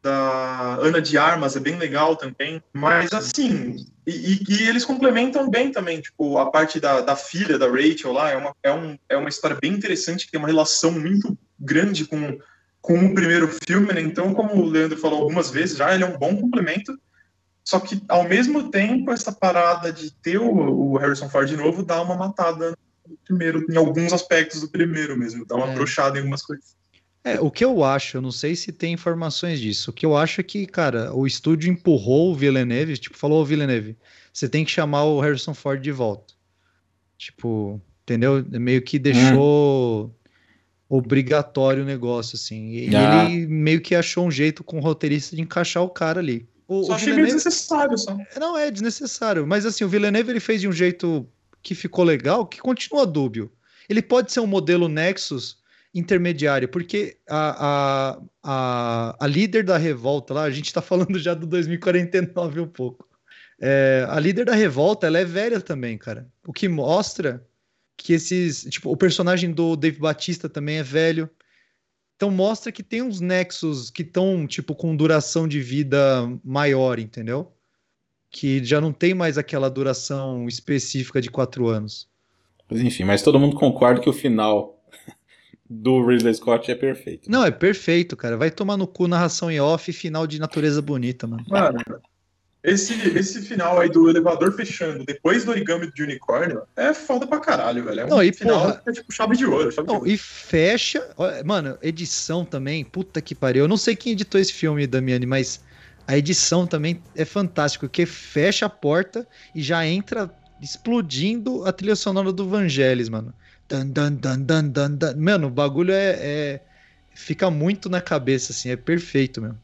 [0.03, 2.63] da Ana de Armas é bem legal também.
[2.73, 3.77] Mas assim,
[4.07, 8.13] e, e- e eles complementam bem também, tipo, a parte da, da filha da Rachel
[8.13, 11.37] lá é uma, é, um, é uma história bem interessante, que tem uma relação muito
[11.59, 12.39] grande com,
[12.85, 14.03] com o primeiro filme, né?
[14.03, 16.95] Então, como o Leandro falou algumas vezes já, ele é um bom complemento.
[17.65, 21.83] Só que, ao mesmo tempo, essa parada de ter o, o Harrison Ford de novo
[21.83, 22.77] dá uma matada
[23.09, 25.75] no primeiro, em alguns aspectos do primeiro mesmo, dá uma É.
[25.75, 26.77] brochada em algumas coisas.
[27.25, 29.91] É, o que eu acho, eu não sei se tem informações disso.
[29.91, 33.47] O que eu acho é que, cara, o estúdio empurrou o Villeneuve, tipo, falou, ô
[33.47, 33.97] Villeneuve,
[34.31, 36.35] você tem que chamar o Harrison Ford de volta.
[37.17, 38.45] Tipo, entendeu?
[38.51, 40.15] Meio que deixou
[40.89, 42.71] obrigatório o negócio, assim.
[42.71, 43.25] E Ah.
[43.31, 46.49] ele meio que achou um jeito com o roteirista de encaixar o cara ali.
[46.67, 48.17] O, Só o achei meio desnecessário, só.
[48.39, 51.27] não é desnecessário, mas assim, o Villeneuve ele fez de um jeito
[51.63, 53.53] que ficou legal, que continua dúbio.
[53.89, 55.59] Ele pode ser um modelo Nexus
[55.95, 57.67] intermediário, porque a,
[58.13, 62.67] a, a, a líder da revolta lá, a gente tá falando já do 2049 um
[62.67, 63.07] pouco.
[63.61, 66.27] É, a líder da revolta, ela é velha também, cara.
[66.47, 67.45] O que mostra
[67.97, 71.29] que esses, tipo, o personagem do Dave Batista também é velho.
[72.17, 77.53] Então mostra que tem uns nexos que estão, tipo, com duração de vida maior, entendeu?
[78.31, 82.09] Que já não tem mais aquela duração específica de quatro anos.
[82.71, 84.83] Mas enfim, mas todo mundo concorda que o final
[85.69, 87.31] do Ridley Scott é perfeito.
[87.31, 88.37] Não, é perfeito, cara.
[88.37, 91.45] Vai tomar no cu narração em off e final de natureza bonita, mano.
[91.49, 91.79] Mano,
[92.65, 97.39] esse, esse final aí do elevador fechando, depois do origami de unicórnio, é foda pra
[97.39, 98.01] caralho, velho.
[98.01, 99.71] É um Não, e final porra- é tipo chave de ouro.
[99.71, 100.11] Chave de Não, ouro.
[100.11, 101.07] e fecha.
[101.45, 103.65] Mano, edição também, puta que pariu.
[103.65, 105.63] Eu não sei quem editou esse filme, Damiani, mas
[106.09, 110.31] a edição também é fantástica, porque fecha a porta e já entra
[110.61, 113.33] explodindo a trilha sonora do Vangelis, mano.
[113.69, 115.15] Dan, dan, dan, dan, dan, dan.
[115.17, 116.61] Mano, o bagulho é, é-
[117.17, 119.55] Fica muito na cabeça, assim, é perfeito, meu.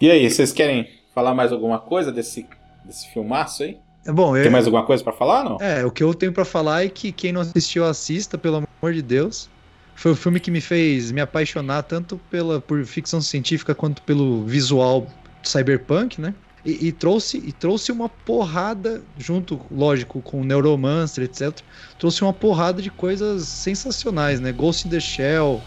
[0.00, 2.46] E aí, vocês querem falar mais alguma coisa desse,
[2.84, 3.78] desse filmaço aí?
[4.06, 5.58] É bom, Tem mais alguma coisa pra falar, não?
[5.60, 8.94] é, o que eu tenho pra falar é que quem não assistiu, assista, pelo amor
[8.94, 9.48] de Deus.
[9.94, 14.42] Foi o filme que me fez me apaixonar tanto pela, por ficção científica quanto pelo
[14.46, 15.06] visual
[15.42, 16.34] cyberpunk, né?
[16.64, 21.58] E, e trouxe, e trouxe uma porrada, junto, lógico, com o Neuromancer, etc.
[21.98, 24.52] Trouxe uma porrada de coisas sensacionais, né?
[24.52, 25.60] Ghost in the Shell,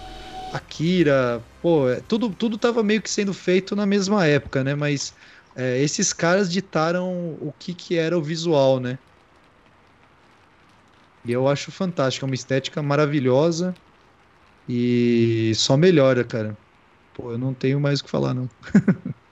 [0.51, 4.75] Akira, pô, é, tudo, tudo tava meio que sendo feito na mesma época, né?
[4.75, 5.13] Mas
[5.55, 8.99] é, esses caras ditaram o que, que era o visual, né?
[11.23, 13.73] E eu acho fantástico, é uma estética maravilhosa
[14.67, 16.57] e só melhora, cara.
[17.13, 18.49] Pô, eu não tenho mais o que falar, não.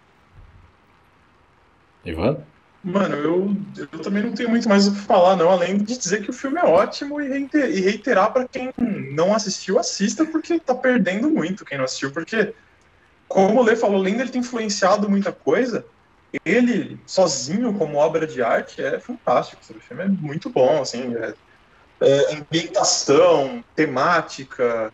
[2.03, 2.45] Ivan?
[2.83, 6.23] Mano, eu, eu também não tenho muito mais o que falar, não, além de dizer
[6.23, 8.71] que o filme é ótimo e reiter- reiterar pra quem
[9.13, 12.55] não assistiu, assista, porque tá perdendo muito quem não assistiu, porque,
[13.27, 15.85] como o Lê falou, além dele ter influenciado muita coisa,
[16.45, 19.63] ele, sozinho, como obra de arte, é fantástico.
[19.65, 19.79] sabe?
[19.79, 21.35] O filme é muito bom, assim, é-
[22.03, 24.93] é ambientação, temática,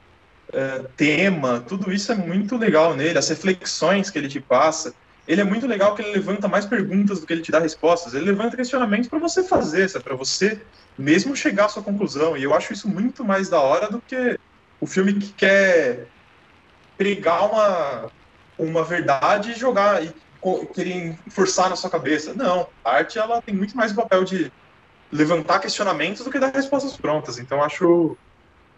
[0.53, 4.95] é, tema, tudo isso é muito legal nele, as reflexões que ele te passa.
[5.27, 8.13] Ele é muito legal que ele levanta mais perguntas do que ele te dá respostas.
[8.13, 12.37] Ele levanta questionamentos para você fazer, para você mesmo chegar à sua conclusão.
[12.37, 14.37] E eu acho isso muito mais da hora do que
[14.79, 16.11] o filme que quer
[16.97, 18.11] pregar uma,
[18.57, 20.13] uma verdade e jogar e
[20.73, 22.33] querer forçar na sua cabeça.
[22.33, 24.51] Não, a arte ela tem muito mais o papel de
[25.11, 27.37] levantar questionamentos do que dar respostas prontas.
[27.37, 28.17] Então acho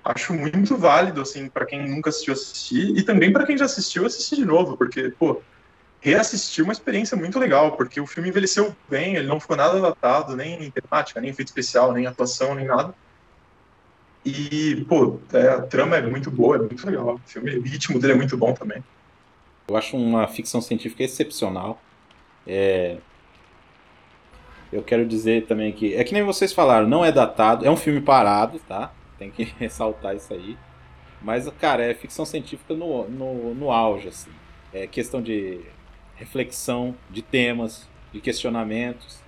[0.03, 4.05] acho muito válido assim para quem nunca assistiu assistir e também para quem já assistiu
[4.05, 5.41] assistir de novo, porque pô,
[6.01, 10.35] reassistir uma experiência muito legal, porque o filme envelheceu bem, ele não ficou nada datado,
[10.35, 12.93] nem em temática, nem efeito especial, nem atuação, nem nada.
[14.23, 17.15] E, pô, é, a trama é muito boa, é muito legal.
[17.15, 18.83] O filme, o ritmo dele é muito bom também.
[19.69, 21.85] Eu acho uma ficção científica excepcional.
[22.47, 23.01] É,
[24.71, 25.95] Eu quero dizer também que.
[25.95, 28.95] É que nem vocês falaram, não é datado, é um filme parado, tá?
[29.17, 30.59] Tem que ressaltar isso aí.
[31.21, 34.31] Mas, cara, é ficção científica no, no, no auge, assim.
[34.73, 35.61] É questão de
[36.15, 39.23] reflexão, de temas, de questionamentos.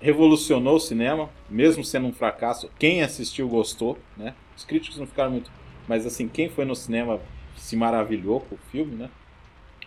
[0.00, 2.70] Revolucionou o cinema, mesmo sendo um fracasso.
[2.78, 4.34] Quem assistiu gostou, né?
[4.56, 5.50] Os críticos não ficaram muito.
[5.88, 7.20] Mas, assim, quem foi no cinema
[7.56, 9.10] se maravilhou com o filme, né?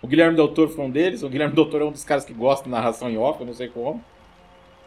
[0.01, 1.23] O Guilherme Del Toro foi um deles.
[1.23, 3.45] O Guilherme Del Toro é um dos caras que gosta de narração em off, eu
[3.45, 4.03] não sei como.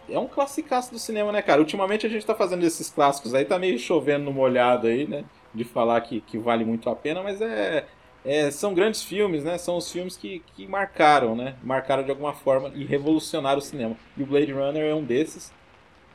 [0.09, 1.61] É um classicaço do cinema, né, cara?
[1.61, 5.25] Ultimamente a gente tá fazendo esses clássicos aí, tá meio chovendo no molhado aí, né?
[5.55, 7.87] De falar que, que vale muito a pena, mas é,
[8.25, 9.57] é, são grandes filmes, né?
[9.57, 11.55] São os filmes que, que marcaram, né?
[11.63, 13.97] Marcaram de alguma forma e revolucionaram o cinema.
[14.17, 15.53] E o Blade Runner é um desses.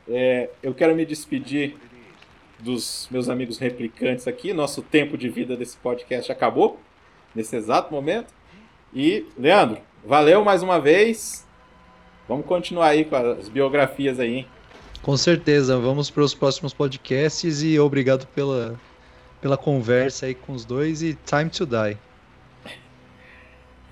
[0.08, 1.76] É, eu quero me despedir
[2.58, 4.52] dos meus amigos replicantes aqui.
[4.52, 6.78] Nosso tempo de vida desse podcast acabou
[7.34, 8.39] nesse exato momento.
[8.94, 11.46] E, Leandro, valeu mais uma vez.
[12.28, 14.46] Vamos continuar aí com as biografias aí, hein?
[15.02, 18.78] Com certeza, vamos para os próximos podcasts e obrigado pela,
[19.40, 21.96] pela conversa aí com os dois e time to die.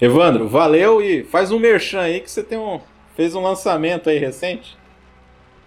[0.01, 2.81] Evandro, valeu e faz um merchan aí que você tem um,
[3.17, 4.77] fez um lançamento aí recente.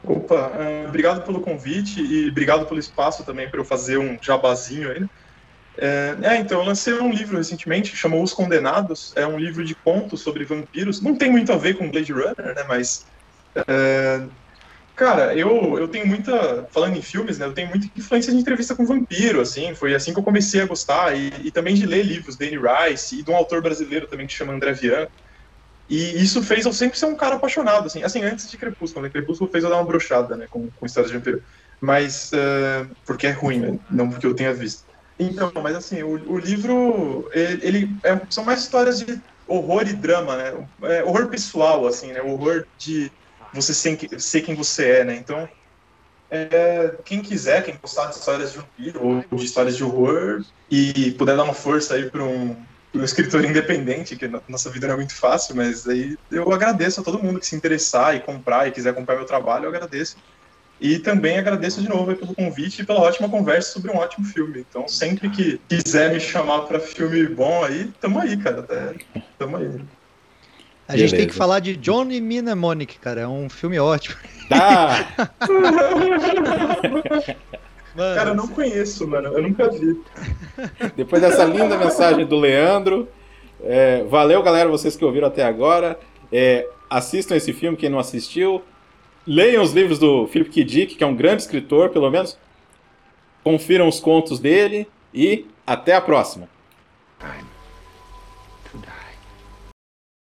[0.04, 4.90] Opa, é, obrigado pelo convite e obrigado pelo espaço também para eu fazer um jabazinho
[4.92, 5.06] aí.
[5.82, 9.14] É, é, então, eu lancei um livro recentemente, chamou Os Condenados.
[9.16, 11.02] É um livro de contos sobre vampiros.
[11.02, 12.64] Não tem muito a ver com Blade Runner, né?
[12.68, 13.08] Mas.
[13.68, 14.28] é,
[14.96, 16.68] cara, eu, eu tenho muita.
[16.72, 17.48] Falando em filmes, né?
[17.48, 19.74] Eu tenho muita influência de entrevista com vampiro, assim.
[19.76, 21.18] Foi assim que eu comecei a gostar.
[21.18, 24.34] E, e também de ler livros, Danny Rice, e de um autor brasileiro também que
[24.34, 25.08] chama André Vian.
[25.90, 29.12] E isso fez eu sempre ser um cara apaixonado, assim, assim antes de Crepúsculo, né?
[29.12, 31.44] Crepúsculo fez eu dar uma brochada, né, com, com histórias de vampiro.
[31.82, 33.80] Mas, é, porque é ruim, né?
[33.90, 34.91] Não porque eu tenha visto.
[35.24, 39.94] Então, mas assim, o, o livro, ele, ele é- são mais histórias de horror e
[39.94, 40.70] drama, né?
[40.84, 42.22] É, horror pessoal, assim, né?
[42.22, 43.12] Horror de
[43.54, 45.16] você ser, ser quem você é, né?
[45.18, 45.48] Então,
[46.30, 50.40] é, quem quiser, quem gostar de histórias de vampiro ou de histórias de horror
[50.70, 52.66] e puder dar uma força aí para um,
[52.96, 57.02] um escritor independente, que na nossa vida não é muito fácil, mas aí eu agradeço
[57.02, 60.16] a todo mundo que se interessar e comprar e quiser acompanhar meu trabalho, eu agradeço.
[60.82, 64.66] E também agradeço de novo pelo convite e pela ótima conversa sobre um ótimo filme.
[64.68, 68.62] Então, sempre que quiser me chamar para filme bom aí, tamo aí, cara.
[68.62, 68.96] Até,
[69.38, 69.80] tamo aí.
[70.88, 71.28] A gente tem Beleza.
[71.28, 73.22] que falar de Johnny Mnemonic, cara.
[73.22, 74.18] É um filme ótimo.
[74.50, 75.08] Tá!
[77.96, 79.30] Mano, Cara, eu não conheço, mano.
[79.30, 80.02] Eu nunca vi.
[80.96, 83.08] Depois dessa linda mensagem do Leandro.
[83.64, 86.00] é, valeu, galera, vocês que ouviram até agora.
[86.32, 88.64] É, assistam esse filme, quem não assistiu.
[89.26, 90.64] Leiam os livros do Philip K.
[90.64, 92.38] Dick, que é um grande escritor, pelo menos.
[93.44, 94.88] Confiram os contos dele.
[95.14, 96.48] E até a próxima.